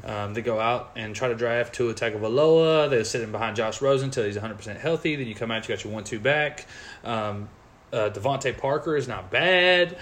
Um, 0.03 0.33
they 0.33 0.41
go 0.41 0.59
out 0.59 0.91
and 0.95 1.15
try 1.15 1.27
to 1.27 1.35
draft 1.35 1.75
Tua 1.75 1.93
Tagovailoa. 1.93 2.89
They're 2.89 3.03
sitting 3.03 3.31
behind 3.31 3.55
Josh 3.55 3.79
Rosen 3.81 4.05
until 4.07 4.25
he's 4.25 4.37
100% 4.37 4.77
healthy. 4.79 5.15
Then 5.15 5.27
you 5.27 5.35
come 5.35 5.51
out, 5.51 5.67
you 5.69 5.75
got 5.75 5.83
your 5.83 5.93
one-two 5.93 6.19
back. 6.19 6.65
Um, 7.03 7.47
uh, 7.93 8.09
DeVante 8.11 8.57
Parker 8.57 8.97
is 8.97 9.07
not 9.07 9.29
bad. 9.29 9.95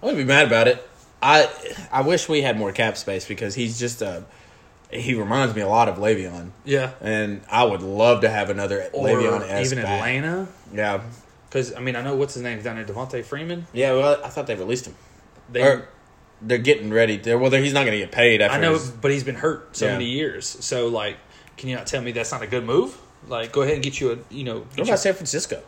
I 0.00 0.06
wouldn't 0.06 0.18
be 0.18 0.24
mad 0.24 0.46
about 0.46 0.68
it. 0.68 0.88
I 1.20 1.50
I 1.90 2.02
wish 2.02 2.28
we 2.28 2.42
had 2.42 2.56
more 2.56 2.70
cap 2.70 2.96
space 2.96 3.26
because 3.26 3.56
he's 3.56 3.78
just 3.80 4.00
a. 4.02 4.24
He 4.92 5.14
reminds 5.14 5.54
me 5.56 5.60
a 5.62 5.68
lot 5.68 5.88
of 5.88 5.96
Le'Veon, 5.98 6.52
Yeah. 6.64 6.92
and 7.02 7.42
I 7.50 7.64
would 7.64 7.82
love 7.82 8.20
to 8.22 8.30
have 8.30 8.48
another 8.48 8.88
Or 8.92 9.06
Le'Veon 9.08 9.64
even 9.66 9.82
back. 9.82 9.86
Atlanta. 10.00 10.48
Yeah, 10.72 11.00
Because, 11.48 11.74
I 11.74 11.80
mean, 11.80 11.96
I 11.96 12.02
know 12.02 12.14
what's 12.14 12.34
his 12.34 12.42
name 12.42 12.60
down 12.62 12.76
there, 12.76 12.84
Devonta 12.84 13.24
Freeman. 13.24 13.66
yeah. 13.72 13.92
Well, 13.92 14.20
I 14.24 14.28
thought 14.28 14.46
they 14.46 14.54
released 14.54 14.86
him. 14.86 14.94
They, 15.50 15.62
or 15.62 15.88
they're 16.42 16.58
getting 16.58 16.90
ready. 16.90 17.16
To, 17.18 17.36
well, 17.36 17.50
they're, 17.50 17.62
he's 17.62 17.72
not 17.72 17.86
going 17.86 17.92
to 17.98 18.04
get 18.04 18.12
paid 18.12 18.42
after. 18.42 18.56
I 18.56 18.60
know, 18.60 18.72
his- 18.74 18.90
but 18.90 19.10
he's 19.10 19.24
been 19.24 19.34
hurt 19.36 19.76
so 19.76 19.86
Yeah. 19.86 19.92
many 19.92 20.06
years. 20.06 20.46
So, 20.46 20.88
like, 20.88 21.16
can 21.56 21.68
you 21.70 21.76
not 21.76 21.86
tell 21.86 22.02
me 22.02 22.12
that's 22.12 22.30
not 22.32 22.42
a 22.42 22.46
good 22.46 22.64
move? 22.64 22.96
Like, 23.28 23.50
go 23.52 23.62
ahead 23.62 23.74
and 23.74 23.82
get 23.82 23.98
you 24.00 24.12
a, 24.12 24.18
you 24.34 24.44
know, 24.44 24.58
what 24.60 24.76
you, 24.78 24.84
about 24.84 24.98
San 24.98 25.14
Francisco? 25.14 25.62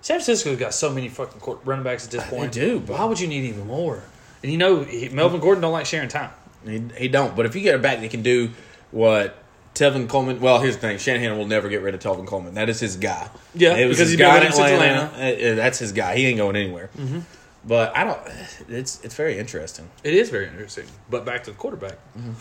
San 0.00 0.16
Francisco's 0.16 0.58
got 0.58 0.72
so 0.74 0.90
many 0.90 1.08
fucking 1.08 1.40
court 1.40 1.60
running 1.64 1.84
backs 1.84 2.04
at 2.06 2.10
this 2.12 2.24
point. 2.28 2.52
They 2.52 2.60
do, 2.60 2.80
but- 2.80 2.98
Why 2.98 3.04
would 3.04 3.20
you 3.20 3.26
need 3.28 3.44
even 3.44 3.66
more? 3.66 4.02
And 4.42 4.50
you 4.52 4.58
know, 4.58 4.82
he, 4.82 5.08
Melvin 5.10 5.40
Gordon 5.40 5.60
don't 5.62 5.72
like 5.72 5.86
sharing 5.86 6.08
time. 6.08 6.30
He, 6.64 6.82
he 6.96 7.08
don't. 7.08 7.36
But 7.36 7.46
if 7.46 7.54
you 7.54 7.60
get 7.62 7.74
a 7.74 7.78
back 7.78 8.00
that 8.00 8.10
can 8.10 8.22
do 8.22 8.50
what 8.90 9.36
Tevin 9.76 10.08
Coleman. 10.08 10.40
Well, 10.40 10.58
here's 10.60 10.74
the 10.76 10.80
thing: 10.80 10.98
Shanahan 10.98 11.36
will 11.38 11.46
never 11.46 11.68
get 11.68 11.82
rid 11.82 11.94
of 11.94 12.00
Tevin 12.00 12.26
Coleman. 12.26 12.54
That 12.54 12.68
is 12.68 12.80
his 12.80 12.96
guy. 12.96 13.28
Yeah, 13.54 13.76
it 13.76 13.86
was 13.86 13.98
because 13.98 14.10
his 14.10 14.18
guy 14.18 14.36
in 14.44 14.52
since 14.52 14.58
Atlanta. 14.58 15.10
Uh, 15.14 15.52
uh, 15.52 15.54
That's 15.54 15.78
his 15.78 15.92
guy. 15.92 16.16
He 16.16 16.26
ain't 16.26 16.38
going 16.38 16.56
anywhere. 16.56 16.90
Mm-hmm. 16.98 17.20
But 17.64 17.96
I 17.96 18.04
don't. 18.04 18.20
It's 18.68 19.02
it's 19.04 19.14
very 19.14 19.38
interesting. 19.38 19.88
It 20.04 20.14
is 20.14 20.30
very 20.30 20.46
interesting. 20.46 20.86
But 21.10 21.24
back 21.24 21.44
to 21.44 21.50
the 21.50 21.56
quarterback. 21.56 21.98
Mm-hmm. 22.18 22.32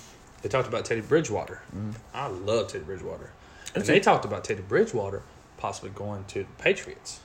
They 0.41 0.49
talked 0.49 0.67
about 0.67 0.85
Teddy 0.85 1.01
Bridgewater. 1.01 1.61
I 2.13 2.27
love 2.27 2.67
Teddy 2.67 2.83
Bridgewater. 2.83 3.31
And 3.73 3.83
they 3.83 3.99
talked 3.99 4.25
about 4.25 4.43
Teddy 4.43 4.61
Bridgewater 4.61 5.23
possibly 5.57 5.89
going 5.89 6.23
to 6.25 6.39
the 6.39 6.63
Patriots. 6.63 7.19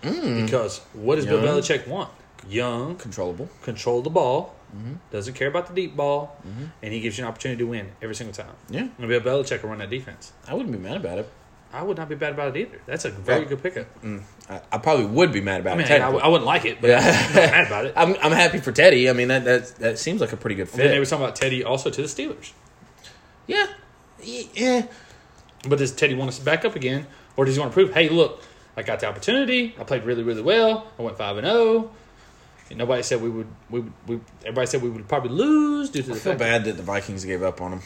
Because 0.00 0.78
what 0.94 1.16
does 1.16 1.26
Bill 1.26 1.40
Mm. 1.40 1.46
Belichick 1.60 1.86
want? 1.88 2.10
Young, 2.48 2.96
Controllable. 2.96 3.48
control 3.62 4.02
the 4.02 4.10
ball, 4.10 4.54
Mm-hmm. 4.74 4.92
doesn't 5.10 5.34
care 5.34 5.48
about 5.48 5.66
the 5.68 5.74
deep 5.74 5.94
ball, 5.96 6.36
and 6.82 6.92
he 6.92 7.00
gives 7.00 7.18
you 7.18 7.24
an 7.24 7.28
opportunity 7.28 7.58
to 7.58 7.66
win 7.66 7.90
every 8.00 8.14
single 8.14 8.32
time. 8.34 8.54
Yeah, 8.70 8.88
And 8.98 9.08
Bill 9.08 9.20
Belichick 9.20 9.62
will 9.62 9.68
run 9.70 9.78
that 9.80 9.90
defense. 9.90 10.32
I 10.48 10.54
wouldn't 10.54 10.72
be 10.72 10.78
mad 10.78 10.96
about 10.96 11.18
it. 11.18 11.28
I 11.74 11.82
would 11.82 11.96
not 11.96 12.08
be 12.08 12.14
bad 12.14 12.32
about 12.32 12.54
it 12.56 12.60
either. 12.60 12.80
That's 12.86 13.04
a 13.06 13.10
very 13.10 13.44
good 13.46 13.62
pickup. 13.62 13.86
I, 14.48 14.60
I 14.72 14.78
probably 14.78 15.06
would 15.06 15.32
be 15.32 15.40
mad 15.40 15.60
about 15.62 15.74
I 15.74 15.76
mean, 15.76 15.86
it. 15.86 16.00
I. 16.02 16.10
I 16.10 16.28
wouldn't 16.28 16.44
like 16.46 16.64
it, 16.66 16.80
but 16.82 16.90
Yeah. 16.90 16.98
I'm 17.00 17.34
not 17.34 17.34
mad 17.34 17.66
about 17.66 17.84
it. 17.86 17.92
I'm 17.96 18.16
I'm 18.22 18.32
happy 18.32 18.58
for 18.58 18.72
Teddy. 18.72 19.08
I 19.08 19.14
mean 19.14 19.28
that 19.28 19.44
that 19.44 19.66
that 19.76 19.98
seems 19.98 20.20
like 20.20 20.32
a 20.32 20.36
pretty 20.36 20.54
good 20.56 20.68
And 20.68 20.78
then 20.78 20.86
they 20.88 20.94
fit. 20.94 20.98
were 21.00 21.06
talking 21.06 21.24
about 21.24 21.36
Teddy 21.36 21.64
also 21.64 21.88
to 21.88 22.02
the 22.02 22.08
Steelers. 22.08 22.52
Yeah, 23.46 23.66
yeah. 24.22 24.86
But 25.68 25.78
does 25.78 25.92
Teddy 25.92 26.14
want 26.14 26.28
us 26.28 26.38
to 26.38 26.44
back 26.44 26.64
up 26.64 26.76
again, 26.76 27.06
or 27.36 27.44
does 27.44 27.54
he 27.56 27.60
want 27.60 27.72
to 27.72 27.74
prove, 27.74 27.94
hey, 27.94 28.08
look, 28.08 28.42
I 28.76 28.82
got 28.82 29.00
the 29.00 29.06
opportunity. 29.06 29.74
I 29.78 29.84
played 29.84 30.04
really, 30.04 30.22
really 30.22 30.42
well. 30.42 30.86
I 30.98 31.02
went 31.02 31.16
five 31.16 31.36
and 31.38 31.46
zero. 31.46 31.90
Nobody 32.76 33.02
said 33.02 33.20
we 33.22 33.28
would. 33.30 33.46
We, 33.70 33.80
we 34.06 34.20
everybody 34.42 34.66
said 34.66 34.82
we 34.82 34.90
would 34.90 35.08
probably 35.08 35.30
lose 35.30 35.90
due 35.90 36.02
to 36.02 36.10
I 36.10 36.14
the 36.14 36.20
feel 36.20 36.32
fact. 36.32 36.38
bad 36.38 36.64
that 36.64 36.76
the 36.76 36.82
Vikings 36.82 37.24
gave 37.24 37.42
up 37.42 37.60
on 37.60 37.72
him 37.74 37.80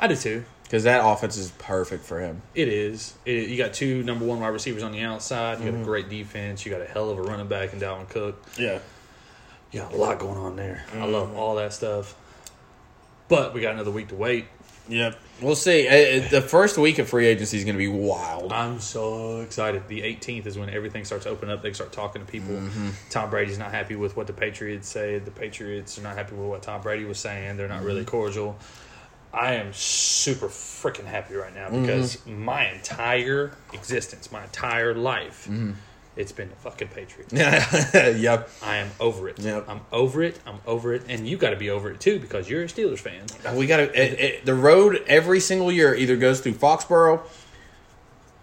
I 0.00 0.08
do 0.08 0.16
too. 0.16 0.44
because 0.64 0.84
that 0.84 1.04
offense 1.06 1.36
is 1.36 1.50
perfect 1.58 2.04
for 2.04 2.20
him. 2.20 2.42
It 2.54 2.68
is. 2.68 3.14
It, 3.24 3.48
you 3.48 3.56
got 3.58 3.72
two 3.72 4.02
number 4.02 4.24
one 4.24 4.40
wide 4.40 4.48
receivers 4.48 4.82
on 4.82 4.92
the 4.92 5.00
outside. 5.02 5.58
You 5.60 5.66
got 5.66 5.72
Mm-hmm. 5.74 5.82
a 5.82 5.84
great 5.84 6.08
defense. 6.08 6.64
You 6.66 6.72
got 6.72 6.80
a 6.82 6.86
hell 6.86 7.10
of 7.10 7.18
a 7.18 7.22
running 7.22 7.48
back 7.48 7.72
in 7.72 7.80
Dalvin 7.80 8.08
Cook. 8.08 8.42
Yeah, 8.58 8.78
You 9.70 9.80
got 9.80 9.92
a 9.92 9.96
lot 9.96 10.18
going 10.18 10.38
on 10.38 10.56
there. 10.56 10.84
I 10.92 10.96
Mm-hmm. 10.96 11.12
love 11.12 11.36
all 11.36 11.54
that 11.56 11.72
stuff. 11.72 12.14
But 13.28 13.54
we 13.54 13.60
got 13.60 13.74
another 13.74 13.90
week 13.90 14.08
to 14.08 14.14
wait. 14.14 14.46
Yep. 14.88 15.18
We'll 15.40 15.54
see. 15.56 15.88
Uh, 15.88 16.24
uh, 16.24 16.28
The 16.28 16.40
first 16.42 16.76
week 16.78 16.98
of 16.98 17.08
free 17.08 17.26
agency 17.26 17.56
is 17.56 17.64
going 17.64 17.74
to 17.74 17.78
be 17.78 17.88
wild. 17.88 18.52
I'm 18.52 18.80
so 18.80 19.40
excited. 19.40 19.88
The 19.88 20.00
18th 20.02 20.46
is 20.46 20.58
when 20.58 20.70
everything 20.70 21.04
starts 21.04 21.24
to 21.24 21.30
open 21.30 21.50
up. 21.50 21.62
They 21.62 21.72
start 21.72 21.92
talking 21.92 22.24
to 22.24 22.30
people. 22.30 22.54
Mm-hmm. 22.54 22.90
Tom 23.10 23.30
Brady's 23.30 23.58
not 23.58 23.70
happy 23.70 23.96
with 23.96 24.16
what 24.16 24.26
the 24.26 24.32
Patriots 24.32 24.88
say. 24.88 25.18
The 25.18 25.30
Patriots 25.30 25.98
are 25.98 26.02
not 26.02 26.16
happy 26.16 26.34
with 26.34 26.46
what 26.48 26.62
Tom 26.62 26.80
Brady 26.82 27.04
was 27.04 27.18
saying. 27.18 27.56
They're 27.56 27.68
not 27.68 27.82
really 27.82 28.04
cordial. 28.04 28.58
I 29.34 29.54
am 29.54 29.72
super 29.72 30.48
freaking 30.48 31.06
happy 31.06 31.34
right 31.34 31.54
now 31.54 31.70
because 31.70 32.24
my 32.26 32.68
entire 32.70 33.52
existence, 33.72 34.30
my 34.30 34.42
entire 34.44 34.94
life, 34.94 35.48
It's 36.14 36.32
been 36.32 36.50
the 36.50 36.56
fucking 36.56 36.88
Patriots. 36.88 37.32
yep. 37.32 38.50
I 38.62 38.76
am 38.76 38.90
over 39.00 39.28
it. 39.30 39.38
Yep. 39.38 39.64
I'm 39.66 39.80
over 39.90 40.22
it. 40.22 40.38
I'm 40.46 40.60
over 40.66 40.92
it, 40.92 41.04
and 41.08 41.26
you 41.26 41.38
got 41.38 41.50
to 41.50 41.56
be 41.56 41.70
over 41.70 41.90
it 41.90 42.00
too 42.00 42.18
because 42.18 42.50
you're 42.50 42.62
a 42.62 42.66
Steelers 42.66 42.98
fan. 42.98 43.24
We 43.56 43.66
got 43.66 43.78
to. 43.78 44.40
the 44.44 44.54
road 44.54 45.02
every 45.06 45.40
single 45.40 45.72
year 45.72 45.94
either 45.94 46.16
goes 46.16 46.40
through 46.40 46.54
Foxborough, 46.54 47.22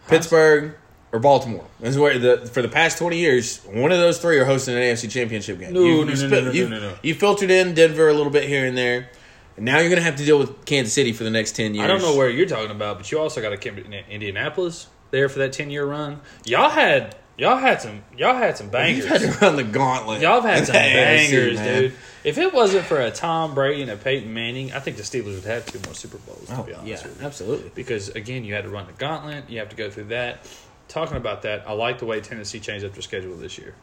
Pittsburgh, 0.08 0.76
or 1.12 1.20
Baltimore. 1.20 1.66
This 1.80 1.92
is 1.92 1.98
where 2.00 2.18
the 2.18 2.48
for 2.48 2.64
the 2.64 2.70
past 2.70 2.98
twenty 2.98 3.20
years, 3.20 3.60
one 3.66 3.92
of 3.92 4.00
those 4.00 4.18
three 4.18 4.40
are 4.40 4.46
hosting 4.46 4.76
an 4.76 4.82
AFC 4.82 5.10
Championship 5.10 5.60
game. 5.60 5.74
No, 5.74 5.84
you, 5.84 6.06
no, 6.06 6.12
you 6.12 6.28
no, 6.28 6.28
no, 6.28 6.46
no, 6.46 6.52
you, 6.52 6.70
no, 6.70 6.80
no. 6.80 6.94
You 7.04 7.14
filtered 7.14 7.52
in 7.52 7.76
Denver 7.76 8.10
a 8.10 8.14
little 8.14 8.32
bit 8.32 8.48
here 8.48 8.66
and 8.66 8.78
there. 8.78 9.10
And 9.58 9.66
now 9.66 9.80
you're 9.80 9.90
going 9.90 9.98
to 10.00 10.04
have 10.04 10.16
to 10.16 10.26
deal 10.26 10.40
with 10.40 10.66
Kansas 10.66 10.94
City 10.94 11.12
for 11.12 11.24
the 11.24 11.30
next 11.30 11.52
ten 11.52 11.76
years. 11.76 11.84
I 11.84 11.88
don't 11.88 12.02
know 12.02 12.16
where 12.16 12.30
you're 12.30 12.48
talking 12.48 12.72
about, 12.72 12.98
but 12.98 13.12
you 13.12 13.20
also 13.20 13.42
got 13.42 13.60
to 13.60 14.10
Indianapolis 14.10 14.88
there 15.12 15.30
for 15.30 15.40
that 15.40 15.54
ten 15.54 15.70
year 15.70 15.86
run. 15.86 16.22
Y'all 16.46 16.70
had 16.70 17.16
y'all 17.40 17.58
had 17.58 17.82
some 17.82 18.04
y'all 18.18 18.36
had 18.36 18.58
some 18.58 18.70
bangers. 18.70 19.06
You've 19.06 19.08
had 19.10 19.22
to 19.22 19.40
run 19.40 19.56
the 19.56 19.64
gauntlet. 19.64 20.22
Y'all 20.22 20.42
have 20.42 20.58
had 20.58 20.66
some 20.68 20.74
bangers, 20.74 21.56
man. 21.58 21.82
dude. 21.84 21.94
If 22.24 22.38
it 22.38 22.54
wasn't 22.54 22.86
for 22.86 23.00
a 23.00 23.10
Tom 23.12 23.56
Brady 23.56 23.82
and 23.82 23.90
a 23.92 23.96
Peyton 23.96 24.34
Manning, 24.34 24.74
I 24.74 24.80
think 24.80 24.98
the 24.98 25.04
Steelers 25.04 25.36
would 25.36 25.46
have 25.46 25.66
two 25.66 25.80
more 25.86 25.94
Super 25.96 26.18
Bowls. 26.18 26.48
To 26.48 26.58
Oh 26.60 26.64
be 26.64 26.74
honest 26.74 26.88
yeah, 27.04 27.10
with 27.10 27.22
you. 27.22 27.26
absolutely. 27.26 27.72
because 27.74 28.10
again, 28.10 28.44
you 28.44 28.54
had 28.54 28.66
to 28.66 28.70
run 28.70 28.86
the 28.88 28.94
gauntlet. 28.94 29.50
You 29.50 29.60
have 29.60 29.70
to 29.70 29.76
go 29.76 29.90
through 29.90 30.06
that. 30.06 30.46
Talking 30.90 31.18
about 31.18 31.44
that, 31.44 31.66
I 31.68 31.74
like 31.74 32.00
the 32.00 32.06
way 32.06 32.20
Tennessee 32.20 32.60
changed 32.60 32.84
up 32.86 32.94
their 32.94 33.02
schedule 33.02 33.36
this 33.38 33.58
year. 33.58 33.74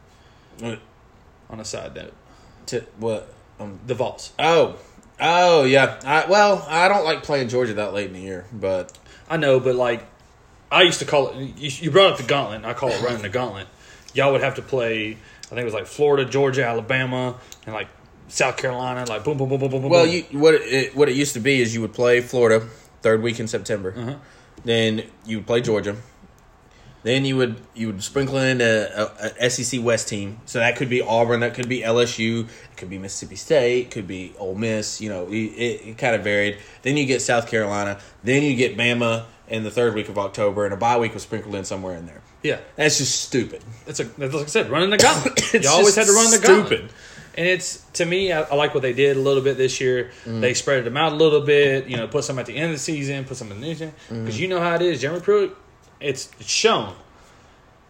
What? 0.59 0.81
On 1.51 1.61
a 1.61 1.65
side 1.65 1.95
note, 1.95 2.13
To, 2.67 2.81
what? 2.99 3.33
Um, 3.61 3.79
the 3.87 3.95
Vols. 3.95 4.33
oh, 4.39 4.77
oh 5.21 5.65
yeah. 5.65 5.99
I, 6.05 6.27
well, 6.29 6.67
I 6.69 6.89
don't 6.89 7.05
like 7.05 7.23
playing 7.23 7.49
Georgia 7.49 7.75
that 7.75 7.95
late 7.95 8.09
in 8.09 8.13
the 8.13 8.21
year, 8.21 8.45
but 8.53 8.93
I 9.31 9.37
know, 9.39 9.61
but 9.61 9.77
like, 9.77 10.05
I 10.71 10.83
used 10.83 10.99
to 10.99 11.05
call 11.05 11.29
it. 11.31 11.57
You, 11.57 11.91
brought 11.91 12.13
up 12.13 12.17
the 12.19 12.25
gauntlet. 12.25 12.65
I 12.65 12.75
call 12.75 12.91
it 12.91 13.01
running 13.03 13.23
the 13.23 13.29
gauntlet. 13.29 13.69
Y'all 14.15 14.33
would 14.33 14.41
have 14.43 14.57
to 14.57 14.63
play. 14.63 15.13
I 15.13 15.49
think 15.51 15.61
it 15.61 15.65
was 15.65 15.75
like 15.75 15.87
Florida, 15.87 16.29
Georgia, 16.29 16.65
Alabama, 16.65 17.37
and 17.67 17.75
like 17.75 17.89
South 18.29 18.57
Carolina. 18.57 19.05
Like 19.09 19.23
boom, 19.25 19.39
boom, 19.39 19.49
boom, 19.49 19.61
boom, 19.61 19.71
boom. 19.71 19.83
boom, 19.83 19.91
Well, 19.91 20.05
boom. 20.05 20.25
you 20.31 20.39
what 20.39 20.55
it, 20.55 20.97
what 20.97 21.09
it 21.09 21.15
used 21.17 21.35
to 21.35 21.41
be 21.41 21.61
is 21.61 21.75
you 21.75 21.81
would 21.83 21.93
play 21.95 22.21
Florida 22.21 22.67
third 23.03 23.23
week 23.23 23.39
in 23.39 23.47
September, 23.47 23.95
Uh-huh. 23.97 24.15
then 24.65 25.05
you 25.25 25.37
would 25.39 25.47
play 25.47 25.61
Georgia, 25.61 25.95
then 27.05 27.25
you 27.25 27.37
would 27.37 27.57
you 27.75 27.87
would 27.87 28.03
sprinkle 28.03 28.39
in 28.39 28.61
a, 28.61 28.65
a, 28.65 29.47
a 29.47 29.51
SEC 29.51 29.81
West 29.85 30.09
team. 30.09 30.41
So 30.47 30.59
that 30.59 30.75
could 30.77 30.89
be 30.89 31.01
Auburn, 31.03 31.41
that 31.41 31.55
could 31.55 31.69
be 31.69 31.83
LSU, 31.83 32.45
it 32.49 32.77
could 32.77 32.91
be 32.91 32.99
Mississippi 32.99 33.37
State, 33.37 33.81
it 33.87 33.91
could 33.93 34.09
be 34.09 34.35
Ole 34.39 34.57
Miss. 34.57 35.01
You 35.01 35.11
know, 35.11 35.29
it, 35.29 35.35
it, 35.37 35.87
it 35.91 35.99
kind 35.99 36.17
of 36.17 36.25
varied. 36.25 36.59
Then 36.83 36.97
you 36.97 37.07
get 37.07 37.23
South 37.23 37.47
Carolina, 37.49 38.01
then 38.25 38.43
you 38.43 38.57
get 38.57 38.77
Bama 38.77 39.27
in 39.49 39.63
the 39.65 39.71
third 39.71 39.95
week 39.95 40.09
of 40.09 40.19
October, 40.19 40.65
and 40.65 40.75
a 40.75 40.77
bye 40.77 40.99
week 40.99 41.15
was 41.15 41.23
sprinkled 41.23 41.55
in 41.55 41.65
somewhere 41.65 41.97
in 41.97 42.07
there. 42.07 42.21
yeah. 42.43 42.59
That's 42.77 42.99
just 42.99 43.21
stupid. 43.23 43.63
That's 43.85 44.01
a 44.01 44.05
that's 44.05 44.35
like 44.35 44.45
I 44.45 44.47
said, 44.47 44.71
running 44.71 44.91
the 44.91 44.99
gauntlet. 44.99 45.39
It's 45.55 45.65
you 45.65 45.71
always 45.71 45.95
had 45.97 46.07
to 46.07 46.13
run 46.13 46.31
the 46.31 46.39
gun. 46.39 46.67
stupid. 46.67 46.79
gauntlet. 46.81 46.91
And 47.39 47.47
it's 47.47 47.85
to 47.95 48.07
me, 48.07 48.33
I, 48.33 48.43
I 48.43 48.55
like 48.55 48.73
what 48.73 48.83
they 48.83 48.95
did 48.95 49.17
a 49.17 49.21
little 49.21 49.43
bit 49.43 49.57
this 49.59 49.79
year. 49.81 50.11
Mm. 50.25 50.41
They 50.41 50.55
spread 50.55 50.85
them 50.85 50.97
out 50.97 51.13
a 51.13 51.17
little 51.17 51.43
bit. 51.43 51.87
You 51.87 51.97
know, 51.99 52.07
put 52.09 52.25
some 52.25 52.39
at 52.39 52.47
the 52.47 52.57
end 52.57 52.67
of 52.67 52.73
the 52.73 52.79
season, 52.79 53.25
put 53.25 53.37
some 53.37 53.53
in 53.53 53.61
the 53.61 53.67
season 53.67 53.93
Mm. 54.11 54.25
because 54.25 54.41
you 54.41 54.49
know 54.49 54.59
how 54.61 54.75
it 54.75 54.83
is. 54.83 55.01
Jeremy 55.03 55.21
Pruitt, 55.21 55.55
it's, 56.01 56.31
it's 56.41 56.49
shown. 56.51 56.95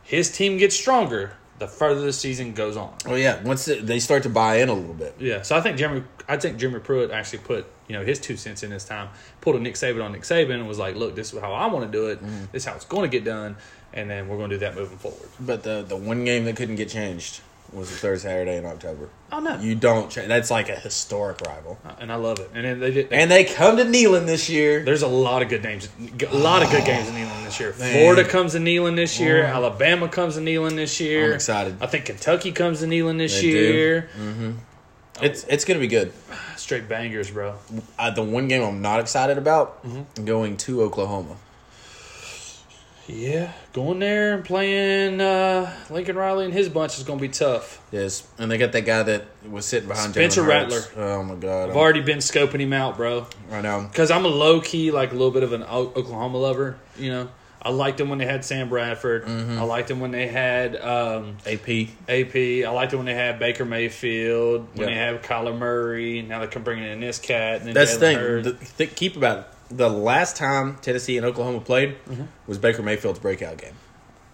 His 0.02 0.30
team 0.30 0.56
gets 0.58 0.74
stronger 0.76 1.32
the 1.58 1.68
further 1.68 2.02
the 2.02 2.12
season 2.12 2.52
goes 2.52 2.76
on. 2.76 2.94
Oh 3.06 3.14
yeah, 3.14 3.42
once 3.42 3.64
they 3.64 3.98
start 3.98 4.22
to 4.24 4.28
buy 4.28 4.56
in 4.56 4.68
a 4.68 4.74
little 4.74 4.94
bit. 4.94 5.14
Yeah, 5.18 5.42
so 5.42 5.56
I 5.56 5.60
think 5.60 5.78
Jeremy, 5.78 6.04
I 6.28 6.36
think 6.36 6.58
Jeremy 6.58 6.80
Pruitt 6.80 7.10
actually 7.10 7.38
put 7.40 7.66
you 7.88 7.94
know 7.94 8.04
his 8.04 8.18
two 8.18 8.36
cents 8.36 8.62
in 8.62 8.70
this 8.70 8.84
time. 8.84 9.08
Pulled 9.40 9.56
a 9.56 9.60
Nick 9.60 9.74
Saban 9.74 10.04
on 10.04 10.12
Nick 10.12 10.22
Saban 10.22 10.54
and 10.54 10.68
was 10.68 10.78
like, 10.78 10.96
"Look, 10.96 11.14
this 11.14 11.32
is 11.32 11.40
how 11.40 11.52
I 11.52 11.66
want 11.66 11.90
to 11.90 11.92
do 11.92 12.08
it. 12.08 12.22
Mm. 12.22 12.52
This 12.52 12.62
is 12.62 12.68
how 12.68 12.74
it's 12.74 12.84
going 12.84 13.02
to 13.02 13.08
get 13.08 13.24
done, 13.24 13.56
and 13.92 14.10
then 14.10 14.28
we're 14.28 14.36
going 14.36 14.50
to 14.50 14.56
do 14.56 14.60
that 14.60 14.74
moving 14.74 14.98
forward." 14.98 15.28
But 15.40 15.62
the 15.62 15.84
the 15.86 15.96
one 15.96 16.24
game 16.24 16.44
that 16.44 16.56
couldn't 16.56 16.76
get 16.76 16.88
changed 16.88 17.40
was 17.72 17.90
the 17.90 17.96
third 17.96 18.20
Saturday 18.20 18.56
in 18.56 18.64
October. 18.66 19.08
Oh 19.32 19.40
no, 19.40 19.58
You 19.58 19.74
don't 19.74 20.10
change. 20.10 20.28
That's 20.28 20.50
like 20.50 20.68
a 20.68 20.76
historic 20.76 21.40
rival. 21.42 21.78
and 22.00 22.12
I 22.12 22.14
love 22.16 22.38
it. 22.38 22.50
And 22.54 22.64
then 22.64 22.80
they 22.80 22.90
did. 22.90 23.12
And 23.12 23.30
they 23.30 23.44
come 23.44 23.76
to 23.76 23.84
Neyland 23.84 24.26
this 24.26 24.48
year. 24.48 24.84
There's 24.84 25.02
a 25.02 25.08
lot 25.08 25.42
of 25.42 25.48
good 25.48 25.62
names, 25.62 25.88
a 26.30 26.36
lot 26.36 26.62
of 26.62 26.70
good 26.70 26.84
games 26.84 27.08
in 27.08 27.14
Neyland 27.14 27.44
this 27.44 27.58
year. 27.60 27.74
Man. 27.78 27.92
Florida 27.92 28.24
comes 28.28 28.52
to 28.52 28.58
Neyland 28.58 28.96
this 28.96 29.18
year. 29.18 29.44
Oh. 29.44 29.48
Alabama 29.48 30.08
comes 30.08 30.34
to 30.36 30.40
Neyland 30.40 30.76
this 30.76 31.00
year. 31.00 31.26
I'm 31.30 31.32
excited. 31.34 31.76
I 31.80 31.86
think 31.86 32.04
Kentucky 32.06 32.52
comes 32.52 32.80
to 32.80 32.86
Neyland 32.86 33.18
this 33.18 33.34
They 33.34 33.40
do. 33.42 33.48
year. 33.48 34.08
It's 35.22 35.44
it's 35.44 35.64
gonna 35.64 35.80
be 35.80 35.88
good. 35.88 36.12
Straight 36.56 36.88
bangers, 36.88 37.30
bro. 37.30 37.54
Uh, 37.98 38.10
the 38.10 38.22
one 38.22 38.48
game 38.48 38.62
I'm 38.62 38.82
not 38.82 39.00
excited 39.00 39.38
about 39.38 39.82
Mm-hmm. 39.86 40.24
going 40.24 40.56
to 40.58 40.82
Oklahoma. 40.82 41.36
Yeah, 43.08 43.52
going 43.72 44.00
there 44.00 44.34
and 44.34 44.44
playing 44.44 45.20
uh, 45.20 45.72
Lincoln 45.90 46.16
Riley 46.16 46.44
and 46.44 46.52
his 46.52 46.68
bunch 46.68 46.98
is 46.98 47.04
going 47.04 47.20
to 47.20 47.22
be 47.22 47.28
tough. 47.28 47.80
Yes, 47.92 48.26
and 48.36 48.50
they 48.50 48.58
got 48.58 48.72
that 48.72 48.84
guy 48.84 49.04
that 49.04 49.24
was 49.48 49.64
sitting 49.64 49.88
behind 49.88 50.12
Spencer 50.12 50.42
Rattler. 50.42 50.80
Oh 50.96 51.22
my 51.22 51.36
god! 51.36 51.70
I've 51.70 51.76
already 51.76 52.00
been 52.00 52.18
scoping 52.18 52.58
him 52.60 52.72
out, 52.72 52.96
bro. 52.96 53.26
I 53.52 53.60
know. 53.60 53.82
Because 53.88 54.10
I'm 54.10 54.24
a 54.24 54.28
low 54.28 54.60
key, 54.60 54.90
like 54.90 55.10
a 55.10 55.14
little 55.14 55.30
bit 55.30 55.44
of 55.44 55.52
an 55.52 55.62
O- 55.62 55.92
Oklahoma 55.94 56.38
lover. 56.38 56.78
You 56.98 57.10
know, 57.10 57.28
I 57.62 57.70
liked 57.70 57.98
them 57.98 58.08
when 58.08 58.18
they 58.18 58.26
had 58.26 58.44
Sam 58.44 58.68
Bradford. 58.68 59.24
Mm-hmm. 59.26 59.58
I 59.58 59.62
liked 59.62 59.86
them 59.86 60.00
when 60.00 60.10
they 60.10 60.26
had 60.26 60.74
um, 60.74 61.36
AP. 61.46 61.68
AP. 62.08 62.34
I 62.36 62.68
liked 62.70 62.92
it 62.92 62.96
when 62.96 63.06
they 63.06 63.14
had 63.14 63.38
Baker 63.38 63.64
Mayfield. 63.64 64.66
When 64.74 64.88
Yeah. 64.88 64.94
they 64.94 64.94
had 64.94 65.22
Kyler 65.22 65.56
Murray. 65.56 66.22
Now 66.22 66.44
they're 66.44 66.60
bringing 66.60 66.84
in 66.90 66.98
this 67.00 67.20
cat. 67.20 67.58
And 67.58 67.68
then 67.68 67.74
That's 67.74 67.94
the 67.94 68.00
thing. 68.00 68.42
The, 68.42 68.52
th- 68.78 68.96
keep 68.96 69.16
about 69.16 69.38
it. 69.38 69.46
The 69.70 69.88
last 69.88 70.36
time 70.36 70.76
Tennessee 70.82 71.16
and 71.16 71.26
Oklahoma 71.26 71.60
played 71.60 71.96
Mm-hmm. 72.08 72.24
was 72.46 72.58
Baker 72.58 72.82
Mayfield's 72.82 73.18
breakout 73.18 73.58
game. 73.58 73.74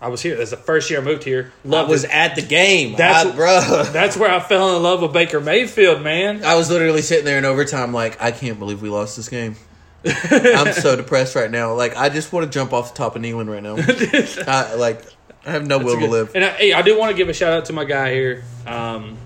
I 0.01 0.09
was 0.09 0.21
here. 0.21 0.37
That's 0.37 0.51
the 0.51 0.57
first 0.57 0.91
year 0.91 1.01
I 1.01 1.05
moved 1.05 1.23
here. 1.23 1.53
I 1.65 1.83
was 1.85 2.03
it. 2.05 2.11
at 2.11 2.35
the 2.35 2.43
game. 2.43 2.97
That's- 2.97 3.27
I, 3.27 3.37
bro. 3.37 3.85
That's 3.93 4.17
where 4.17 4.31
I 4.31 4.41
fell 4.41 4.77
in 4.77 4.83
love 4.83 5.01
with 5.01 5.13
Baker 5.13 5.41
Mayfield, 5.41 6.03
man. 6.03 6.45
I 6.45 6.57
was 6.57 6.71
literally 6.71 7.03
sitting 7.03 7.25
there 7.25 7.39
in 7.39 7.45
overtime, 7.45 7.93
like, 7.93 8.21
I 8.21 8.33
can't 8.33 8.59
believe 8.59 8.83
we 8.83 8.89
lost 8.89 9.17
this 9.17 9.29
game. 9.29 9.55
I'm 10.05 10.73
so 10.73 10.97
depressed 10.97 11.37
right 11.37 11.51
now. 11.51 11.75
Like, 11.75 11.97
I 11.97 12.09
just 12.09 12.33
want 12.33 12.45
to 12.45 12.51
jump 12.51 12.73
off 12.73 12.93
the 12.93 12.99
top 12.99 13.15
of 13.15 13.23
Neyland 13.23 13.49
right 13.49 13.63
now. 13.63 13.77
I, 14.53 14.75
like, 14.75 15.05
I 15.47 15.53
have 15.53 15.65
no 15.67 15.79
will 15.79 15.99
to 16.01 16.07
live. 16.09 16.33
And 16.35 16.45
I, 16.45 16.49
hey, 16.51 16.73
I 16.73 16.83
do 16.83 16.99
want 16.99 17.13
to 17.13 17.17
give 17.17 17.29
a 17.29 17.33
shout 17.33 17.53
out 17.53 17.67
to 17.67 17.73
my 17.73 17.85
guy 17.85 18.13
here. 18.13 18.43
Um, 18.67 19.17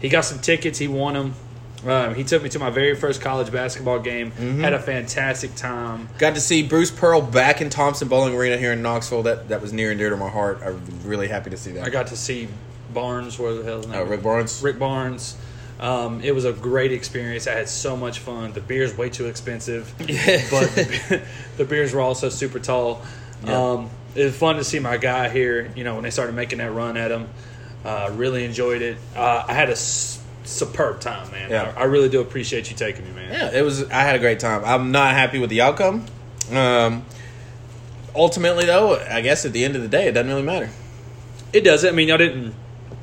he 0.00 0.08
got 0.08 0.22
some 0.24 0.40
tickets. 0.40 0.78
He 0.80 0.88
won 0.88 1.14
them. 1.14 1.34
Um, 1.86 2.14
he 2.14 2.24
took 2.24 2.42
me 2.42 2.48
to 2.50 2.58
my 2.58 2.68
very 2.70 2.94
first 2.94 3.20
college 3.22 3.50
basketball 3.50 4.00
game. 4.00 4.32
Mm-hmm. 4.32 4.60
Had 4.60 4.74
a 4.74 4.78
fantastic 4.78 5.54
time. 5.54 6.08
Got 6.18 6.34
to 6.34 6.40
see 6.40 6.62
Bruce 6.62 6.90
Pearl 6.90 7.22
back 7.22 7.60
in 7.62 7.70
Thompson-Boling 7.70 8.34
Arena 8.34 8.58
here 8.58 8.72
in 8.72 8.82
Knoxville. 8.82 9.22
That 9.22 9.48
that 9.48 9.62
was 9.62 9.72
near 9.72 9.90
and 9.90 9.98
dear 9.98 10.10
to 10.10 10.16
my 10.16 10.28
heart. 10.28 10.60
I 10.62 10.70
was 10.70 10.80
really 11.04 11.28
happy 11.28 11.50
to 11.50 11.56
see 11.56 11.72
that. 11.72 11.84
I 11.84 11.88
got 11.90 12.08
to 12.08 12.16
see 12.16 12.48
Barnes. 12.92 13.38
Where 13.38 13.54
the 13.54 13.64
hell's 13.64 13.86
name? 13.86 13.98
uh, 13.98 14.04
Rick 14.04 14.22
Barnes. 14.22 14.62
Rick 14.62 14.78
Barnes. 14.78 15.36
Um, 15.78 16.20
it 16.22 16.34
was 16.34 16.44
a 16.44 16.52
great 16.52 16.92
experience. 16.92 17.46
I 17.46 17.52
had 17.54 17.66
so 17.66 17.96
much 17.96 18.18
fun. 18.18 18.52
The 18.52 18.60
beer's 18.60 18.94
way 18.94 19.08
too 19.08 19.26
expensive, 19.26 19.94
Yeah. 20.00 20.42
but 20.50 20.68
the, 20.74 21.22
the 21.56 21.64
beers 21.64 21.94
were 21.94 22.02
also 22.02 22.28
super 22.28 22.58
tall. 22.58 23.00
Yeah. 23.46 23.56
Um, 23.70 23.90
it 24.14 24.24
was 24.24 24.36
fun 24.36 24.56
to 24.56 24.64
see 24.64 24.78
my 24.80 24.98
guy 24.98 25.30
here. 25.30 25.72
You 25.74 25.84
know, 25.84 25.94
when 25.94 26.02
they 26.02 26.10
started 26.10 26.34
making 26.34 26.58
that 26.58 26.72
run 26.72 26.98
at 26.98 27.10
him, 27.10 27.30
uh, 27.86 28.10
really 28.12 28.44
enjoyed 28.44 28.82
it. 28.82 28.98
Uh, 29.16 29.44
I 29.48 29.54
had 29.54 29.70
a 29.70 29.72
s- 29.72 30.19
superb 30.44 31.00
time, 31.00 31.30
man. 31.30 31.50
Yeah. 31.50 31.72
I, 31.76 31.82
I 31.82 31.84
really 31.84 32.08
do 32.08 32.20
appreciate 32.20 32.70
you 32.70 32.76
taking 32.76 33.04
me, 33.04 33.12
man. 33.12 33.32
Yeah, 33.32 33.58
it 33.58 33.62
was. 33.62 33.88
I 33.90 34.02
had 34.02 34.16
a 34.16 34.18
great 34.18 34.40
time. 34.40 34.64
I'm 34.64 34.92
not 34.92 35.14
happy 35.14 35.38
with 35.38 35.50
the 35.50 35.60
outcome. 35.60 36.06
Um, 36.52 37.04
ultimately, 38.14 38.64
though, 38.66 38.96
I 38.96 39.20
guess 39.20 39.44
at 39.44 39.52
the 39.52 39.64
end 39.64 39.76
of 39.76 39.82
the 39.82 39.88
day, 39.88 40.08
it 40.08 40.12
doesn't 40.12 40.28
really 40.28 40.42
matter. 40.42 40.70
It 41.52 41.62
doesn't. 41.62 41.88
I 41.88 41.92
mean, 41.92 42.08
y'all 42.08 42.18
didn't. 42.18 42.54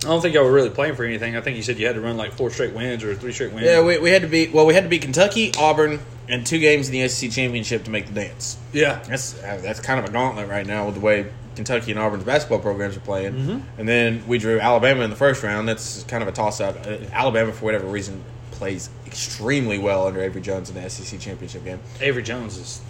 I 0.04 0.10
don't 0.10 0.22
think 0.22 0.36
y'all 0.36 0.46
were 0.46 0.52
really 0.52 0.70
playing 0.70 0.96
for 0.96 1.04
anything. 1.04 1.36
I 1.36 1.42
think 1.42 1.58
you 1.58 1.64
said 1.64 1.80
you 1.80 1.88
had 1.88 1.96
to 1.96 2.02
run 2.02 2.18
like 2.18 2.34
four 2.34 2.50
straight 2.52 2.74
wins 2.74 3.04
or 3.04 3.16
three 3.16 3.32
straight 3.34 3.52
wins. 3.52 3.66
Yeah, 3.66 3.84
we, 3.84 3.98
we 3.98 4.12
had 4.12 4.22
to 4.22 4.28
beat. 4.28 4.54
Well, 4.54 4.66
we 4.66 4.74
had 4.74 4.84
to 4.84 4.90
beat 4.90 5.02
Kentucky, 5.02 5.52
Auburn, 5.58 6.00
and 6.30 6.46
two 6.46 6.60
games 6.60 6.88
in 6.88 6.94
the 6.94 7.08
SEC 7.08 7.32
championship 7.32 7.84
to 7.86 7.90
make 7.92 8.06
the 8.08 8.14
dance. 8.14 8.58
yeah. 8.74 9.02
That's 9.08 9.42
uh, 9.42 9.60
that's 9.62 9.80
kind 9.80 10.00
of 10.00 10.06
a 10.06 10.12
gauntlet 10.12 10.48
right 10.50 10.66
now 10.68 10.86
with 10.86 10.96
the 10.96 11.02
way 11.02 11.26
Kentucky 11.58 11.92
and 11.92 12.00
Auburn's 12.00 12.24
basketball 12.24 12.60
programs 12.60 12.96
are 12.96 13.02
playing. 13.02 13.34
Mm-hmm. 13.34 13.80
And 13.80 13.90
then 13.90 14.24
we 14.28 14.38
drew 14.38 14.60
Alabama 14.60 15.02
in 15.04 15.10
the 15.10 15.16
first 15.18 15.44
round. 15.44 15.68
That's 15.68 16.04
kind 16.04 16.22
of 16.24 16.30
a 16.30 16.32
toss 16.32 16.62
up. 16.62 16.78
Uh, 16.86 16.98
Alabama, 17.12 17.52
for 17.52 17.66
whatever 17.66 17.88
reason, 17.88 18.24
plays 18.52 18.90
extremely 19.06 19.78
well 19.78 20.08
under 20.08 20.22
Avery 20.22 20.42
Jones 20.42 20.70
in 20.70 20.82
the 20.82 20.90
SEC 20.90 21.20
championship 21.20 21.66
game. 21.66 21.80
Avery 22.00 22.24
Jones 22.24 22.58
is 22.58 22.82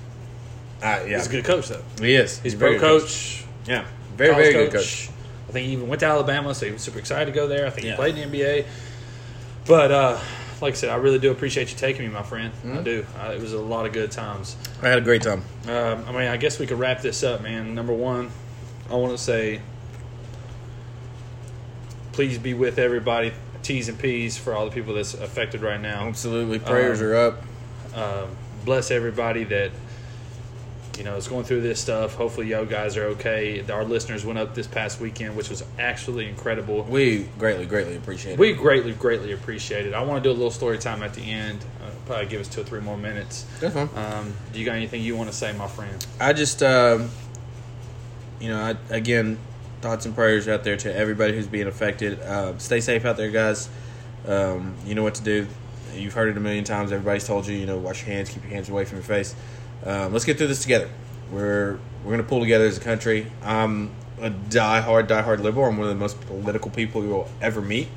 Uh, 0.84 1.04
yeah, 1.08 1.18
he's 1.18 1.26
a 1.28 1.30
good 1.32 1.46
coach 1.46 1.70
though. 1.70 1.82
He 2.00 2.14
is. 2.14 2.40
He's 2.40 2.54
a 2.54 2.58
pro 2.58 2.74
good 2.74 2.82
coach. 2.82 3.44
Yeah, 3.66 3.86
very 4.16 4.36
very 4.36 4.54
good 4.54 4.72
coach. 4.72 5.10
I 5.50 5.52
think 5.52 5.66
he 5.66 5.74
even 5.74 5.88
went 5.88 6.02
to 6.02 6.06
Alabama, 6.06 6.54
so 6.54 6.66
he 6.66 6.72
was 6.74 6.82
super 6.84 7.00
excited 7.00 7.26
to 7.26 7.32
go 7.32 7.48
there. 7.48 7.66
I 7.66 7.70
think 7.72 7.86
Yeah. 7.86 7.92
he 7.94 7.96
played 7.96 8.18
in 8.18 8.30
the 8.32 8.38
NBA. 8.38 8.66
But 9.66 9.92
uh, 9.92 10.20
like 10.62 10.74
I 10.74 10.78
said, 10.78 10.90
I 10.90 10.96
really 10.96 11.20
do 11.20 11.32
appreciate 11.32 11.72
you 11.72 11.78
taking 11.78 12.06
me, 12.06 12.12
my 12.14 12.24
friend. 12.24 12.54
Mm-hmm. 12.54 12.78
I 12.78 12.82
do. 12.82 13.06
Uh, 13.20 13.32
it 13.32 13.42
was 13.42 13.54
a 13.54 13.60
lot 13.60 13.86
of 13.86 13.94
good 13.94 14.12
times. 14.12 14.56
I 14.82 14.90
had 14.90 14.98
a 14.98 15.02
great 15.02 15.22
time. 15.22 15.44
Um, 15.68 16.04
I 16.08 16.12
mean, 16.12 16.28
I 16.28 16.38
guess 16.38 16.60
we 16.60 16.68
could 16.68 16.80
wrap 16.80 17.02
this 17.02 17.24
up, 17.24 17.42
man. 17.42 17.74
Number 17.76 17.94
one, 17.94 18.30
I 18.90 18.96
want 18.96 19.12
to 19.12 19.18
say, 19.18 19.62
please 22.14 22.38
be 22.38 22.54
with 22.54 22.80
everybody. 22.80 23.34
T's 23.64 23.90
and 23.90 24.00
P's 24.00 24.38
for 24.38 24.54
all 24.54 24.66
the 24.66 24.72
people 24.72 24.94
that's 24.94 25.14
affected 25.14 25.62
right 25.62 25.80
now. 25.82 26.08
Absolutely, 26.08 26.60
prayers 26.60 27.02
Um, 27.02 27.08
are 27.08 27.16
up. 27.16 27.44
Um, 27.94 28.30
bless 28.64 28.92
everybody 28.92 29.44
that 29.46 29.72
you 30.98 31.04
know, 31.04 31.16
is 31.16 31.28
going 31.28 31.46
through 31.46 31.62
this 31.62 31.80
stuff. 31.80 32.16
Hopefully, 32.16 32.48
you 32.48 32.66
guys 32.66 32.98
are 32.98 33.06
okay. 33.06 33.64
Our 33.70 33.84
listeners 33.84 34.26
went 34.26 34.40
up 34.40 34.56
this 34.56 34.66
past 34.68 35.00
weekend, 35.00 35.36
which 35.36 35.50
was 35.50 35.64
actually 35.78 36.28
incredible. 36.28 36.84
We 36.84 37.30
greatly, 37.38 37.66
greatly 37.66 37.96
appreciate 37.96 38.34
it. 38.34 38.40
We 38.40 38.54
greatly, 38.54 38.94
greatly 38.94 39.32
appreciate 39.32 39.86
it. 39.86 39.94
I 39.94 40.02
want 40.02 40.24
to 40.24 40.28
do 40.28 40.32
a 40.32 40.38
little 40.38 40.52
story 40.52 40.80
time 40.80 41.04
at 41.04 41.14
the 41.14 41.22
end. 41.22 41.64
Uh, 41.84 41.92
probably 42.08 42.26
give 42.26 42.42
us 42.42 42.48
two 42.48 42.62
or 42.62 42.64
three 42.64 42.82
more 42.82 42.98
minutes. 42.98 43.46
That's 43.60 43.76
fine. 43.76 43.90
Um, 43.96 44.34
do 44.52 44.60
you 44.60 44.66
got 44.66 44.76
anything 44.76 45.04
you 45.04 45.16
want 45.16 45.30
to 45.30 45.36
say, 45.36 45.54
my 45.54 45.68
friend? 45.68 46.06
I 46.20 46.34
just, 46.34 46.64
um, 46.64 47.12
you 48.40 48.50
know, 48.50 48.60
I, 48.60 48.94
again, 48.94 49.38
thoughts 49.82 50.06
and 50.06 50.16
prayers 50.16 50.48
out 50.48 50.64
there 50.64 50.78
to 50.78 50.96
everybody 50.96 51.34
who's 51.34 51.48
being 51.48 51.68
affected. 51.68 52.20
Uh, 52.20 52.58
stay 52.58 52.80
safe 52.80 53.06
out 53.06 53.18
there, 53.18 53.32
guys. 53.32 53.70
Um, 54.28 54.76
you 54.86 54.96
know 54.96 55.04
what 55.04 55.16
to 55.16 55.24
do. 55.24 55.48
You've 55.94 56.14
heard 56.14 56.30
it 56.30 56.38
a 56.38 56.40
million 56.40 56.64
times. 56.64 56.92
Everybody's 56.92 57.26
told 57.26 57.48
you, 57.48 57.56
you 57.56 57.66
know, 57.66 57.78
wash 57.78 58.06
your 58.06 58.14
hands, 58.14 58.30
keep 58.30 58.44
your 58.44 58.52
hands 58.52 58.70
away 58.70 58.86
from 58.86 58.98
your 58.98 59.06
face. 59.06 59.36
Um, 59.86 60.12
let's 60.12 60.26
get 60.26 60.38
through 60.38 60.48
this 60.48 60.62
together. 60.62 60.90
We're 61.32 61.80
we're 62.04 62.12
gonna 62.12 62.24
pull 62.24 62.40
together 62.40 62.66
as 62.66 62.78
a 62.78 62.82
country. 62.82 63.28
I'm 63.44 63.92
a 64.20 64.30
die-hard, 64.30 65.08
die-hard 65.08 65.40
liberal. 65.42 65.66
I'm 65.66 65.78
one 65.78 65.88
of 65.88 65.94
the 65.94 66.00
most 66.00 66.20
political 66.22 66.72
people 66.72 67.04
you 67.04 67.10
will 67.10 67.30
ever 67.42 67.62
meet, 67.62 67.88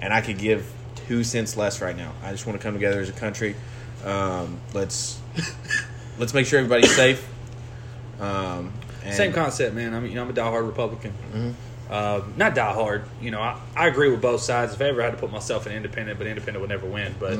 and 0.00 0.12
I 0.12 0.20
could 0.20 0.38
give 0.38 0.70
two 1.06 1.24
cents 1.24 1.56
less 1.56 1.80
right 1.80 1.96
now. 1.96 2.12
I 2.22 2.30
just 2.30 2.46
want 2.46 2.58
to 2.58 2.62
come 2.62 2.74
together 2.74 3.00
as 3.00 3.08
a 3.08 3.12
country. 3.12 3.56
Um, 4.04 4.60
let's 4.72 5.20
let's 6.18 6.34
make 6.34 6.46
sure 6.46 6.58
everybody's 6.58 6.94
safe. 6.94 7.26
Um, 8.20 8.72
and 9.04 9.14
Same 9.14 9.32
concept, 9.32 9.74
man. 9.74 9.94
I'm, 9.94 10.06
you 10.06 10.14
know, 10.14 10.22
I'm 10.22 10.30
a 10.30 10.32
diehard 10.32 10.66
Republican. 10.66 11.12
Uh, 11.90 12.22
not 12.36 12.54
diehard. 12.54 13.04
You 13.20 13.30
know, 13.30 13.40
I, 13.40 13.60
I 13.76 13.86
agree 13.88 14.10
with 14.10 14.22
both 14.22 14.40
sides. 14.40 14.72
If 14.74 14.80
I 14.80 14.86
ever 14.86 15.02
had 15.02 15.10
to 15.12 15.18
put 15.18 15.30
myself 15.30 15.66
in 15.66 15.72
independent, 15.72 16.18
but 16.18 16.26
independent 16.26 16.60
would 16.62 16.70
never 16.70 16.86
win. 16.86 17.14
But 17.20 17.38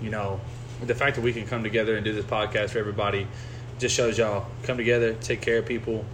you 0.00 0.10
know, 0.10 0.40
the 0.84 0.94
fact 0.94 1.16
that 1.16 1.22
we 1.22 1.32
can 1.32 1.46
come 1.46 1.62
together 1.62 1.96
and 1.96 2.04
do 2.04 2.12
this 2.12 2.24
podcast 2.24 2.70
for 2.70 2.78
everybody 2.78 3.26
just 3.78 3.94
shows 3.96 4.16
y'all 4.18 4.46
come 4.62 4.76
together, 4.76 5.14
take 5.14 5.40
care 5.40 5.58
of 5.58 5.66
people. 5.66 6.04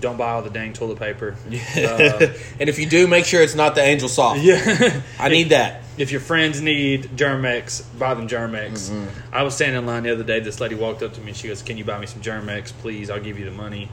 Don't 0.00 0.16
buy 0.18 0.32
all 0.32 0.42
the 0.42 0.50
dang 0.50 0.72
toilet 0.72 0.98
paper. 0.98 1.36
Uh, 1.48 2.26
and 2.60 2.68
if 2.68 2.78
you 2.78 2.86
do, 2.86 3.06
make 3.06 3.24
sure 3.24 3.42
it's 3.42 3.54
not 3.54 3.74
the 3.76 3.80
Angel 3.80 4.08
Soft. 4.08 4.40
yeah. 4.40 5.00
I 5.18 5.28
need 5.28 5.50
that. 5.50 5.82
if 5.96 6.10
your 6.10 6.20
friends 6.20 6.60
need 6.60 7.16
Germ-X, 7.16 7.82
buy 7.98 8.12
them 8.14 8.26
Germ-X. 8.26 8.92
I 9.32 9.44
was 9.44 9.54
standing 9.54 9.78
in 9.78 9.86
line 9.86 10.02
the 10.02 10.10
other 10.12 10.24
day. 10.24 10.40
This 10.40 10.60
lady 10.60 10.74
walked 10.74 11.02
up 11.02 11.14
to 11.14 11.20
me 11.20 11.28
and 11.28 11.36
she 11.36 11.46
goes, 11.48 11.62
"Can 11.62 11.78
you 11.78 11.84
buy 11.84 11.98
me 12.00 12.06
some 12.06 12.20
Germ-X, 12.20 12.72
please? 12.72 13.08
I'll 13.08 13.20
give 13.20 13.38
you 13.38 13.44
the 13.44 13.52
money." 13.52 13.88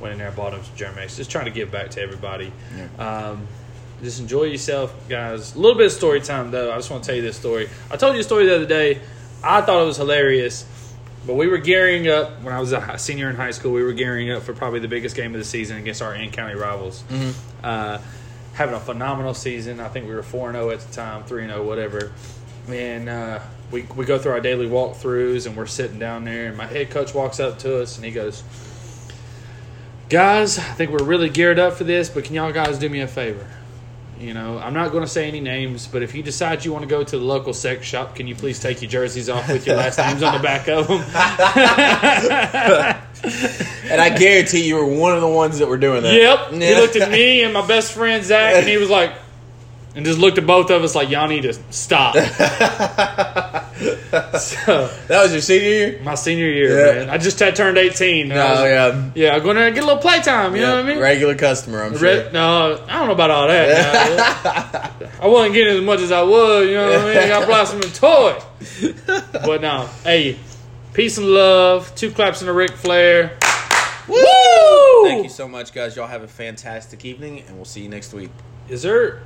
Went 0.00 0.12
in 0.12 0.18
there, 0.18 0.30
bought 0.30 0.52
them 0.52 0.62
some 0.64 0.76
Germ-X. 0.76 1.16
Just 1.16 1.30
trying 1.30 1.44
to 1.46 1.50
give 1.50 1.70
back 1.70 1.90
to 1.90 2.00
everybody. 2.02 2.52
Um, 2.98 3.46
just 4.02 4.20
enjoy 4.20 4.44
yourself, 4.44 4.92
guys. 5.08 5.54
A 5.54 5.58
little 5.58 5.76
bit 5.78 5.86
of 5.86 5.92
story 5.92 6.20
time 6.20 6.50
though. 6.50 6.72
I 6.72 6.76
just 6.76 6.90
want 6.90 7.04
to 7.04 7.06
tell 7.06 7.16
you 7.16 7.22
this 7.22 7.36
story. 7.38 7.68
I 7.90 7.96
told 7.96 8.14
you 8.14 8.20
a 8.20 8.24
story 8.24 8.46
the 8.46 8.56
other 8.56 8.66
day. 8.66 9.00
I 9.42 9.62
thought 9.62 9.82
it 9.82 9.86
was 9.86 9.96
hilarious. 9.96 10.66
But 11.26 11.34
we 11.36 11.46
were 11.46 11.56
gearing 11.58 12.06
up 12.08 12.42
when 12.42 12.52
I 12.52 12.60
was 12.60 12.72
a 12.72 12.98
senior 12.98 13.30
in 13.30 13.36
high 13.36 13.52
school. 13.52 13.72
We 13.72 13.82
were 13.82 13.94
gearing 13.94 14.30
up 14.30 14.42
for 14.42 14.52
probably 14.52 14.80
the 14.80 14.88
biggest 14.88 15.16
game 15.16 15.32
of 15.34 15.38
the 15.38 15.44
season 15.44 15.78
against 15.78 16.02
our 16.02 16.14
in 16.14 16.30
county 16.30 16.54
rivals. 16.54 17.02
Uh, 17.62 17.98
having 18.52 18.74
a 18.74 18.80
phenomenal 18.80 19.32
season. 19.32 19.80
I 19.80 19.88
think 19.88 20.06
we 20.06 20.14
were 20.14 20.22
four 20.22 20.48
and 20.50 20.56
zero 20.56 20.70
at 20.70 20.80
the 20.80 20.92
time, 20.92 21.24
three 21.24 21.42
and 21.44 21.50
zero, 21.50 21.64
whatever. 21.66 22.12
And 22.68 23.08
uh, 23.08 23.40
we 23.70 23.82
we 23.96 24.04
go 24.04 24.18
through 24.18 24.32
our 24.32 24.40
daily 24.40 24.68
walkthroughs, 24.68 25.46
and 25.46 25.56
we're 25.56 25.64
sitting 25.66 25.98
down 25.98 26.24
there, 26.24 26.48
and 26.48 26.56
my 26.58 26.66
head 26.66 26.90
coach 26.90 27.14
walks 27.14 27.40
up 27.40 27.58
to 27.60 27.80
us, 27.80 27.96
and 27.96 28.04
he 28.04 28.10
goes, 28.10 28.42
"Guys, 30.14 30.58
I 30.58 30.62
think 30.62 30.92
we're 30.92 31.04
really 31.04 31.28
geared 31.28 31.58
up 31.58 31.74
for 31.74 31.84
this, 31.84 32.08
but 32.08 32.24
can 32.24 32.36
y'all 32.36 32.52
guys 32.52 32.78
do 32.78 32.88
me 32.88 33.00
a 33.00 33.08
favor?" 33.08 33.46
You 34.20 34.32
know, 34.32 34.58
I'm 34.58 34.74
not 34.74 34.92
going 34.92 35.02
to 35.02 35.10
say 35.10 35.26
any 35.26 35.40
names, 35.40 35.88
but 35.88 36.02
if 36.02 36.14
you 36.14 36.22
decide 36.22 36.64
you 36.64 36.72
want 36.72 36.84
to 36.84 36.88
go 36.88 37.02
to 37.02 37.18
the 37.18 37.24
local 37.24 37.52
sex 37.52 37.84
shop, 37.84 38.14
can 38.14 38.28
you 38.28 38.36
please 38.36 38.60
take 38.60 38.80
your 38.80 38.90
jerseys 38.90 39.28
off 39.28 39.48
with 39.48 39.66
your 39.66 39.76
last 39.76 39.98
names 39.98 40.22
on 40.22 40.32
the 40.32 40.38
back 40.38 40.68
of 40.68 40.86
them? 40.86 41.00
And 43.90 44.00
I 44.00 44.16
guarantee 44.16 44.66
you 44.66 44.76
were 44.76 44.86
one 44.86 45.14
of 45.14 45.20
the 45.20 45.28
ones 45.28 45.58
that 45.58 45.68
were 45.68 45.78
doing 45.78 46.02
that. 46.02 46.14
Yep. 46.14 46.52
He 46.52 46.74
looked 46.74 46.96
at 46.96 47.10
me 47.10 47.42
and 47.42 47.52
my 47.52 47.66
best 47.66 47.92
friend 47.92 48.24
Zach, 48.24 48.54
and 48.54 48.68
he 48.68 48.76
was 48.76 48.90
like, 48.90 49.12
and 49.94 50.04
just 50.04 50.18
looked 50.18 50.38
at 50.38 50.46
both 50.46 50.70
of 50.70 50.82
us 50.82 50.94
like, 50.94 51.10
y'all 51.10 51.28
need 51.28 51.42
to 51.42 51.54
stop. 51.70 52.14
so, 54.38 54.88
That 55.08 55.22
was 55.22 55.32
your 55.32 55.40
senior 55.40 55.68
year? 55.68 56.00
my 56.02 56.14
senior 56.14 56.46
year, 56.48 56.86
Yeah. 56.86 56.92
man. 57.00 57.10
I 57.10 57.18
just 57.18 57.38
had 57.38 57.56
turned 57.56 57.78
18. 57.78 58.30
and 58.32 58.40
I 58.40 58.50
was- 58.50 58.60
No, 58.60 58.66
yeah. 58.66 59.10
Yeah, 59.14 59.36
I'm 59.36 59.42
going 59.42 59.56
to 59.56 59.70
get 59.72 59.82
a 59.82 59.86
little 59.86 60.00
playtime, 60.02 60.54
you 60.54 60.62
know 60.62 60.76
what 60.76 60.84
I 60.84 60.88
mean? 60.88 60.98
Regular 60.98 61.34
customer, 61.34 61.82
I'm 61.82 61.92
Re- 61.94 61.98
sure. 61.98 62.30
No, 62.32 62.84
I 62.88 62.98
don't 62.98 63.06
know 63.08 63.12
about 63.14 63.30
all 63.30 63.48
that. 63.48 65.00
no. 65.00 65.08
I 65.22 65.26
wasn't 65.26 65.54
getting 65.54 65.76
as 65.78 65.82
much 65.82 66.00
as 66.00 66.12
I 66.12 66.22
would, 66.22 66.68
you 66.68 66.74
know 66.74 66.86
what 66.90 67.00
I 67.00 67.04
mean? 67.06 67.16
I 67.18 67.28
got 67.28 67.46
blossom 67.46 67.80
and 67.82 67.94
toy. 67.94 68.38
But 69.44 69.60
no, 69.60 69.88
hey, 70.04 70.38
peace 70.94 71.18
and 71.18 71.26
love. 71.26 71.94
Two 71.94 72.10
claps 72.10 72.40
in 72.40 72.46
the 72.46 72.52
Ric 72.52 72.72
Flair. 72.72 73.36
Woo! 74.08 75.04
Thank 75.04 75.24
you 75.24 75.28
so 75.30 75.46
much, 75.48 75.72
guys. 75.72 75.96
Y'all 75.96 76.06
have 76.06 76.22
a 76.22 76.28
fantastic 76.28 77.04
evening, 77.04 77.40
and 77.46 77.56
we'll 77.56 77.64
see 77.64 77.82
you 77.82 77.88
next 77.88 78.12
week. 78.14 78.30
Is 78.68 78.82
there 78.82 79.20